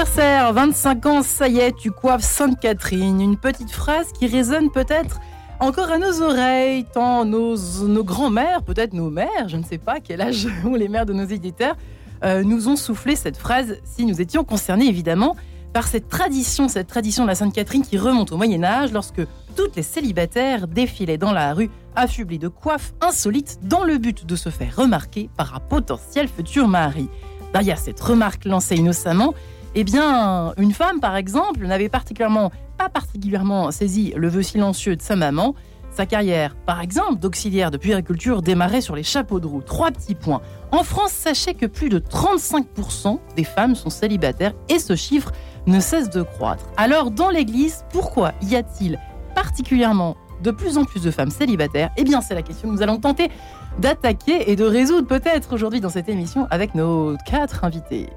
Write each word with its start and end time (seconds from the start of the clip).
Joyeux 0.00 0.12
anniversaire 0.12 0.52
25 0.54 1.06
ans, 1.06 1.22
ça 1.22 1.46
y 1.48 1.58
est, 1.58 1.76
tu 1.76 1.90
coiffes 1.90 2.22
Sainte-Catherine. 2.22 3.20
Une 3.20 3.36
petite 3.36 3.70
phrase 3.70 4.12
qui 4.18 4.26
résonne 4.26 4.70
peut-être 4.70 5.20
encore 5.58 5.90
à 5.90 5.98
nos 5.98 6.22
oreilles, 6.22 6.86
tant 6.90 7.26
nos, 7.26 7.56
nos 7.86 8.02
grands-mères, 8.02 8.62
peut-être 8.62 8.94
nos 8.94 9.10
mères, 9.10 9.48
je 9.48 9.58
ne 9.58 9.62
sais 9.62 9.76
pas 9.76 10.00
quel 10.00 10.22
âge 10.22 10.48
ont 10.64 10.74
les 10.74 10.88
mères 10.88 11.04
de 11.04 11.12
nos 11.12 11.26
éditeurs, 11.26 11.76
euh, 12.24 12.42
nous 12.42 12.68
ont 12.68 12.76
soufflé 12.76 13.14
cette 13.14 13.36
phrase 13.36 13.76
si 13.84 14.06
nous 14.06 14.22
étions 14.22 14.42
concernés 14.42 14.86
évidemment 14.86 15.36
par 15.74 15.86
cette 15.86 16.08
tradition, 16.08 16.68
cette 16.68 16.86
tradition 16.86 17.24
de 17.24 17.28
la 17.28 17.34
Sainte-Catherine 17.34 17.82
qui 17.82 17.98
remonte 17.98 18.32
au 18.32 18.38
Moyen 18.38 18.64
Âge 18.64 18.92
lorsque 18.92 19.20
toutes 19.54 19.76
les 19.76 19.82
célibataires 19.82 20.66
défilaient 20.66 21.18
dans 21.18 21.32
la 21.32 21.52
rue 21.52 21.70
affublées 21.94 22.38
de 22.38 22.48
coiffes 22.48 22.94
insolites 23.02 23.58
dans 23.64 23.84
le 23.84 23.98
but 23.98 24.24
de 24.24 24.36
se 24.36 24.48
faire 24.48 24.76
remarquer 24.76 25.28
par 25.36 25.54
un 25.54 25.60
potentiel 25.60 26.26
futur 26.26 26.68
mari. 26.68 27.10
Derrière 27.52 27.78
cette 27.78 28.00
remarque 28.00 28.46
lancée 28.46 28.76
innocemment, 28.76 29.34
eh 29.74 29.84
bien, 29.84 30.52
une 30.56 30.72
femme, 30.72 31.00
par 31.00 31.16
exemple, 31.16 31.64
n'avait 31.66 31.88
particulièrement, 31.88 32.50
pas 32.76 32.88
particulièrement 32.88 33.70
saisi 33.70 34.12
le 34.16 34.28
vœu 34.28 34.42
silencieux 34.42 34.96
de 34.96 35.02
sa 35.02 35.14
maman. 35.14 35.54
Sa 35.92 36.06
carrière, 36.06 36.54
par 36.54 36.80
exemple, 36.80 37.20
d'auxiliaire 37.20 37.70
de 37.70 37.76
puériculture 37.76 38.42
démarrait 38.42 38.80
sur 38.80 38.96
les 38.96 39.02
chapeaux 39.02 39.40
de 39.40 39.46
roue. 39.46 39.60
Trois 39.60 39.90
petits 39.90 40.14
points. 40.14 40.40
En 40.72 40.82
France, 40.82 41.12
sachez 41.12 41.54
que 41.54 41.66
plus 41.66 41.88
de 41.88 41.98
35% 41.98 43.18
des 43.36 43.44
femmes 43.44 43.74
sont 43.74 43.90
célibataires 43.90 44.54
et 44.68 44.78
ce 44.78 44.96
chiffre 44.96 45.32
ne 45.66 45.80
cesse 45.80 46.10
de 46.10 46.22
croître. 46.22 46.64
Alors, 46.76 47.10
dans 47.10 47.28
l'Église, 47.28 47.84
pourquoi 47.92 48.32
y 48.42 48.56
a-t-il 48.56 48.98
particulièrement 49.34 50.16
de 50.42 50.50
plus 50.50 50.78
en 50.78 50.84
plus 50.84 51.02
de 51.02 51.10
femmes 51.10 51.30
célibataires? 51.30 51.90
Eh 51.96 52.04
bien, 52.04 52.20
c'est 52.20 52.34
la 52.34 52.42
question 52.42 52.68
que 52.68 52.74
nous 52.74 52.82
allons 52.82 52.98
tenter 52.98 53.30
d'attaquer 53.78 54.50
et 54.50 54.56
de 54.56 54.64
résoudre 54.64 55.06
peut-être 55.06 55.52
aujourd'hui 55.52 55.80
dans 55.80 55.90
cette 55.90 56.08
émission 56.08 56.46
avec 56.50 56.74
nos 56.74 57.16
quatre 57.26 57.64
invités. 57.64 58.08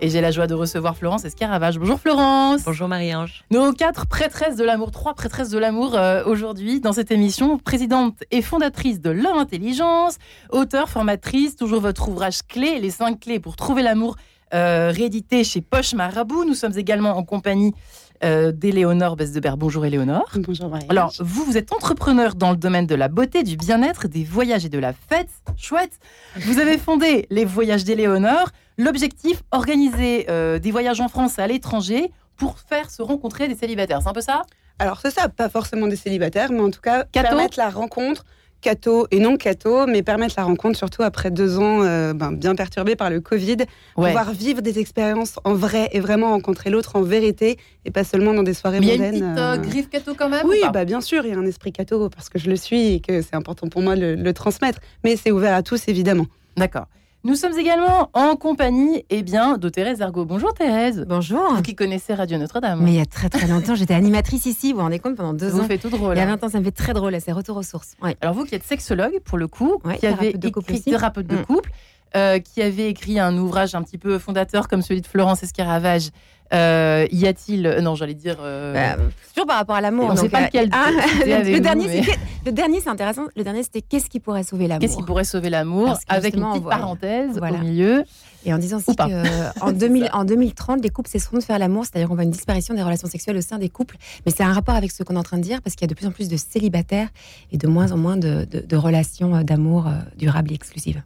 Et 0.00 0.10
j'ai 0.10 0.20
la 0.20 0.30
joie 0.30 0.46
de 0.46 0.54
recevoir 0.54 0.96
Florence 0.96 1.24
Escaravage. 1.24 1.78
Bonjour 1.78 2.00
Florence. 2.00 2.64
Bonjour 2.64 2.88
Marie-Ange. 2.88 3.44
Nos 3.50 3.72
quatre 3.72 4.06
prêtresses 4.06 4.56
de 4.56 4.64
l'amour, 4.64 4.90
trois 4.90 5.14
prêtresses 5.14 5.50
de 5.50 5.58
l'amour 5.58 5.94
euh, 5.94 6.24
aujourd'hui 6.26 6.80
dans 6.80 6.92
cette 6.92 7.10
émission. 7.10 7.58
Présidente 7.58 8.16
et 8.30 8.42
fondatrice 8.42 9.00
de 9.00 9.10
L'Homme 9.10 9.38
Intelligence, 9.38 10.18
auteure, 10.50 10.88
formatrice, 10.88 11.56
toujours 11.56 11.80
votre 11.80 12.08
ouvrage 12.08 12.42
clé, 12.46 12.80
les 12.80 12.90
cinq 12.90 13.20
clés 13.20 13.38
pour 13.38 13.56
trouver 13.56 13.82
l'amour, 13.82 14.16
euh, 14.54 14.90
réédité 14.90 15.44
chez 15.44 15.60
Poche 15.60 15.94
Marabout. 15.94 16.44
Nous 16.44 16.54
sommes 16.54 16.78
également 16.78 17.16
en 17.16 17.24
compagnie 17.24 17.74
euh, 18.22 18.52
d'Éléonore 18.52 19.16
Besdebert. 19.16 19.56
Bonjour 19.56 19.84
Éléonore. 19.84 20.30
Bonjour 20.36 20.68
Marie. 20.68 20.86
Alors, 20.88 21.12
vous, 21.18 21.44
vous 21.44 21.58
êtes 21.58 21.72
entrepreneur 21.72 22.34
dans 22.34 22.52
le 22.52 22.56
domaine 22.56 22.86
de 22.86 22.94
la 22.94 23.08
beauté, 23.08 23.42
du 23.42 23.56
bien-être, 23.56 24.08
des 24.08 24.24
voyages 24.24 24.64
et 24.64 24.68
de 24.68 24.78
la 24.78 24.92
fête. 24.92 25.30
Chouette. 25.56 25.98
Vous 26.36 26.58
avez 26.58 26.78
fondé 26.78 27.26
les 27.30 27.44
voyages 27.44 27.84
d'Éléonore. 27.84 28.50
L'objectif, 28.78 29.42
organiser 29.50 30.26
euh, 30.30 30.58
des 30.58 30.70
voyages 30.70 31.00
en 31.00 31.08
France 31.08 31.38
et 31.38 31.42
à 31.42 31.46
l'étranger 31.46 32.12
pour 32.36 32.58
faire 32.58 32.90
se 32.90 33.02
rencontrer 33.02 33.48
des 33.48 33.56
célibataires. 33.56 34.00
C'est 34.02 34.08
un 34.08 34.12
peu 34.12 34.20
ça? 34.20 34.42
Alors 34.78 34.98
c'est 35.00 35.12
ça, 35.12 35.28
pas 35.28 35.48
forcément 35.48 35.86
des 35.86 35.96
célibataires, 35.96 36.50
mais 36.50 36.60
en 36.60 36.70
tout 36.70 36.80
cas 36.80 37.04
Catho? 37.12 37.28
permettre 37.28 37.58
la 37.58 37.70
rencontre, 37.70 38.24
catho 38.64 39.06
et 39.10 39.18
non 39.20 39.36
catho, 39.36 39.86
mais 39.86 40.02
permettre 40.02 40.34
la 40.38 40.44
rencontre 40.44 40.78
surtout 40.78 41.02
après 41.02 41.30
deux 41.30 41.58
ans 41.58 41.82
euh, 41.82 42.14
ben, 42.14 42.32
bien 42.32 42.54
perturbés 42.54 42.96
par 42.96 43.10
le 43.10 43.20
Covid, 43.20 43.58
Ouais. 43.96 44.08
pouvoir 44.08 44.32
vivre 44.32 44.62
des 44.62 44.78
expériences 44.78 45.38
en 45.44 45.52
vrai 45.54 45.90
et 45.92 46.00
vraiment 46.00 46.30
rencontrer 46.30 46.70
l'autre 46.70 46.96
en 46.96 47.02
vérité 47.02 47.58
et 47.84 47.90
pas 47.90 48.04
seulement 48.04 48.32
dans 48.32 48.42
des 48.42 48.54
soirées 48.54 48.80
Mais 48.80 48.86
il 48.86 48.88
y 48.88 48.92
a 48.92 48.94
une 48.94 49.02
mondaines. 49.02 49.34
petite 49.34 49.38
euh, 49.38 49.54
euh, 49.54 49.56
griffe 49.58 49.90
cato 49.90 50.14
quand 50.14 50.30
même 50.30 50.46
Oui, 50.46 50.60
bah 50.72 50.84
bien 50.86 51.02
sûr, 51.02 51.24
il 51.26 51.30
y 51.32 51.34
a 51.34 51.38
un 51.38 51.44
esprit 51.46 51.72
catho 51.72 52.08
parce 52.08 52.28
que 52.30 52.38
je 52.38 52.48
le 52.48 52.56
suis 52.56 52.94
et 52.94 53.00
que 53.00 53.20
c'est 53.20 53.36
important 53.36 53.68
pour 53.68 53.82
moi 53.82 53.94
de 53.96 54.00
le, 54.00 54.14
le 54.14 54.32
transmettre, 54.32 54.78
mais 55.04 55.16
c'est 55.16 55.30
ouvert 55.30 55.54
à 55.54 55.62
tous 55.62 55.86
évidemment. 55.88 56.26
D'accord. 56.56 56.86
Nous 57.26 57.36
sommes 57.36 57.58
également 57.58 58.10
en 58.12 58.36
compagnie 58.36 59.06
eh 59.08 59.22
bien, 59.22 59.56
de 59.56 59.70
Thérèse 59.70 60.02
Argot. 60.02 60.26
Bonjour 60.26 60.52
Thérèse. 60.52 61.06
Bonjour. 61.08 61.54
Vous 61.54 61.62
qui 61.62 61.74
connaissez 61.74 62.12
Radio 62.12 62.36
Notre-Dame. 62.36 62.80
Mais 62.82 62.92
il 62.92 62.96
y 62.96 63.00
a 63.00 63.06
très 63.06 63.30
très 63.30 63.46
longtemps, 63.46 63.74
j'étais 63.74 63.94
animatrice 63.94 64.44
ici, 64.44 64.72
vous 64.72 64.76
vous 64.78 64.84
rendez 64.84 64.98
compte, 64.98 65.16
pendant 65.16 65.32
deux 65.32 65.48
vous 65.48 65.60
ans. 65.60 65.64
faites 65.64 65.80
tout 65.80 65.88
drôle. 65.88 66.16
Il 66.16 66.18
y 66.18 66.20
a 66.20 66.24
hein. 66.24 66.36
20 66.36 66.44
ans, 66.44 66.48
ça 66.50 66.58
me 66.60 66.64
fait 66.64 66.70
très 66.70 66.92
drôle, 66.92 67.16
c'est 67.22 67.32
retour 67.32 67.56
aux 67.56 67.62
sources. 67.62 67.92
Ouais. 68.02 68.14
Alors 68.20 68.34
vous 68.34 68.44
qui 68.44 68.54
êtes 68.54 68.62
sexologue 68.64 69.20
pour 69.24 69.38
le 69.38 69.46
coup, 69.48 69.78
Ouais, 69.84 69.96
qui 69.96 70.06
avez 70.06 70.16
thérapeute 70.32 70.40
de 70.42 70.48
écrit 70.48 70.52
couple 70.52 70.72
aussi. 70.74 70.82
thérapeute 70.82 71.26
de 71.26 71.36
Mm. 71.36 71.44
couple, 71.46 71.70
euh, 72.14 72.38
qui 72.40 72.60
avait 72.60 72.90
écrit 72.90 73.18
un 73.18 73.36
ouvrage 73.38 73.74
un 73.74 73.82
petit 73.82 73.96
peu 73.98 74.18
fondateur 74.18 74.68
comme 74.68 74.82
celui 74.82 75.00
de 75.00 75.06
Florence 75.06 75.42
Escaravage. 75.42 76.10
Euh, 76.52 77.06
y 77.10 77.26
a-t-il 77.26 77.66
euh, 77.66 77.80
Non, 77.80 77.94
j'allais 77.94 78.14
dire. 78.14 78.36
euh, 78.40 78.72
Bah, 78.74 79.02
toujours 79.34 79.46
par 79.46 79.56
rapport 79.56 79.76
à 79.76 79.80
l'amour. 79.80 80.06
on 80.10 80.12
ne 80.14 80.18
sait 80.18 80.28
pas 80.28 80.42
euh, 80.42 80.44
lequel 80.46 80.68
ah, 80.72 80.90
le, 81.26 81.58
dernier, 81.60 81.86
mais- 81.88 82.02
c'est- 82.02 82.18
le 82.46 82.52
dernier, 82.52 82.80
c'est 82.80 82.90
intéressant. 82.90 83.22
Le 83.34 83.42
dernier, 83.42 83.62
c'était 83.62 83.80
qu'est-ce 83.82 84.10
qui 84.10 84.20
pourrait 84.20 84.42
sauver 84.42 84.68
l'amour? 84.68 84.80
Qu'est-ce 84.80 84.96
qui 84.96 85.02
pourrait 85.02 85.24
sauver 85.24 85.50
l'amour? 85.50 85.98
Avec 86.08 86.36
une 86.36 86.44
petite 86.50 86.64
parenthèse 86.64 87.38
Voilà. 87.38 87.58
au 87.58 87.62
milieu. 87.62 88.04
Et 88.46 88.52
en 88.52 88.58
disant 88.58 88.76
aussi 88.76 88.94
qu'en 88.94 89.72
2000 89.72 90.10
en 90.12 90.24
2030, 90.26 90.82
les 90.82 90.90
couples 90.90 91.08
cesseront 91.08 91.38
de 91.38 91.42
faire 91.42 91.58
l'amour, 91.58 91.84
c'est-à-dire 91.86 92.08
qu'on 92.08 92.14
voit 92.14 92.24
une 92.24 92.30
disparition 92.30 92.74
des 92.74 92.82
relations 92.82 93.08
sexuelles 93.08 93.38
au 93.38 93.40
sein 93.40 93.58
des 93.58 93.70
couples. 93.70 93.96
Mais 94.26 94.32
c'est 94.36 94.42
un 94.42 94.52
rapport 94.52 94.74
avec 94.74 94.90
ce 94.92 95.02
qu'on 95.02 95.14
est 95.14 95.18
en 95.18 95.22
train 95.22 95.38
de 95.38 95.42
dire, 95.42 95.62
parce 95.62 95.74
qu'il 95.74 95.86
y 95.86 95.90
a 95.90 95.92
de 95.92 95.94
plus 95.98 96.06
en 96.06 96.10
plus 96.10 96.28
de 96.28 96.36
célibataires 96.36 97.08
et 97.52 97.56
de 97.56 97.66
moins 97.66 97.90
en 97.90 97.96
moins 97.96 98.18
de, 98.18 98.44
de- 98.44 98.60
de 98.60 98.76
relations 98.76 99.34
euh, 99.34 99.42
d'amour 99.42 99.86
euh, 99.86 99.92
durables 100.18 100.52
et 100.52 100.54
exclusives. 100.56 101.00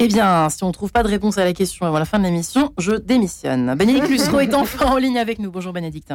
Eh 0.00 0.06
bien, 0.06 0.48
si 0.48 0.62
on 0.62 0.68
ne 0.68 0.72
trouve 0.72 0.92
pas 0.92 1.02
de 1.02 1.08
réponse 1.08 1.38
à 1.38 1.44
la 1.44 1.52
question 1.52 1.84
avant 1.84 1.98
la 1.98 2.04
fin 2.04 2.20
de 2.20 2.24
l'émission, 2.24 2.72
je 2.78 2.92
démissionne. 2.92 3.74
Bénédicte 3.74 4.08
Lussereau 4.10 4.38
est 4.38 4.54
enfin 4.54 4.86
en 4.86 4.96
ligne 4.96 5.18
avec 5.18 5.40
nous. 5.40 5.50
Bonjour 5.50 5.72
Bénédicte. 5.72 6.12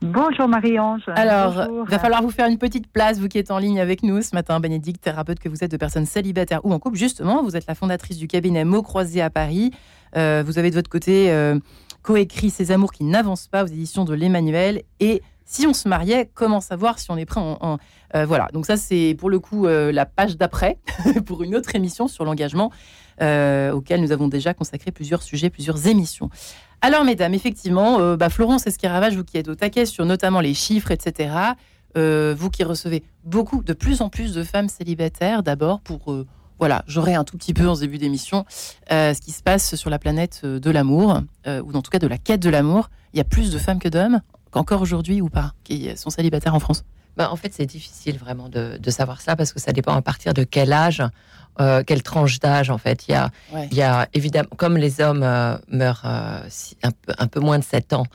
Bonjour 0.00 0.48
Marie-Ange. 0.48 1.02
Alors, 1.16 1.66
il 1.86 1.90
va 1.90 1.98
falloir 1.98 2.22
vous 2.22 2.30
faire 2.30 2.46
une 2.48 2.56
petite 2.56 2.90
place, 2.90 3.18
vous 3.18 3.28
qui 3.28 3.38
êtes 3.38 3.50
en 3.50 3.58
ligne 3.58 3.78
avec 3.78 4.02
nous 4.02 4.22
ce 4.22 4.34
matin, 4.34 4.58
Bénédicte, 4.58 5.02
thérapeute 5.02 5.38
que 5.38 5.50
vous 5.50 5.62
êtes 5.64 5.70
de 5.70 5.76
personnes 5.76 6.06
célibataires 6.06 6.64
ou 6.64 6.72
en 6.72 6.78
couple. 6.78 6.96
Justement, 6.96 7.42
vous 7.42 7.56
êtes 7.56 7.66
la 7.66 7.74
fondatrice 7.74 8.16
du 8.16 8.26
cabinet 8.26 8.64
Mots 8.64 8.82
Croisés 8.82 9.20
à 9.22 9.28
Paris. 9.28 9.70
Euh, 10.16 10.42
vous 10.46 10.58
avez 10.58 10.70
de 10.70 10.76
votre 10.76 10.90
côté 10.90 11.30
euh, 11.30 11.58
coécrit 12.02 12.50
Ces 12.50 12.72
amours 12.72 12.92
qui 12.92 13.04
n'avancent 13.04 13.48
pas 13.48 13.64
aux 13.64 13.68
éditions 13.68 14.04
de 14.04 14.14
l'Emmanuel 14.14 14.82
et 14.98 15.22
Si 15.46 15.66
on 15.66 15.74
se 15.74 15.88
mariait, 15.88 16.30
comment 16.32 16.60
savoir 16.60 16.98
si 16.98 17.10
on 17.10 17.16
est 17.16 17.26
prêt 17.26 17.40
en, 17.40 17.78
euh, 18.14 18.24
Voilà, 18.24 18.48
donc 18.52 18.64
ça 18.64 18.76
c'est 18.76 19.14
pour 19.18 19.28
le 19.28 19.38
coup 19.38 19.66
euh, 19.66 19.92
la 19.92 20.06
page 20.06 20.36
d'après 20.36 20.78
pour 21.26 21.42
une 21.42 21.54
autre 21.54 21.74
émission 21.74 22.08
sur 22.08 22.24
l'engagement 22.24 22.72
euh, 23.20 23.70
auquel 23.72 24.00
nous 24.00 24.10
avons 24.10 24.28
déjà 24.28 24.54
consacré 24.54 24.90
plusieurs 24.90 25.22
sujets, 25.22 25.50
plusieurs 25.50 25.86
émissions. 25.86 26.30
Alors, 26.80 27.04
mesdames, 27.04 27.32
effectivement, 27.32 28.14
bah, 28.16 28.28
Florence 28.28 28.66
Escaravage, 28.66 29.16
vous 29.16 29.24
qui 29.24 29.38
êtes 29.38 29.48
au 29.48 29.54
taquet 29.54 29.86
sur 29.86 30.04
notamment 30.04 30.40
les 30.40 30.52
chiffres, 30.52 30.90
etc., 30.90 31.34
vous 31.94 32.50
qui 32.50 32.62
recevez 32.62 33.02
beaucoup, 33.24 33.62
de 33.62 33.72
plus 33.72 34.02
en 34.02 34.10
plus 34.10 34.34
de 34.34 34.42
femmes 34.42 34.68
célibataires, 34.68 35.42
d'abord 35.42 35.80
pour, 35.80 36.14
voilà, 36.58 36.84
j'aurais 36.86 37.14
un 37.14 37.24
tout 37.24 37.38
petit 37.38 37.54
peu 37.54 37.66
en 37.66 37.76
début 37.76 37.96
d'émission, 37.96 38.44
ce 38.90 39.18
qui 39.18 39.32
se 39.32 39.42
passe 39.42 39.76
sur 39.76 39.88
la 39.88 39.98
planète 39.98 40.44
de 40.44 40.70
l'amour, 40.70 41.22
ou 41.46 41.72
en 41.72 41.80
tout 41.80 41.90
cas 41.90 42.00
de 42.00 42.06
la 42.06 42.18
quête 42.18 42.40
de 42.40 42.50
l'amour. 42.50 42.90
Il 43.14 43.16
y 43.16 43.20
a 43.22 43.24
plus 43.24 43.50
de 43.50 43.58
femmes 43.58 43.78
que 43.78 43.88
d'hommes, 43.88 44.20
qu'encore 44.54 44.80
aujourd'hui 44.82 45.20
ou 45.20 45.28
pas, 45.28 45.52
qui 45.64 45.90
sont 45.96 46.10
célibataires 46.10 46.54
en 46.54 46.60
France? 46.60 46.84
Bah, 47.16 47.28
en 47.30 47.36
fait, 47.36 47.52
c'est 47.52 47.66
difficile 47.66 48.16
vraiment 48.18 48.48
de, 48.48 48.76
de 48.78 48.90
savoir 48.90 49.20
ça 49.20 49.36
parce 49.36 49.52
que 49.52 49.60
ça 49.60 49.72
dépend 49.72 49.94
à 49.94 50.02
partir 50.02 50.32
de 50.34 50.44
quel 50.44 50.72
âge, 50.72 51.02
euh, 51.60 51.82
quelle 51.86 52.02
tranche 52.02 52.38
d'âge 52.40 52.70
en 52.70 52.78
fait. 52.78 53.06
Il 53.08 53.12
y 53.12 53.14
a, 53.14 53.30
Ouais. 53.52 53.68
il 53.70 53.76
y 53.76 53.82
a 53.82 54.08
évidemment, 54.14 54.48
comme 54.56 54.76
les 54.76 55.00
hommes 55.00 55.22
euh, 55.22 55.56
meurent 55.68 56.02
euh, 56.06 56.40
un, 56.82 56.90
peu, 56.90 57.12
un 57.18 57.26
peu 57.26 57.40
moins 57.40 57.58
de 57.58 57.64
7 57.64 57.92
ans 57.92 58.06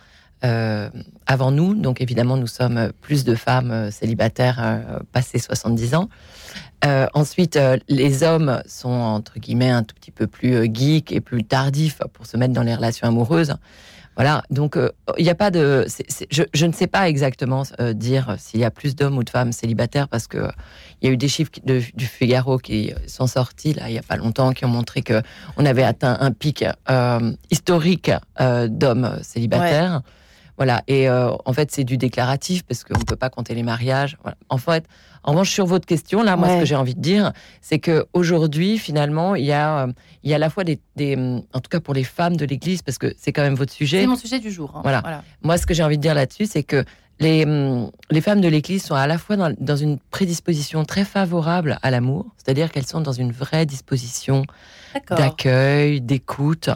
avant 1.27 1.51
nous, 1.51 1.75
donc 1.75 1.99
évidemment 1.99 2.37
nous 2.37 2.47
sommes 2.47 2.93
plus 3.01 3.25
de 3.25 3.35
femmes 3.35 3.91
célibataires 3.91 4.79
passées 5.11 5.37
70 5.37 5.95
ans. 5.95 6.07
Euh, 6.85 7.07
ensuite, 7.13 7.57
euh, 7.57 7.75
les 7.89 8.23
hommes 8.23 8.61
sont 8.65 8.87
entre 8.89 9.37
guillemets 9.39 9.69
un 9.69 9.83
tout 9.83 9.95
petit 9.95 10.11
peu 10.11 10.27
plus 10.27 10.53
euh, 10.55 10.67
geeks 10.73 11.11
et 11.11 11.19
plus 11.19 11.43
tardifs 11.43 11.99
pour 12.13 12.25
se 12.25 12.37
mettre 12.37 12.53
dans 12.53 12.63
les 12.63 12.73
relations 12.73 13.05
amoureuses. 13.05 13.55
Voilà, 14.19 14.43
donc 14.49 14.75
euh, 14.75 14.91
il 15.17 15.23
n'y 15.23 15.29
a 15.29 15.35
pas 15.35 15.49
de. 15.49 15.87
je, 16.29 16.65
ne 16.65 16.73
sais 16.73 16.87
pas 16.87 17.07
exactement 17.07 17.63
euh, 17.79 17.93
dire 17.93 18.35
s'il 18.37 18.59
y 18.59 18.65
a 18.65 18.69
plus 18.69 18.93
d'hommes 18.93 19.17
ou 19.17 19.23
de 19.23 19.29
femmes 19.29 19.53
célibataires 19.53 20.09
parce 20.09 20.27
que 20.27 20.49
il 21.01 21.07
y 21.07 21.09
a 21.09 21.13
eu 21.13 21.15
des 21.15 21.29
chiffres 21.29 21.51
du 21.63 22.05
Figaro 22.05 22.57
qui 22.57 22.91
sont 23.07 23.27
sortis 23.27 23.71
là 23.71 23.87
il 23.87 23.93
n'y 23.93 23.97
a 23.97 24.03
pas 24.03 24.17
longtemps 24.17 24.51
qui 24.51 24.65
ont 24.65 24.69
montré 24.69 25.03
que 25.03 25.21
on 25.55 25.65
avait 25.65 25.83
atteint 25.83 26.17
un 26.19 26.31
pic 26.31 26.65
euh, 26.89 27.31
historique 27.49 28.11
euh, 28.41 28.67
d'hommes 28.67 29.19
célibataires. 29.21 30.01
Voilà, 30.59 30.83
et 30.87 31.09
euh, 31.09 31.31
en 31.45 31.53
fait 31.53 31.71
c'est 31.71 31.85
du 31.85 31.97
déclaratif 31.97 32.63
parce 32.63 32.83
qu'on 32.83 32.99
ne 32.99 33.03
peut 33.05 33.15
pas 33.15 33.29
compter 33.29 33.55
les 33.55 33.63
mariages. 33.63 34.17
Voilà. 34.23 34.37
En 34.49 34.57
fait, 34.57 34.85
en 35.23 35.31
revanche 35.31 35.49
sur 35.51 35.65
votre 35.65 35.85
question 35.87 36.21
là, 36.21 36.35
moi 36.35 36.47
Ouais. 36.49 36.55
ce 36.55 36.59
que 36.59 36.65
j'ai 36.65 36.75
envie 36.75 36.95
de 36.95 37.01
dire, 37.01 37.31
c'est 37.61 37.79
que 37.79 38.05
aujourd'hui 38.13 38.77
finalement 38.77 39.35
il 39.35 39.45
y 39.45 39.53
a 39.53 39.85
euh, 39.87 39.91
il 40.23 40.29
y 40.29 40.33
a 40.33 40.35
à 40.35 40.39
la 40.39 40.49
fois 40.49 40.65
des, 40.65 40.79
des 40.97 41.15
en 41.17 41.59
tout 41.61 41.69
cas 41.71 41.79
pour 41.79 41.93
les 41.93 42.03
femmes 42.03 42.35
de 42.35 42.45
l'Église 42.45 42.81
parce 42.81 42.97
que 42.97 43.13
c'est 43.17 43.31
quand 43.31 43.41
même 43.41 43.55
votre 43.55 43.71
sujet. 43.73 44.01
C'est 44.01 44.07
mon 44.07 44.15
sujet 44.17 44.39
du 44.39 44.51
jour. 44.51 44.73
hein. 44.75 44.81
Voilà. 44.83 45.23
Moi, 45.43 45.57
ce 45.57 45.65
que 45.65 45.73
j'ai 45.73 45.81
envie 45.83 45.97
de 45.97 46.01
dire 46.01 46.13
là-dessus, 46.13 46.45
c'est 46.45 46.63
que 46.63 46.83
les, 47.21 47.45
hum, 47.45 47.89
les 48.11 48.21
femmes 48.21 48.41
de 48.41 48.47
l'Église 48.49 48.83
sont 48.83 48.95
à 48.95 49.07
la 49.07 49.17
fois 49.17 49.37
dans, 49.37 49.53
dans 49.59 49.75
une 49.77 49.97
prédisposition 50.11 50.83
très 50.85 51.05
favorable 51.05 51.77
à 51.81 51.89
l'amour, 51.91 52.25
c'est-à-dire 52.37 52.69
qu'elles 52.71 52.85
sont 52.85 53.01
dans 53.01 53.11
une 53.13 53.31
vraie 53.31 53.65
disposition 53.65 54.43
d'accueil, 55.09 56.01
d'écoute, 56.01 56.69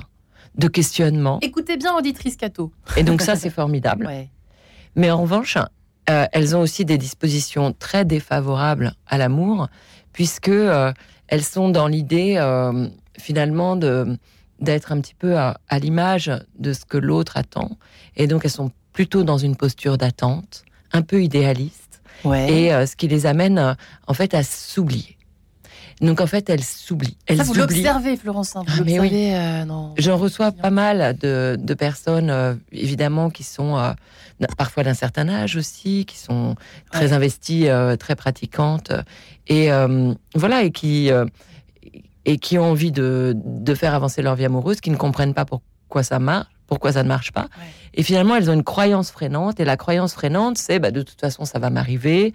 de 0.56 0.68
questionnement. 0.68 1.40
Écoutez 1.42 1.78
bien, 1.78 1.96
auditrice 1.96 2.36
Cato. 2.36 2.72
Et 2.98 3.04
donc 3.04 3.22
ça, 3.22 3.36
c'est 3.36 3.50
formidable. 3.62 4.06
Ouais. 4.06 4.30
Mais 4.96 5.12
en 5.12 5.22
revanche, 5.22 5.58
euh, 6.10 6.26
elles 6.32 6.56
ont 6.56 6.62
aussi 6.62 6.86
des 6.86 6.98
dispositions 6.98 7.74
très 7.78 8.06
défavorables 8.06 8.94
à 9.08 9.18
l'amour, 9.18 9.68
puisque 10.12 10.50
euh, 10.50 10.92
elles 11.28 11.44
sont 11.44 11.70
dans 11.70 11.88
l'idée 11.88 12.36
euh, 12.38 12.88
finalement 13.18 13.76
de 13.76 14.18
d'être 14.60 14.94
un 14.94 15.02
petit 15.02 15.16
peu 15.16 15.38
à, 15.38 15.58
l'image 15.82 16.32
de 16.58 16.72
ce 16.72 16.86
que 16.86 16.98
l'autre 16.98 17.36
attend. 17.36 17.72
Et 18.16 18.28
donc, 18.28 18.46
elles 18.46 18.52
sont 18.52 18.72
plutôt 18.94 19.24
dans 19.24 19.38
une 19.38 19.58
posture 19.58 19.98
d'attente, 19.98 20.64
un 20.94 21.02
peu 21.02 21.22
idéaliste, 21.22 22.02
et 22.24 22.70
ce 22.70 22.96
qui 22.96 23.10
les 23.10 23.26
amène 23.26 23.76
en 24.08 24.14
fait 24.14 24.34
à 24.34 24.42
s'oublier. 24.42 25.18
Donc 26.02 26.22
en 26.22 26.28
fait, 26.28 26.50
elles 26.50 26.64
s'oublient. 26.64 27.18
Ça, 27.30 27.44
vous 27.44 27.54
l'observez, 27.54 28.18
Florence. 28.18 28.56
Hein, 28.56 28.64
ah, 28.68 28.72
oui. 28.82 29.34
J'en 29.98 30.18
reçois 30.18 30.52
pas 30.52 30.70
mal 30.70 31.18
de, 31.18 31.74
personnes, 31.74 32.60
évidemment, 32.72 33.30
qui 33.30 33.44
sont 33.44 33.94
parfois 34.58 34.84
d'un 34.84 34.94
certain 34.94 35.30
âge 35.30 35.56
aussi, 35.56 36.06
qui 36.06 36.18
sont 36.18 36.56
très 36.92 37.14
investies, 37.14 37.68
très 38.00 38.16
pratiquantes, 38.16 38.92
et 39.48 39.70
voilà, 40.36 40.64
et 40.64 40.72
qui 40.72 41.12
et 42.26 42.38
qui 42.38 42.58
ont 42.58 42.72
envie 42.72 42.92
de, 42.92 43.34
de, 43.36 43.76
faire 43.76 43.94
avancer 43.94 44.22
leur 44.22 44.36
vie 44.36 44.46
amoureuse, 44.46 44.80
qui 44.80 44.90
ne 44.90 44.96
comprennent 44.96 45.34
pas 45.34 45.46
pourquoi 45.46 46.04
ça 46.04 46.20
marche, 46.20 46.48
pourquoi 46.68 46.94
ça 46.94 47.04
ne 47.04 47.08
marche 47.08 47.32
pas. 47.32 47.48
Et 47.94 48.04
finalement, 48.04 48.36
elles 48.36 48.50
ont 48.50 48.54
une 48.54 48.64
croyance 48.64 49.12
freinante. 49.12 49.60
Et 49.60 49.66
la 49.66 49.78
croyance 49.78 50.14
freinante, 50.14 50.58
c'est 50.58 50.80
bah, 50.80 50.92
de 50.92 51.02
toute 51.02 51.20
façon, 51.20 51.46
ça 51.46 51.60
va 51.60 51.70
m'arriver. 51.70 52.34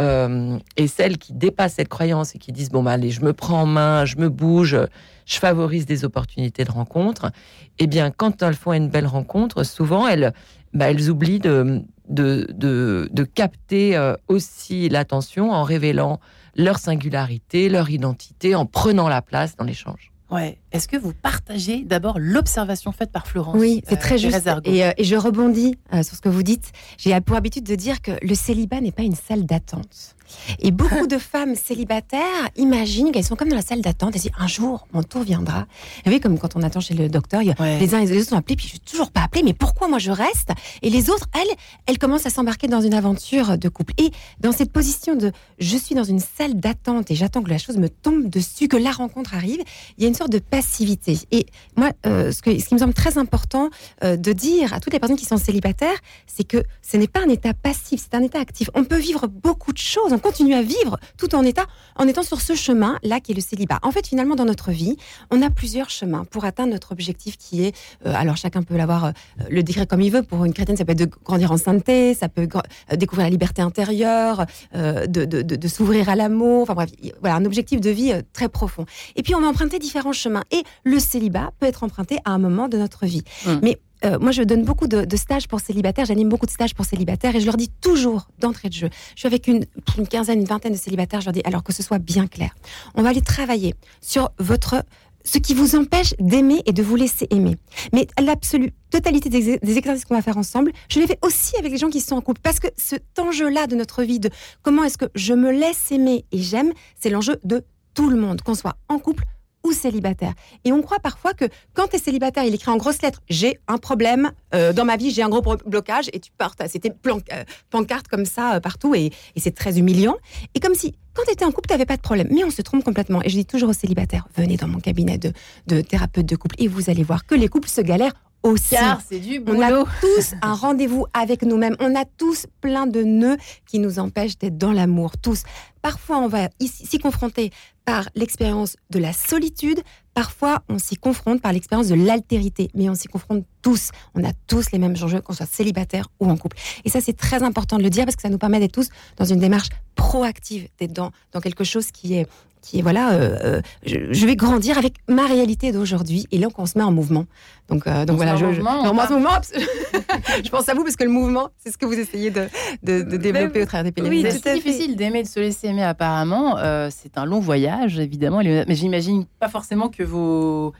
Euh, 0.00 0.58
et 0.76 0.86
celles 0.86 1.18
qui 1.18 1.32
dépassent 1.32 1.74
cette 1.74 1.88
croyance 1.88 2.34
et 2.34 2.38
qui 2.38 2.52
disent 2.52 2.70
bon 2.70 2.82
bah 2.82 2.92
allez, 2.92 3.10
je 3.10 3.22
me 3.22 3.32
prends 3.32 3.62
en 3.62 3.66
main, 3.66 4.04
je 4.04 4.16
me 4.16 4.28
bouge, 4.28 4.78
je 5.26 5.38
favorise 5.38 5.86
des 5.86 6.04
opportunités 6.04 6.64
de 6.64 6.70
rencontre. 6.70 7.30
Eh 7.78 7.86
bien, 7.86 8.10
quand 8.10 8.42
elles 8.42 8.54
font 8.54 8.72
une 8.72 8.88
belle 8.88 9.06
rencontre, 9.06 9.64
souvent 9.64 10.06
elles, 10.06 10.32
bah, 10.72 10.90
elles 10.90 11.10
oublient 11.10 11.40
de 11.40 11.82
de, 12.08 12.46
de, 12.52 13.08
de 13.12 13.24
capter 13.24 13.96
euh, 13.96 14.14
aussi 14.28 14.88
l'attention 14.88 15.50
en 15.50 15.62
révélant 15.62 16.20
leur 16.56 16.78
singularité, 16.78 17.68
leur 17.68 17.88
identité, 17.90 18.54
en 18.54 18.66
prenant 18.66 19.08
la 19.08 19.22
place 19.22 19.56
dans 19.56 19.64
l'échange. 19.64 20.11
Ouais. 20.32 20.58
Est-ce 20.72 20.88
que 20.88 20.96
vous 20.96 21.12
partagez 21.12 21.84
d'abord 21.84 22.18
l'observation 22.18 22.90
faite 22.90 23.12
par 23.12 23.26
Florence 23.26 23.56
Oui, 23.58 23.82
c'est 23.86 23.98
très 23.98 24.14
euh, 24.14 24.30
juste. 24.30 24.48
Et, 24.64 24.84
euh, 24.84 24.92
et, 24.96 25.04
je 25.04 25.14
rebondis 25.14 25.76
euh, 25.92 26.02
sur 26.02 26.16
ce 26.16 26.22
que 26.22 26.30
vous 26.30 26.42
dites. 26.42 26.72
J'ai 26.96 27.20
pour 27.20 27.36
habitude 27.36 27.64
de 27.64 27.74
dire 27.74 28.00
que 28.00 28.12
le 28.22 28.34
célibat 28.34 28.80
n'est 28.80 28.92
pas 28.92 29.02
une 29.02 29.14
salle 29.14 29.44
d'attente. 29.44 30.16
Et 30.60 30.70
beaucoup 30.70 31.06
de 31.06 31.18
femmes 31.18 31.54
célibataires 31.54 32.48
imaginent 32.56 33.12
qu'elles 33.12 33.24
sont 33.24 33.36
comme 33.36 33.48
dans 33.48 33.56
la 33.56 33.62
salle 33.62 33.80
d'attente. 33.80 34.12
Elles 34.14 34.22
disent 34.22 34.30
un 34.38 34.46
jour, 34.46 34.86
mon 34.92 35.02
tour 35.02 35.22
viendra. 35.22 35.60
Vous 35.60 36.02
voyez, 36.04 36.20
comme 36.20 36.38
quand 36.38 36.56
on 36.56 36.62
attend 36.62 36.80
chez 36.80 36.94
le 36.94 37.08
docteur, 37.08 37.42
les 37.42 37.94
uns 37.94 38.00
et 38.00 38.06
les 38.06 38.18
autres 38.18 38.30
sont 38.30 38.36
appelés, 38.36 38.56
puis 38.56 38.66
je 38.66 38.70
suis 38.70 38.80
toujours 38.80 39.10
pas 39.10 39.22
appelée, 39.22 39.42
mais 39.42 39.54
pourquoi 39.54 39.88
moi 39.88 39.98
je 39.98 40.10
reste? 40.10 40.50
Et 40.82 40.90
les 40.90 41.10
autres, 41.10 41.26
elles, 41.34 41.56
elles 41.86 41.98
commencent 41.98 42.26
à 42.26 42.30
s'embarquer 42.30 42.68
dans 42.68 42.80
une 42.80 42.94
aventure 42.94 43.58
de 43.58 43.68
couple. 43.68 43.94
Et 43.98 44.10
dans 44.40 44.52
cette 44.52 44.72
position 44.72 45.14
de 45.14 45.32
je 45.58 45.76
suis 45.76 45.94
dans 45.94 46.04
une 46.04 46.20
salle 46.20 46.54
d'attente 46.54 47.10
et 47.10 47.14
j'attends 47.14 47.42
que 47.42 47.50
la 47.50 47.58
chose 47.58 47.76
me 47.76 47.88
tombe 47.88 48.28
dessus, 48.28 48.68
que 48.68 48.76
la 48.76 48.90
rencontre 48.90 49.34
arrive, 49.34 49.60
il 49.96 50.02
y 50.02 50.06
a 50.06 50.08
une 50.08 50.14
sorte 50.14 50.32
de 50.32 50.38
passivité. 50.38 51.18
Et 51.30 51.46
moi, 51.76 51.90
euh, 52.06 52.32
ce, 52.32 52.42
que, 52.42 52.58
ce 52.58 52.66
qui 52.66 52.74
me 52.74 52.80
semble 52.80 52.94
très 52.94 53.18
important 53.18 53.70
euh, 54.04 54.16
de 54.16 54.32
dire 54.32 54.72
à 54.74 54.80
toutes 54.80 54.92
les 54.92 54.98
personnes 54.98 55.16
qui 55.16 55.24
sont 55.24 55.36
célibataires, 55.36 55.98
c'est 56.26 56.44
que 56.44 56.62
ce 56.82 56.96
n'est 56.96 57.08
pas 57.08 57.20
un 57.20 57.28
état 57.28 57.54
passif, 57.54 58.02
c'est 58.02 58.16
un 58.16 58.22
état 58.22 58.40
actif. 58.40 58.70
On 58.74 58.84
peut 58.84 58.98
vivre 58.98 59.26
beaucoup 59.26 59.72
de 59.72 59.78
choses 59.78 60.12
continue 60.22 60.54
à 60.54 60.62
vivre 60.62 60.98
tout 61.18 61.34
en, 61.34 61.42
état, 61.44 61.66
en 61.96 62.08
étant 62.08 62.22
sur 62.22 62.40
ce 62.40 62.54
chemin-là 62.54 63.20
qui 63.20 63.32
est 63.32 63.34
le 63.34 63.40
célibat. 63.40 63.78
En 63.82 63.90
fait, 63.90 64.06
finalement, 64.06 64.34
dans 64.34 64.44
notre 64.44 64.70
vie, 64.70 64.96
on 65.30 65.42
a 65.42 65.50
plusieurs 65.50 65.90
chemins 65.90 66.24
pour 66.24 66.44
atteindre 66.44 66.72
notre 66.72 66.92
objectif 66.92 67.36
qui 67.36 67.64
est, 67.64 67.76
euh, 68.06 68.14
alors 68.14 68.36
chacun 68.36 68.62
peut 68.62 68.76
l'avoir, 68.76 69.06
euh, 69.06 69.10
le 69.50 69.62
décrire 69.62 69.86
comme 69.86 70.00
il 70.00 70.10
veut. 70.10 70.22
Pour 70.22 70.44
une 70.44 70.54
chrétienne, 70.54 70.76
ça 70.76 70.84
peut 70.84 70.92
être 70.92 70.98
de 70.98 71.10
grandir 71.24 71.52
en 71.52 71.56
sainteté, 71.56 72.14
ça 72.14 72.28
peut 72.28 72.48
euh, 72.54 72.96
découvrir 72.96 73.26
la 73.26 73.30
liberté 73.30 73.60
intérieure, 73.62 74.46
de, 74.74 75.06
de, 75.06 75.42
de, 75.42 75.68
s'ouvrir 75.68 76.08
à 76.08 76.16
l'amour. 76.16 76.62
Enfin 76.62 76.74
bref, 76.74 76.90
voilà, 77.20 77.36
un 77.36 77.44
objectif 77.44 77.80
de 77.80 77.90
vie 77.90 78.12
très 78.32 78.48
profond. 78.48 78.86
Et 79.16 79.22
puis, 79.22 79.34
on 79.34 79.40
va 79.40 79.48
emprunter 79.48 79.78
différents 79.78 80.12
chemins. 80.12 80.44
Et 80.50 80.62
le 80.84 80.98
célibat 80.98 81.50
peut 81.58 81.66
être 81.66 81.82
emprunté 81.82 82.18
à 82.24 82.30
un 82.30 82.38
moment 82.38 82.68
de 82.68 82.78
notre 82.78 83.06
vie. 83.06 83.22
Hum. 83.46 83.60
Mais 83.62 83.78
euh, 84.04 84.18
moi, 84.18 84.32
je 84.32 84.42
donne 84.42 84.64
beaucoup 84.64 84.86
de, 84.86 85.16
stages 85.16 85.48
pour 85.48 85.60
célibataires, 85.60 86.06
j'anime 86.06 86.28
beaucoup 86.28 86.46
de 86.46 86.50
stages 86.50 86.74
pour 86.74 86.84
célibataires 86.84 87.36
et 87.36 87.40
je 87.40 87.46
leur 87.46 87.56
dis 87.56 87.70
toujours 87.80 88.28
d'entrée 88.38 88.68
de 88.68 88.74
jeu, 88.74 88.90
je 89.14 89.20
suis 89.20 89.26
avec 89.26 89.46
une, 89.46 89.64
quinzaine, 90.10 90.40
une 90.40 90.46
vingtaine 90.46 90.72
de 90.72 90.78
célibataires, 90.78 91.20
je 91.20 91.26
leur 91.26 91.32
dis, 91.32 91.42
alors 91.44 91.62
que 91.62 91.72
ce 91.72 91.82
soit 91.82 91.98
bien 91.98 92.26
clair, 92.26 92.54
on 92.94 93.02
va 93.02 93.10
aller 93.10 93.20
travailler 93.20 93.74
sur 94.00 94.30
votre 94.38 94.82
ce 95.24 95.38
qui 95.38 95.54
vous 95.54 95.76
empêche 95.76 96.14
d'aimer 96.18 96.62
et 96.66 96.72
de 96.72 96.82
vous 96.82 96.96
laisser 96.96 97.28
aimer. 97.30 97.56
Mais 97.92 98.08
l'absolue 98.20 98.72
totalité 98.90 99.28
des, 99.28 99.58
des 99.58 99.78
exercices 99.78 100.04
qu'on 100.04 100.16
va 100.16 100.22
faire 100.22 100.36
ensemble, 100.36 100.72
je 100.88 100.98
les 100.98 101.06
fais 101.06 101.18
aussi 101.22 101.56
avec 101.58 101.70
les 101.70 101.78
gens 101.78 101.90
qui 101.90 102.00
sont 102.00 102.16
en 102.16 102.20
couple. 102.20 102.40
Parce 102.42 102.58
que 102.58 102.66
cet 102.76 103.20
enjeu-là 103.20 103.68
de 103.68 103.76
notre 103.76 104.02
vie, 104.02 104.18
de 104.18 104.30
comment 104.62 104.82
est-ce 104.82 104.98
que 104.98 105.04
je 105.14 105.32
me 105.32 105.52
laisse 105.52 105.92
aimer 105.92 106.24
et 106.32 106.38
j'aime, 106.38 106.72
c'est 106.98 107.08
l'enjeu 107.08 107.36
de 107.44 107.64
tout 107.94 108.10
le 108.10 108.16
monde, 108.16 108.42
qu'on 108.42 108.56
soit 108.56 108.76
en 108.88 108.98
couple 108.98 109.24
ou 109.64 109.72
célibataire. 109.72 110.34
Et 110.64 110.72
on 110.72 110.82
croit 110.82 110.98
parfois 110.98 111.34
que 111.34 111.44
quand 111.74 111.88
tu 111.88 111.96
es 111.96 111.98
célibataire, 111.98 112.44
il 112.44 112.54
écrit 112.54 112.70
en 112.70 112.76
grosses 112.76 113.02
lettres 113.02 113.22
J'ai 113.28 113.58
un 113.68 113.78
problème 113.78 114.32
euh, 114.54 114.72
dans 114.72 114.84
ma 114.84 114.96
vie, 114.96 115.10
j'ai 115.10 115.22
un 115.22 115.28
gros 115.28 115.42
blocage, 115.66 116.08
et 116.12 116.20
tu 116.20 116.30
partes. 116.36 116.62
C'était 116.68 116.90
plan 116.90 117.18
euh, 117.32 117.44
pancarte 117.70 118.08
comme 118.08 118.24
ça 118.24 118.54
euh, 118.54 118.60
partout, 118.60 118.94
et, 118.94 119.10
c'est 119.36 119.54
très 119.54 119.78
humiliant. 119.78 120.16
Et 120.54 120.60
comme 120.60 120.74
si, 120.74 120.94
quand 121.14 121.22
tu 121.26 121.32
étais 121.32 121.44
en 121.44 121.52
couple, 121.52 121.68
tu 121.68 121.74
n'avais 121.74 121.86
pas 121.86 121.96
de 121.96 122.02
problème. 122.02 122.28
Mais 122.30 122.44
on 122.44 122.50
se 122.50 122.62
trompe 122.62 122.84
complètement. 122.84 123.22
Et 123.22 123.28
je 123.28 123.36
dis 123.36 123.46
toujours 123.46 123.70
aux 123.70 123.74
célibataires 123.74 124.26
Venez 124.36 124.56
dans 124.56 124.68
mon 124.68 124.80
cabinet 124.80 125.18
de, 125.18 125.32
de 125.66 125.80
thérapeute 125.80 126.26
de 126.26 126.36
couple, 126.36 126.56
et 126.58 126.68
vous 126.68 126.90
allez 126.90 127.02
voir 127.02 127.26
que 127.26 127.34
les 127.34 127.48
couples 127.48 127.68
se 127.68 127.80
galèrent 127.80 128.14
aussi. 128.42 128.76
c'est 129.08 129.18
du 129.18 129.42
On 129.46 129.60
a 129.60 129.84
tous 130.00 130.34
un 130.42 130.54
rendez-vous 130.54 131.06
avec 131.12 131.42
nous-mêmes. 131.42 131.76
On 131.80 131.94
a 131.94 132.04
tous 132.04 132.46
plein 132.60 132.86
de 132.86 133.02
nœuds 133.02 133.36
qui 133.66 133.78
nous 133.78 133.98
empêchent 133.98 134.38
d'être 134.38 134.58
dans 134.58 134.72
l'amour. 134.72 135.12
Tous. 135.18 135.42
Parfois, 135.80 136.18
on 136.18 136.28
va 136.28 136.48
s'y 136.60 136.98
confronter 136.98 137.50
par 137.84 138.08
l'expérience 138.14 138.76
de 138.90 138.98
la 138.98 139.12
solitude. 139.12 139.82
Parfois, 140.14 140.62
on 140.68 140.78
s'y 140.78 140.96
confronte 140.96 141.40
par 141.40 141.52
l'expérience 141.52 141.88
de 141.88 141.94
l'altérité. 141.94 142.70
Mais 142.74 142.88
on 142.88 142.94
s'y 142.94 143.08
confronte 143.08 143.44
tous. 143.62 143.90
On 144.14 144.24
a 144.24 144.32
tous 144.46 144.70
les 144.72 144.78
mêmes 144.78 144.94
enjeux, 145.02 145.20
qu'on 145.20 145.32
soit 145.32 145.46
célibataire 145.46 146.08
ou 146.20 146.30
en 146.30 146.36
couple. 146.36 146.56
Et 146.84 146.90
ça, 146.90 147.00
c'est 147.00 147.16
très 147.16 147.42
important 147.42 147.78
de 147.78 147.82
le 147.82 147.90
dire 147.90 148.04
parce 148.04 148.16
que 148.16 148.22
ça 148.22 148.28
nous 148.28 148.38
permet 148.38 148.60
d'être 148.60 148.72
tous 148.72 148.88
dans 149.16 149.24
une 149.24 149.40
démarche 149.40 149.68
proactive, 149.94 150.68
d'être 150.78 150.92
dans, 150.92 151.10
dans 151.32 151.40
quelque 151.40 151.64
chose 151.64 151.90
qui 151.90 152.14
est 152.14 152.26
qui 152.62 152.78
est 152.78 152.82
voilà, 152.82 153.12
euh, 153.12 153.38
euh, 153.44 153.60
je, 153.84 154.26
vais 154.26 154.36
grandir 154.36 154.78
avec 154.78 154.94
ma 155.08 155.26
réalité 155.26 155.72
d'aujourd'hui 155.72 156.26
et 156.30 156.38
là 156.38 156.46
on 156.56 156.64
se 156.64 156.78
met 156.78 156.84
en 156.84 156.92
mouvement. 156.92 157.26
Donc, 157.68 157.86
euh, 157.86 158.04
donc 158.04 158.16
voilà, 158.16 158.36
je, 158.36 158.44
mouvement, 158.44 158.84
je, 160.44 160.50
pense 160.50 160.68
à 160.68 160.74
vous 160.74 160.84
parce 160.84 160.96
que 160.96 161.04
le 161.04 161.10
mouvement, 161.10 161.50
c'est 161.58 161.72
ce 161.72 161.78
que 161.78 161.86
vous 161.86 161.98
essayez 161.98 162.30
de, 162.30 162.48
de, 162.82 163.16
développer 163.16 163.62
au 163.62 163.66
travers 163.66 163.84
des 163.84 163.92
pays. 163.92 164.08
Oui, 164.08 164.24
c'est 164.30 164.54
difficile 164.54 164.96
d'aimer, 164.96 165.22
de 165.22 165.28
se 165.28 165.40
laisser 165.40 165.68
aimer 165.68 165.82
apparemment. 165.82 166.56
c'est 166.90 167.18
un 167.18 167.24
long 167.24 167.40
voyage 167.40 167.98
évidemment, 167.98 168.40
mais 168.42 168.74
j'imagine 168.74 169.26
pas 169.40 169.48
forcément 169.48 169.88
que 169.88 170.02
vos 170.02 170.72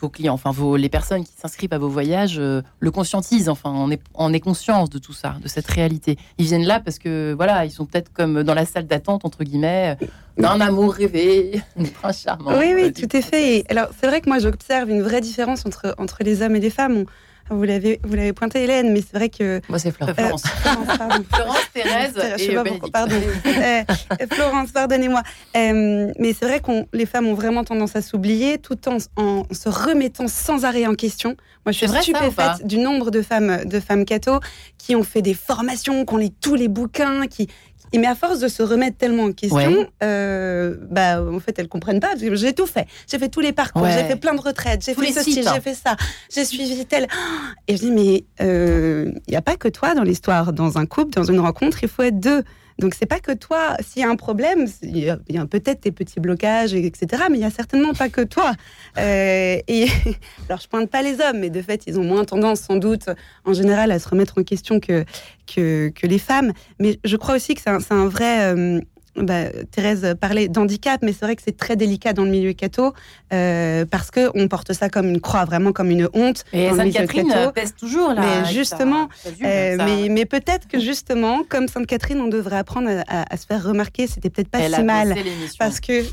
vos 0.00 0.08
clients, 0.08 0.34
enfin 0.34 0.50
vos, 0.50 0.76
les 0.76 0.88
personnes 0.88 1.24
qui 1.24 1.32
s'inscrivent 1.36 1.72
à 1.72 1.78
vos 1.78 1.88
voyages 1.88 2.38
euh, 2.38 2.62
le 2.80 2.90
conscientisent. 2.90 3.48
Enfin, 3.48 3.70
on 3.74 3.90
est, 3.90 4.00
on 4.14 4.32
est 4.32 4.40
conscience 4.40 4.90
de 4.90 4.98
tout 4.98 5.12
ça, 5.12 5.36
de 5.42 5.48
cette 5.48 5.66
réalité. 5.66 6.16
Ils 6.38 6.46
viennent 6.46 6.66
là 6.66 6.80
parce 6.80 6.98
que 6.98 7.34
voilà, 7.36 7.64
ils 7.64 7.70
sont 7.70 7.86
peut-être 7.86 8.12
comme 8.12 8.42
dans 8.42 8.54
la 8.54 8.66
salle 8.66 8.86
d'attente 8.86 9.24
entre 9.24 9.44
guillemets 9.44 9.96
d'un 10.38 10.60
amour 10.60 10.94
rêvé, 10.94 11.62
prince 12.00 12.22
charmant. 12.22 12.58
Oui, 12.58 12.72
oui, 12.74 12.92
tout 12.92 13.08
à 13.14 13.20
fait. 13.20 13.64
alors 13.68 13.88
c'est 13.98 14.06
vrai 14.06 14.20
que 14.20 14.28
moi 14.28 14.38
j'observe 14.38 14.90
une 14.90 15.02
vraie 15.02 15.20
différence 15.20 15.66
entre 15.66 15.94
entre 15.98 16.22
les 16.24 16.42
hommes 16.42 16.56
et 16.56 16.60
les 16.60 16.70
femmes. 16.70 17.04
Vous 17.50 17.64
l'avez, 17.64 18.00
vous 18.04 18.14
l'avez 18.14 18.32
pointé, 18.32 18.62
Hélène, 18.62 18.92
mais 18.92 19.00
c'est 19.00 19.16
vrai 19.16 19.28
que. 19.28 19.60
Moi, 19.68 19.78
c'est 19.78 19.90
Florence. 19.90 20.42
Florence, 20.42 21.22
Florence, 21.32 21.70
Thérèse 21.74 22.14
et 22.38 22.54
Pardon. 22.92 23.16
Euh, 23.46 23.82
Florence, 24.30 24.70
pardonnez-moi. 24.70 25.22
Euh, 25.56 26.12
mais 26.18 26.32
c'est 26.32 26.46
vrai 26.46 26.60
que 26.60 26.70
les 26.92 27.06
femmes 27.06 27.26
ont 27.26 27.34
vraiment 27.34 27.64
tendance 27.64 27.96
à 27.96 28.02
s'oublier 28.02 28.58
tout 28.58 28.78
en, 28.88 28.98
en, 29.16 29.42
se 29.50 29.68
remettant 29.68 30.28
sans 30.28 30.64
arrêt 30.64 30.86
en 30.86 30.94
question. 30.94 31.36
Moi, 31.66 31.72
je 31.72 31.78
suis 31.78 31.88
stupéfaite 31.88 32.64
du 32.64 32.78
nombre 32.78 33.10
de 33.10 33.20
femmes, 33.20 33.64
de 33.64 33.80
femmes 33.80 34.04
catho 34.04 34.40
qui 34.78 34.94
ont 34.94 35.02
fait 35.02 35.22
des 35.22 35.34
formations, 35.34 36.06
qui 36.06 36.14
ont 36.14 36.18
lu 36.18 36.30
tous 36.30 36.54
les 36.54 36.68
bouquins, 36.68 37.26
qui, 37.26 37.48
et 37.92 37.98
mais 37.98 38.06
à 38.06 38.14
force 38.14 38.38
de 38.38 38.48
se 38.48 38.62
remettre 38.62 38.96
tellement 38.96 39.24
en 39.24 39.32
question, 39.32 39.88
euh, 40.02 40.76
bah 40.90 41.22
en 41.22 41.40
fait 41.40 41.58
elles 41.58 41.68
comprennent 41.68 42.00
pas. 42.00 42.14
J'ai 42.16 42.52
tout 42.52 42.66
fait, 42.66 42.86
j'ai 43.10 43.18
fait 43.18 43.28
tous 43.28 43.40
les 43.40 43.52
parcours, 43.52 43.86
j'ai 43.86 44.04
fait 44.04 44.16
plein 44.16 44.34
de 44.34 44.40
retraites, 44.40 44.84
j'ai 44.84 44.94
fait 44.94 45.12
ceci, 45.12 45.42
j'ai 45.42 45.60
fait 45.60 45.74
ça, 45.74 45.96
j'ai 46.32 46.44
suivi 46.44 46.84
tel. 46.86 47.06
Et 47.68 47.76
je 47.76 47.82
dis 47.82 47.90
mais 47.90 48.14
il 48.14 48.24
euh, 48.42 49.12
n'y 49.28 49.36
a 49.36 49.42
pas 49.42 49.56
que 49.56 49.68
toi 49.68 49.94
dans 49.94 50.02
l'histoire. 50.04 50.52
Dans 50.52 50.78
un 50.78 50.86
couple, 50.86 51.12
dans 51.12 51.24
une 51.24 51.40
rencontre, 51.40 51.82
il 51.82 51.88
faut 51.88 52.02
être 52.02 52.18
deux. 52.18 52.44
Donc 52.80 52.94
c'est 52.94 53.06
pas 53.06 53.20
que 53.20 53.32
toi, 53.32 53.76
s'il 53.80 54.02
y 54.02 54.04
a 54.04 54.08
un 54.08 54.16
problème, 54.16 54.66
il 54.82 54.98
y 54.98 55.08
a, 55.10 55.46
peut-être 55.46 55.82
tes 55.82 55.92
petits 55.92 56.18
blocages, 56.18 56.74
etc. 56.74 57.24
Mais 57.30 57.38
il 57.38 57.42
y 57.42 57.44
a 57.44 57.50
certainement 57.50 57.92
pas 57.92 58.08
que 58.08 58.22
toi. 58.22 58.52
Euh, 58.98 59.58
et 59.68 59.86
alors 60.48 60.60
je 60.60 60.66
pointe 60.66 60.90
pas 60.90 61.02
les 61.02 61.20
hommes, 61.20 61.38
mais 61.40 61.50
de 61.50 61.62
fait 61.62 61.84
ils 61.86 62.00
ont 62.00 62.04
moins 62.04 62.24
tendance, 62.24 62.60
sans 62.60 62.76
doute, 62.76 63.10
en 63.44 63.52
général, 63.52 63.92
à 63.92 63.98
se 63.98 64.08
remettre 64.08 64.38
en 64.38 64.42
question 64.42 64.80
que 64.80 65.04
que, 65.46 65.92
les 66.02 66.18
femmes. 66.18 66.52
Mais 66.78 66.98
je 67.04 67.16
crois 67.16 67.34
aussi 67.34 67.54
que 67.54 67.60
c'est 67.60 67.70
un, 67.70 68.06
vrai 68.06 68.54
euh, 68.54 68.80
bah, 69.16 69.46
Thérèse 69.70 70.14
parlait 70.20 70.48
d'handicap, 70.48 71.00
mais 71.02 71.12
c'est 71.12 71.24
vrai 71.24 71.36
que 71.36 71.42
c'est 71.44 71.56
très 71.56 71.76
délicat 71.76 72.12
dans 72.12 72.24
le 72.24 72.30
milieu 72.30 72.52
catho 72.52 72.92
euh, 73.32 73.84
parce 73.84 74.10
que 74.10 74.30
on 74.34 74.48
porte 74.48 74.72
ça 74.72 74.88
comme 74.88 75.08
une 75.08 75.20
croix, 75.20 75.44
vraiment 75.44 75.72
comme 75.72 75.90
une 75.90 76.08
honte. 76.14 76.44
Et 76.52 76.70
Sainte-Catherine 76.70 77.32
pèse 77.54 77.74
toujours 77.74 78.10
là. 78.10 78.22
Mais 78.22 78.52
justement, 78.52 79.08
euh, 79.26 79.76
mais, 79.78 80.08
mais 80.08 80.24
peut-être 80.24 80.68
que 80.68 80.78
justement, 80.78 81.42
comme 81.48 81.68
Sainte-Catherine, 81.68 82.20
on 82.20 82.28
devrait 82.28 82.58
apprendre 82.58 82.88
à, 83.08 83.36
se 83.36 83.46
faire 83.46 83.62
remarquer. 83.62 84.06
C'était 84.06 84.30
peut-être 84.30 84.48
pas 84.48 84.68
si 84.68 84.82
mal 84.82 85.14
parce 85.58 85.80
que 85.80 86.04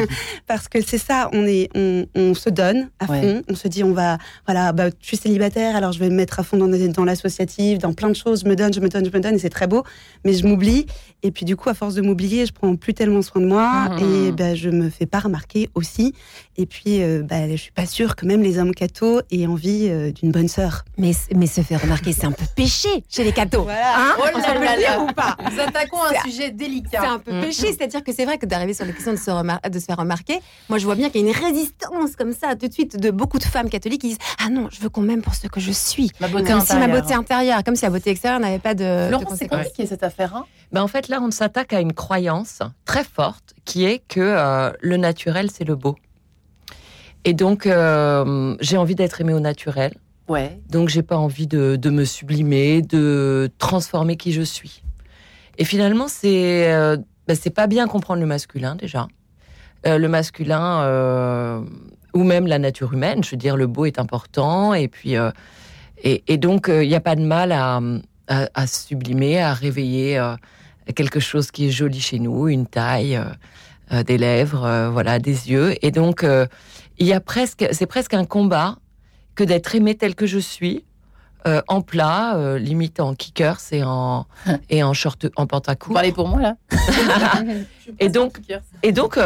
parce 0.46 0.68
que 0.68 0.80
c'est 0.80 0.98
ça. 0.98 1.28
On 1.32 1.46
est, 1.46 1.68
on, 1.74 2.06
on 2.14 2.34
se 2.34 2.50
donne 2.50 2.90
à 2.98 3.06
fond. 3.06 3.42
On 3.48 3.54
se 3.54 3.68
dit, 3.68 3.84
on 3.84 3.92
va, 3.92 4.18
voilà, 4.46 4.72
bah, 4.72 4.88
je 5.00 5.06
suis 5.06 5.16
célibataire, 5.16 5.76
alors 5.76 5.92
je 5.92 5.98
vais 5.98 6.10
me 6.10 6.16
mettre 6.16 6.40
à 6.40 6.42
fond 6.42 6.56
dans, 6.56 6.68
dans 6.68 7.04
l'associatif, 7.04 7.78
dans 7.78 7.92
plein 7.92 8.08
de 8.08 8.16
choses. 8.16 8.42
Je 8.44 8.48
me 8.48 8.56
donne, 8.56 8.72
je 8.72 8.80
me 8.80 8.88
donne, 8.88 9.04
je 9.04 9.10
me 9.10 9.20
donne, 9.20 9.34
et 9.34 9.38
c'est 9.38 9.50
très 9.50 9.66
beau. 9.66 9.84
Mais 10.24 10.32
je 10.32 10.46
m'oublie. 10.46 10.86
Et 11.22 11.30
puis 11.30 11.44
du 11.44 11.56
coup, 11.56 11.68
à 11.68 11.74
force 11.74 11.94
de 11.94 12.02
m'oublier, 12.02 12.39
je 12.46 12.52
prends 12.52 12.74
plus 12.76 12.94
tellement 12.94 13.22
soin 13.22 13.40
de 13.40 13.46
moi 13.46 13.88
mmh. 13.88 13.98
et 13.98 14.32
ben, 14.32 14.54
je 14.54 14.70
me 14.70 14.90
fais 14.90 15.06
pas 15.06 15.20
remarquer 15.20 15.68
aussi. 15.74 16.14
Et 16.56 16.66
puis, 16.66 17.02
euh, 17.02 17.22
bah, 17.22 17.48
je 17.50 17.56
suis 17.56 17.72
pas 17.72 17.86
sûre 17.86 18.16
que 18.16 18.26
même 18.26 18.42
les 18.42 18.58
hommes 18.58 18.74
cathos 18.74 19.22
aient 19.30 19.46
envie 19.46 19.88
euh, 19.88 20.12
d'une 20.12 20.30
bonne 20.30 20.48
sœur. 20.48 20.84
Mais, 20.98 21.12
mais 21.34 21.46
se 21.46 21.62
faire 21.62 21.80
remarquer, 21.80 22.12
c'est 22.12 22.26
un 22.26 22.32
peu 22.32 22.44
péché 22.54 22.88
chez 23.08 23.24
les 23.24 23.32
cathos. 23.32 23.62
Voilà. 23.62 23.96
Hein 23.96 24.16
oh 24.18 24.38
là 24.38 24.54
là 24.54 24.76
là. 24.76 25.00
ou 25.00 25.06
pas 25.12 25.36
Nous 25.50 25.58
attaquons 25.58 26.02
un 26.02 26.28
sujet 26.28 26.50
délicat. 26.50 27.00
C'est 27.00 27.06
un 27.06 27.18
peu 27.18 27.32
mmh. 27.32 27.40
péché, 27.40 27.66
c'est-à-dire 27.68 28.04
que 28.04 28.12
c'est 28.12 28.24
vrai 28.24 28.36
que 28.36 28.46
d'arriver 28.46 28.74
sur 28.74 28.84
la 28.84 28.92
question 28.92 29.12
de 29.12 29.16
se, 29.16 29.68
de 29.68 29.78
se 29.78 29.84
faire 29.84 29.96
remarquer, 29.96 30.38
moi 30.68 30.78
je 30.78 30.84
vois 30.84 30.96
bien 30.96 31.08
qu'il 31.08 31.22
y 31.22 31.24
a 31.24 31.28
une 31.28 31.44
résistance 31.44 32.14
comme 32.16 32.32
ça 32.32 32.54
tout 32.56 32.68
de 32.68 32.72
suite 32.72 32.98
de 32.98 33.10
beaucoup 33.10 33.38
de 33.38 33.44
femmes 33.44 33.70
catholiques 33.70 34.02
qui 34.02 34.08
disent 34.08 34.18
Ah 34.38 34.50
non, 34.50 34.68
je 34.70 34.80
veux 34.80 34.88
qu'on 34.88 35.02
m'aime 35.02 35.22
pour 35.22 35.34
ce 35.34 35.46
que 35.46 35.60
je 35.60 35.72
suis. 35.72 36.10
Ma 36.20 36.28
beauté 36.28 36.52
intérieure. 36.52 36.88
ma 36.88 37.00
beauté 37.00 37.14
intérieure, 37.14 37.64
comme 37.64 37.76
si 37.76 37.84
la 37.84 37.90
beauté 37.90 38.10
extérieure 38.10 38.40
n'avait 38.40 38.58
pas 38.58 38.74
de. 38.74 39.06
Florence, 39.08 39.38
c'est 39.38 39.48
compliqué 39.48 39.86
cette 39.86 40.02
affaire. 40.02 40.36
Hein? 40.36 40.44
Ben, 40.72 40.82
en 40.82 40.88
fait, 40.88 41.08
là, 41.08 41.20
on 41.20 41.30
s'attaque 41.30 41.72
à 41.72 41.80
une 41.80 41.92
croyance 41.92 42.29
très 42.84 43.04
forte 43.04 43.54
qui 43.64 43.84
est 43.84 44.00
que 44.06 44.20
euh, 44.20 44.72
le 44.80 44.96
naturel, 44.96 45.50
c'est 45.50 45.64
le 45.64 45.76
beau. 45.76 45.96
Et 47.24 47.34
donc, 47.34 47.66
euh, 47.66 48.56
j'ai 48.60 48.76
envie 48.76 48.94
d'être 48.94 49.20
aimée 49.20 49.34
au 49.34 49.40
naturel. 49.40 49.92
Ouais. 50.28 50.60
Donc, 50.70 50.88
j'ai 50.88 51.02
pas 51.02 51.16
envie 51.16 51.46
de, 51.46 51.90
me 51.90 52.04
sublimer, 52.04 52.82
de 52.82 53.50
transformer 53.58 54.16
qui 54.16 54.32
je 54.32 54.42
suis. 54.42 54.82
Et 55.58 55.64
finalement, 55.64 56.08
c'est 56.08 56.72
euh, 56.72 56.96
ben, 57.26 57.36
c'est 57.36 57.50
pas 57.50 57.66
bien 57.66 57.86
comprendre 57.86 58.20
le 58.20 58.26
masculin 58.26 58.74
déjà. 58.76 59.08
le 59.84 60.06
masculin 60.08 61.64
ou 62.12 62.24
même 62.24 62.46
la 62.46 62.58
nature 62.58 62.92
humaine. 62.92 63.22
Je 63.22 63.30
veux 63.30 63.36
dire, 63.36 63.56
le 63.56 63.66
beau 63.66 63.84
est 63.84 63.98
important. 63.98 64.72
Et 64.72 64.88
puis, 64.88 65.14
et, 66.02 66.38
donc, 66.38 66.68
il 66.68 66.88
n'y 66.88 66.94
a 66.94 67.00
pas 67.00 67.16
de 67.16 67.22
mal 67.22 67.52
à, 67.52 67.80
à, 68.28 68.48
à 68.54 68.66
sublimer, 68.66 69.40
à 69.40 69.52
réveiller 69.52 70.18
quelque 70.94 71.20
chose 71.20 71.50
qui 71.50 71.68
est 71.68 71.70
joli 71.70 72.00
chez 72.00 72.18
nous, 72.18 72.48
une 72.48 72.66
taille, 72.66 73.16
euh, 73.16 73.24
euh, 73.92 74.02
des 74.02 74.18
lèvres, 74.18 74.64
euh, 74.64 74.90
voilà, 74.90 75.18
des 75.18 75.50
yeux. 75.50 75.74
Et 75.84 75.90
donc, 75.90 76.24
il 76.98 77.06
y 77.06 77.12
a 77.12 77.20
presque, 77.20 77.66
c'est 77.72 77.86
presque 77.86 78.14
un 78.14 78.24
combat 78.24 78.76
que 79.34 79.44
d'être 79.44 79.74
aimé 79.74 79.94
tel 79.94 80.14
que 80.14 80.26
je 80.26 80.38
suis, 80.38 80.84
en 81.68 81.80
plat, 81.80 82.58
limite 82.58 83.00
en 83.00 83.14
kickers 83.14 83.60
et 83.72 83.82
en 83.82 84.26
et 84.68 84.82
en 84.82 84.92
short, 84.92 85.26
en 85.36 85.46
pantacourt. 85.46 85.94
Parlez 85.94 86.12
pour 86.12 86.28
moi 86.28 86.42
là. 86.42 86.56
et 87.98 88.10
donc, 88.10 88.38
et 88.82 88.92
donc, 88.92 89.18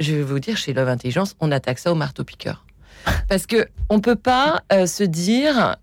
je 0.00 0.14
vais 0.14 0.22
vous 0.22 0.40
dire, 0.40 0.56
chez 0.56 0.72
Love 0.72 0.88
Intelligence, 0.88 1.36
on 1.38 1.52
attaque 1.52 1.78
ça 1.78 1.92
au 1.92 1.94
marteau 1.94 2.24
piqueur. 2.24 2.64
Parce 3.28 3.46
que 3.46 3.68
on 3.88 4.00
peut 4.00 4.16
pas 4.16 4.62
se 4.72 5.04
dire 5.04 5.76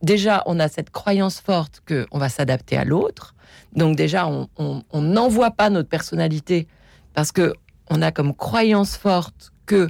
déjà 0.00 0.44
on 0.46 0.60
a 0.60 0.68
cette 0.68 0.90
croyance 0.90 1.40
forte 1.40 1.82
que 1.84 2.06
on 2.12 2.18
va 2.18 2.28
s'adapter 2.28 2.76
à 2.76 2.84
l'autre 2.84 3.34
donc 3.74 3.96
déjà, 3.96 4.26
on 4.28 5.00
n'envoie 5.00 5.50
pas 5.50 5.70
notre 5.70 5.88
personnalité 5.88 6.66
parce 7.14 7.32
que 7.32 7.54
on 7.90 8.02
a 8.02 8.12
comme 8.12 8.34
croyance 8.34 8.96
forte 8.96 9.52
que 9.66 9.88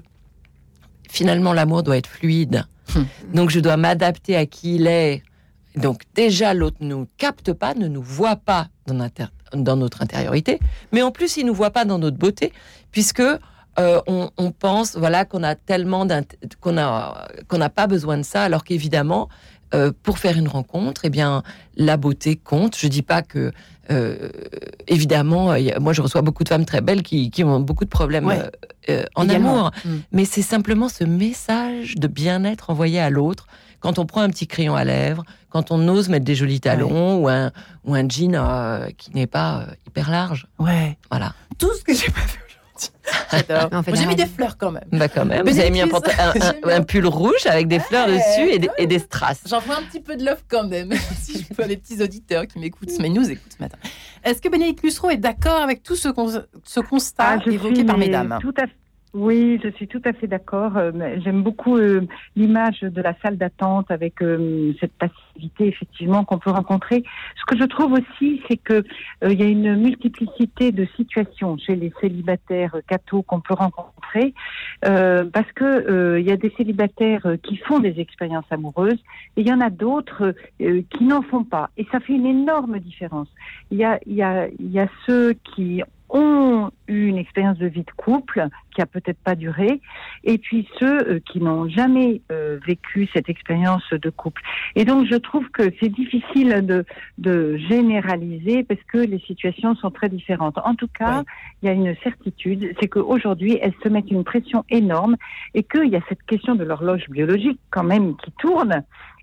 finalement 1.08 1.52
l'amour 1.52 1.82
doit 1.82 1.99
être 1.99 2.08
fluide. 2.08 2.64
Hmm. 2.94 3.02
Donc 3.34 3.50
je 3.50 3.60
dois 3.60 3.76
m'adapter 3.76 4.37
à 4.37 4.46
qui 4.46 4.76
il 4.76 4.87
est. 4.87 5.22
Donc 5.76 6.02
déjà, 6.14 6.54
l'autre 6.54 6.78
ne 6.80 6.88
nous 6.88 7.08
capte 7.16 7.52
pas, 7.52 7.75
ne 7.75 7.87
nous 7.87 8.02
voit 8.02 8.37
pas 8.37 8.68
dans, 8.87 9.08
dans, 9.54 9.76
notre 9.76 10.02
intériorité, 10.02 10.58
mais 10.90 11.02
en 11.02 11.12
plus, 11.12 11.37
il 11.37 11.46
nous 11.46 11.54
voit 11.54 11.70
pas 11.70 11.84
dans 11.84 11.99
notre 11.99 12.16
beauté, 12.16 12.52
puisque 12.90 13.20
euh, 13.20 14.00
on, 14.08 14.50
pense 14.50 14.96
voilà 14.96 15.25
qu'on 15.25 15.44
a 15.44 15.54
tellement 15.54 16.06
qu'on 16.60 16.76
a 16.76 17.28
qu'on 17.46 17.58
n'a 17.58 17.70
pas 17.70 17.87
besoin 17.87 18.18
de 18.18 18.25
ça, 18.25 18.42
alors 18.42 18.64
qu'évidemment, 18.64 19.28
euh, 19.72 19.92
pour 20.02 20.18
faire 20.18 20.36
une 20.36 20.48
rencontre, 20.48 21.02
eh 21.04 21.10
bien, 21.10 21.42
la 21.76 21.96
beauté 21.96 22.36
compte. 22.36 22.76
Je 22.76 22.88
dis 22.88 23.02
pas 23.02 23.22
que, 23.22 23.52
euh, 23.90 24.30
évidemment, 24.88 25.54
moi 25.80 25.92
je 25.92 26.02
reçois 26.02 26.22
beaucoup 26.22 26.42
de 26.42 26.48
femmes 26.48 26.64
très 26.64 26.80
belles 26.80 27.02
qui, 27.02 27.30
ont 27.44 27.60
beaucoup 27.60 27.84
de 27.84 27.90
problèmes 27.90 28.32
euh, 28.88 29.04
en 29.14 29.28
amour, 29.28 29.70
mm. 29.84 29.90
mais 30.12 30.24
c'est 30.24 30.42
simplement 30.42 30.88
ce 30.88 31.04
message 31.04 31.94
de 31.94 32.08
bien-être 32.08 32.70
envoyé 32.70 32.98
à 33.00 33.10
l'autre. 33.10 33.46
Quand 33.78 33.98
on 33.98 34.06
prend 34.06 34.22
un 34.22 34.28
petit 34.28 34.46
crayon 34.46 34.74
à 34.74 34.84
lèvres, 34.84 35.24
quand 35.48 35.70
on 35.70 35.86
ose 35.88 36.08
mettre 36.08 36.24
des 36.24 36.34
jolis 36.34 36.60
talons 36.60 37.22
ou 37.22 37.28
un 37.28 37.52
ou 37.84 37.94
un 37.94 38.08
jean 38.08 38.36
qui 38.98 39.14
n'est 39.14 39.26
pas 39.26 39.66
hyper 39.86 40.10
large. 40.10 40.48
Ouais. 40.58 40.98
Voilà. 41.10 41.32
Tout 41.58 41.72
ce 41.74 41.84
que 41.84 41.94
j'ai 41.94 42.10
pas 42.10 42.20
fait 42.20 42.39
j'ai 43.94 44.06
mis 44.06 44.16
des 44.16 44.26
fleurs 44.26 44.56
quand 44.56 44.70
même. 44.70 44.84
Bah 44.92 45.08
quand 45.08 45.25
même. 45.25 45.46
Vous 45.46 45.58
avez 45.58 45.70
mis 45.70 45.80
un, 45.80 45.88
un, 46.64 46.82
pull 46.82 47.06
rouge 47.06 47.46
avec 47.46 47.68
des 47.68 47.80
fleurs 47.80 48.06
dessus 48.06 48.60
et 48.78 48.87
des, 48.87 48.99
strass. 48.99 49.42
J'en 49.46 49.60
vois 49.60 49.76
un 49.76 49.82
petit 49.82 50.00
peu 50.00 50.16
de 50.16 50.25
love 50.25 50.42
quand 50.49 50.64
même, 50.64 50.92
si 51.20 51.42
je 51.42 51.54
peux 51.54 51.64
les 51.64 51.76
petits 51.76 52.02
auditeurs 52.02 52.46
qui 52.46 52.58
m'écoutent, 52.58 52.90
mais 53.00 53.08
nous 53.08 53.30
écoutent 53.30 53.52
ce 53.56 53.62
matin. 53.62 53.78
Est-ce 54.25 54.40
que 54.40 54.49
Bénédicte 54.49 54.82
Lussereau 54.82 55.10
est 55.10 55.16
d'accord 55.16 55.62
avec 55.62 55.82
tout 55.82 55.96
ce, 55.96 56.08
ce 56.64 56.80
constat 56.80 57.38
ah, 57.40 57.50
évoqué 57.50 57.84
par 57.84 57.99
mesdames? 57.99 58.38
Tout 58.40 58.54
à 58.56 58.66
fait 58.66 58.79
oui, 59.12 59.58
je 59.62 59.70
suis 59.70 59.88
tout 59.88 60.00
à 60.04 60.12
fait 60.12 60.28
d'accord. 60.28 60.76
Euh, 60.76 60.92
j'aime 61.24 61.42
beaucoup 61.42 61.76
euh, 61.76 62.06
l'image 62.36 62.80
de 62.80 63.02
la 63.02 63.12
salle 63.20 63.36
d'attente 63.36 63.90
avec 63.90 64.22
euh, 64.22 64.72
cette 64.78 64.92
passivité 64.92 65.66
effectivement 65.66 66.24
qu'on 66.24 66.38
peut 66.38 66.50
rencontrer. 66.50 67.02
Ce 67.36 67.44
que 67.44 67.60
je 67.60 67.64
trouve 67.64 67.94
aussi, 67.94 68.40
c'est 68.46 68.56
que 68.56 68.84
il 69.26 69.32
y 69.32 69.42
a 69.42 69.46
une 69.46 69.74
multiplicité 69.74 70.70
de 70.70 70.86
situations 70.96 71.58
chez 71.58 71.74
les 71.74 71.92
célibataires 72.00 72.76
cathos 72.86 73.22
qu'on 73.22 73.40
peut 73.40 73.54
rencontrer, 73.54 74.34
parce 74.82 75.50
que 75.54 76.18
il 76.18 76.26
y 76.26 76.30
a 76.30 76.36
des 76.36 76.52
célibataires 76.56 77.26
qui 77.42 77.56
font 77.56 77.80
des 77.80 77.98
expériences 78.00 78.44
amoureuses 78.50 78.98
et 79.36 79.40
il 79.40 79.48
y 79.48 79.52
en 79.52 79.60
a 79.60 79.70
d'autres 79.70 80.34
qui 80.58 81.04
n'en 81.04 81.22
font 81.22 81.44
pas. 81.44 81.70
Et 81.76 81.86
ça 81.90 82.00
fait 82.00 82.12
une 82.12 82.26
énorme 82.26 82.78
différence. 82.78 83.28
Il 83.70 83.78
y 83.78 83.84
a, 83.84 83.98
il 84.06 84.14
y 84.14 84.22
a, 84.22 84.48
il 84.58 84.70
y 84.70 84.78
a 84.78 84.88
ceux 85.06 85.34
qui 85.54 85.82
ont 86.10 86.70
eu 86.88 87.06
une 87.06 87.18
expérience 87.18 87.58
de 87.58 87.66
vie 87.66 87.84
de 87.84 87.90
couple 87.96 88.46
qui 88.74 88.82
a 88.82 88.86
peut-être 88.86 89.18
pas 89.18 89.34
duré, 89.34 89.80
et 90.24 90.38
puis 90.38 90.68
ceux 90.78 91.08
euh, 91.08 91.20
qui 91.20 91.40
n'ont 91.40 91.68
jamais 91.68 92.20
euh, 92.30 92.58
vécu 92.66 93.08
cette 93.12 93.28
expérience 93.28 93.88
de 93.90 94.10
couple. 94.10 94.42
Et 94.76 94.84
donc 94.84 95.06
je 95.06 95.16
trouve 95.16 95.48
que 95.50 95.72
c'est 95.80 95.88
difficile 95.88 96.64
de, 96.66 96.84
de, 97.18 97.56
généraliser 97.68 98.62
parce 98.64 98.80
que 98.84 98.98
les 98.98 99.18
situations 99.20 99.74
sont 99.76 99.90
très 99.90 100.08
différentes. 100.08 100.58
En 100.64 100.74
tout 100.74 100.88
cas, 100.88 101.24
il 101.62 101.66
y 101.66 101.68
a 101.68 101.72
une 101.72 101.94
certitude, 102.02 102.74
c'est 102.80 102.88
qu'aujourd'hui 102.88 103.58
elles 103.60 103.74
se 103.82 103.88
mettent 103.88 104.10
une 104.10 104.24
pression 104.24 104.64
énorme 104.70 105.16
et 105.54 105.62
qu'il 105.62 105.88
y 105.88 105.96
a 105.96 106.00
cette 106.08 106.22
question 106.24 106.54
de 106.54 106.64
l'horloge 106.64 107.08
biologique 107.08 107.60
quand 107.70 107.84
même 107.84 108.16
qui 108.16 108.32
tourne 108.32 108.82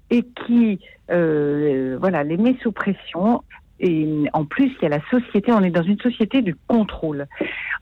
et 0.09 0.23
qui 0.23 0.79
euh, 1.11 1.97
voilà 1.99 2.23
les 2.23 2.37
met 2.37 2.55
sous 2.61 2.71
pression 2.71 3.43
et 3.79 4.25
en 4.33 4.45
plus, 4.45 4.71
il 4.81 4.83
y 4.83 4.85
a 4.85 4.89
la 4.89 5.01
société, 5.09 5.51
on 5.51 5.61
est 5.61 5.69
dans 5.69 5.83
une 5.83 5.99
société 5.99 6.41
du 6.41 6.55
contrôle. 6.67 7.27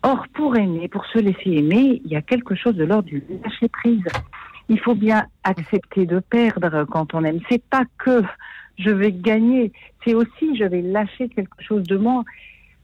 Or, 0.04 0.26
pour 0.34 0.58
aimer, 0.58 0.88
pour 0.88 1.06
se 1.06 1.20
laisser 1.20 1.52
aimer, 1.52 2.02
il 2.04 2.12
y 2.12 2.16
a 2.16 2.22
quelque 2.22 2.56
chose 2.56 2.76
de 2.76 2.84
l'ordre 2.84 3.08
du 3.08 3.24
lâcher 3.44 3.70
prise. 3.70 4.04
Il 4.68 4.80
faut 4.80 4.96
bien 4.96 5.26
accepter 5.44 6.06
de 6.06 6.20
perdre 6.20 6.86
quand 6.86 7.14
on 7.14 7.24
aime. 7.24 7.40
C'est 7.50 7.64
pas 7.64 7.84
que 7.98 8.24
je 8.78 8.90
vais 8.90 9.12
gagner, 9.12 9.72
c'est 10.04 10.14
aussi 10.14 10.58
je 10.58 10.66
vais 10.66 10.82
lâcher 10.82 11.30
quelque 11.30 11.62
chose 11.62 11.84
de 11.84 11.96
moi 11.96 12.24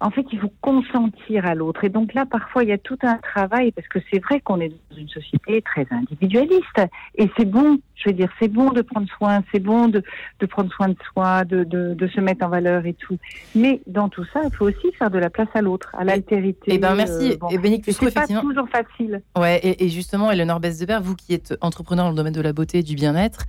en 0.02 0.10
fait, 0.10 0.26
il 0.32 0.40
faut 0.40 0.52
consentir 0.62 1.46
à 1.46 1.54
l'autre. 1.54 1.84
Et 1.84 1.90
donc 1.90 2.14
là, 2.16 2.26
parfois, 2.26 2.64
il 2.64 2.70
y 2.70 2.74
a 2.74 2.78
tout 2.80 2.98
un 3.04 3.18
travail, 3.18 3.72
parce 3.72 3.88
que 3.88 4.00
c'est 4.12 4.20
vrai 4.20 4.42
qu'on 4.42 4.60
est 4.60 4.70
dans 4.70 4.98
une 4.98 5.08
société 5.08 5.62
très 5.62 5.86
individualiste. 5.92 6.82
Et 7.16 7.30
c'est 7.38 7.46
bon, 7.46 7.80
je 7.96 8.10
veux 8.10 8.16
dire, 8.16 8.30
c'est 8.40 8.48
bon 8.48 8.72
de 8.72 8.82
prendre 8.82 9.08
soin, 9.18 9.44
c'est 9.52 9.60
bon 9.60 9.88
de, 9.88 10.04
de, 10.40 10.46
prendre 10.48 10.72
soin 10.74 10.90
de 10.90 10.98
soi, 11.14 11.46
de, 11.46 11.64
de, 11.64 11.94
de, 11.94 12.08
se 12.08 12.20
mettre 12.20 12.44
en 12.44 12.50
valeur 12.50 12.86
et 12.88 12.94
tout. 12.94 13.18
Mais 13.54 13.82
dans 13.86 14.10
tout 14.10 14.26
ça, 14.34 14.42
il 14.44 14.56
faut 14.56 14.66
aussi 14.66 14.92
faire 14.98 15.12
de 15.12 15.20
la 15.20 15.30
place 15.30 15.50
à 15.54 15.62
l'autre, 15.62 15.96
à 15.96 16.04
l'altérité. 16.04 16.74
Eh 16.74 16.80
ben 16.80 16.96
merci. 16.96 17.38
Euh, 17.44 17.48
et 17.52 17.60
Bénique 17.60 17.86
c'est 17.86 18.14
pas 18.14 18.26
toujours 18.26 18.70
facile. 18.70 19.22
Ouais, 19.38 19.60
et, 19.60 19.86
et 19.86 19.90
justement, 19.90 20.32
Eleonore 20.32 20.60
Besdebert, 20.60 21.02
vous 21.02 21.16
qui 21.16 21.36
êtes 21.36 21.56
entrepreneur 21.62 22.06
dans 22.06 22.12
le 22.12 22.18
domaine 22.18 22.34
de 22.34 22.42
la 22.42 22.54
beauté 22.54 22.80
et 22.80 22.84
du 22.84 22.96
bien-être, 22.96 23.46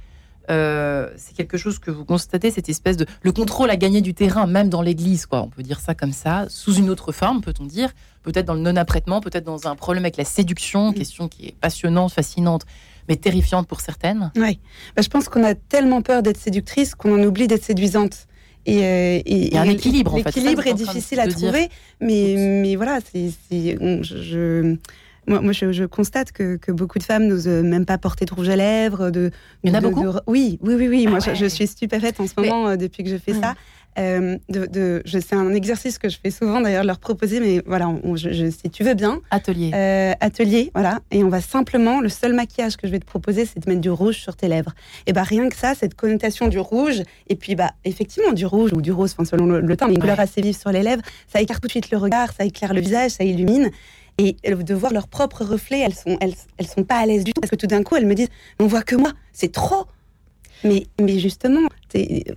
euh, 0.50 1.08
c'est 1.16 1.34
quelque 1.34 1.56
chose 1.56 1.78
que 1.78 1.90
vous 1.90 2.04
constatez, 2.04 2.50
cette 2.50 2.68
espèce 2.68 2.96
de 2.96 3.06
le 3.22 3.32
contrôle 3.32 3.70
à 3.70 3.76
gagner 3.76 4.00
du 4.00 4.14
terrain, 4.14 4.46
même 4.46 4.68
dans 4.68 4.82
l'Église, 4.82 5.26
quoi. 5.26 5.42
On 5.42 5.48
peut 5.48 5.62
dire 5.62 5.80
ça 5.80 5.94
comme 5.94 6.12
ça, 6.12 6.46
sous 6.48 6.74
une 6.74 6.90
autre 6.90 7.12
forme, 7.12 7.40
peut-on 7.40 7.64
dire, 7.64 7.90
peut-être 8.22 8.46
dans 8.46 8.54
le 8.54 8.60
non-apprêtement, 8.60 9.20
peut-être 9.20 9.44
dans 9.44 9.68
un 9.68 9.76
problème 9.76 10.04
avec 10.04 10.16
la 10.16 10.24
séduction, 10.24 10.90
mm. 10.90 10.94
question 10.94 11.28
qui 11.28 11.46
est 11.46 11.54
passionnante, 11.60 12.12
fascinante, 12.12 12.62
mais 13.08 13.16
terrifiante 13.16 13.66
pour 13.68 13.80
certaines. 13.80 14.32
Oui, 14.36 14.58
bah, 14.96 15.02
je 15.02 15.08
pense 15.08 15.28
qu'on 15.28 15.44
a 15.44 15.54
tellement 15.54 16.02
peur 16.02 16.22
d'être 16.22 16.38
séductrice 16.38 16.94
qu'on 16.94 17.20
en 17.20 17.22
oublie 17.24 17.46
d'être 17.46 17.64
séduisante. 17.64 18.26
Et, 18.64 19.50
et, 19.50 19.58
un 19.58 19.64
équilibre, 19.64 20.16
L'équilibre 20.16 20.64
est 20.68 20.74
difficile 20.74 21.18
à 21.18 21.26
trouver, 21.26 21.68
mais, 22.00 22.60
mais 22.62 22.76
voilà, 22.76 23.00
c'est, 23.12 23.32
je, 23.50 24.76
moi, 25.26 25.40
moi 25.40 25.52
je, 25.52 25.84
constate 25.84 26.32
que, 26.32 26.56
que, 26.56 26.72
beaucoup 26.72 26.98
de 26.98 27.04
femmes 27.04 27.26
n'osent 27.26 27.46
même 27.46 27.86
pas 27.86 27.98
porter 27.98 28.24
de 28.24 28.34
rouge 28.34 28.48
à 28.48 28.56
lèvres. 28.56 29.10
De, 29.10 29.30
Il 29.62 29.70
y 29.70 29.72
en 29.72 29.78
a 29.78 29.80
beaucoup 29.80 30.06
Oui, 30.26 30.58
oui, 30.62 30.74
oui. 30.74 30.88
oui. 30.88 31.06
moi, 31.06 31.18
ah 31.26 31.34
je, 31.34 31.46
suis 31.46 31.66
stupéfaite 31.66 32.18
en 32.20 32.26
ce 32.26 32.32
moment 32.36 32.68
euh, 32.68 32.76
depuis 32.76 33.04
que 33.04 33.10
je 33.10 33.16
fais 33.16 33.34
ça. 33.34 33.54
Euh, 33.98 34.38
de, 34.48 34.64
de 34.64 35.02
c'est 35.04 35.34
un 35.34 35.52
exercice 35.52 35.98
que 35.98 36.08
je 36.08 36.16
fais 36.22 36.30
souvent 36.30 36.62
d'ailleurs 36.62 36.84
leur 36.84 36.98
proposer, 36.98 37.40
mais 37.40 37.62
voilà, 37.66 37.92
je, 38.14 38.50
si 38.50 38.70
tu 38.70 38.84
veux 38.84 38.94
bien. 38.94 39.20
Atelier. 39.30 39.70
Euh, 39.74 40.12
atelier, 40.20 40.70
voilà. 40.74 41.00
Et 41.10 41.22
on 41.22 41.28
va 41.28 41.42
simplement, 41.42 42.00
le 42.00 42.08
seul 42.08 42.32
maquillage 42.32 42.76
que 42.76 42.86
je 42.86 42.92
vais 42.92 43.00
te 43.00 43.04
proposer, 43.04 43.44
c'est 43.44 43.60
de 43.60 43.68
mettre 43.68 43.82
du 43.82 43.90
rouge 43.90 44.16
sur 44.16 44.34
tes 44.34 44.48
lèvres. 44.48 44.72
Et 45.06 45.12
bah 45.12 45.24
rien 45.24 45.48
que 45.50 45.56
ça, 45.56 45.74
cette 45.74 45.94
connotation 45.94 46.48
du 46.48 46.58
rouge, 46.58 47.02
et 47.28 47.36
puis 47.36 47.54
bah 47.54 47.72
effectivement 47.84 48.32
du 48.32 48.46
rouge 48.46 48.70
ou 48.72 48.80
du 48.80 48.92
rose, 48.92 49.12
enfin 49.12 49.26
selon 49.26 49.46
le, 49.46 49.76
temps, 49.76 49.88
mais 49.88 49.94
une 49.94 50.00
couleur 50.00 50.20
assez 50.20 50.40
vive 50.40 50.56
sur 50.56 50.72
les 50.72 50.82
lèvres, 50.82 51.02
ça 51.30 51.42
écarte 51.42 51.60
tout 51.60 51.68
de 51.68 51.72
suite 51.72 51.90
le 51.90 51.98
regard, 51.98 52.32
ça 52.32 52.44
éclaire 52.44 52.72
le 52.72 52.80
visage, 52.80 53.10
ça 53.12 53.24
illumine 53.24 53.70
et 54.28 54.36
de 54.54 54.74
voir 54.74 54.92
leur 54.92 55.08
propre 55.08 55.44
reflet, 55.44 55.80
elles 55.80 55.94
sont, 55.94 56.16
elles, 56.20 56.34
elles 56.58 56.66
sont 56.66 56.84
pas 56.84 56.96
à 56.96 57.06
l'aise 57.06 57.24
du 57.24 57.32
tout 57.32 57.40
parce 57.40 57.50
que 57.50 57.56
tout 57.56 57.66
d'un 57.66 57.82
coup 57.82 57.96
elles 57.96 58.06
me 58.06 58.14
disent 58.14 58.28
on 58.58 58.66
voit 58.66 58.82
que 58.82 58.96
moi, 58.96 59.12
c'est 59.32 59.52
trop. 59.52 59.86
Mais, 60.64 60.86
mais 61.00 61.18
justement, 61.18 61.68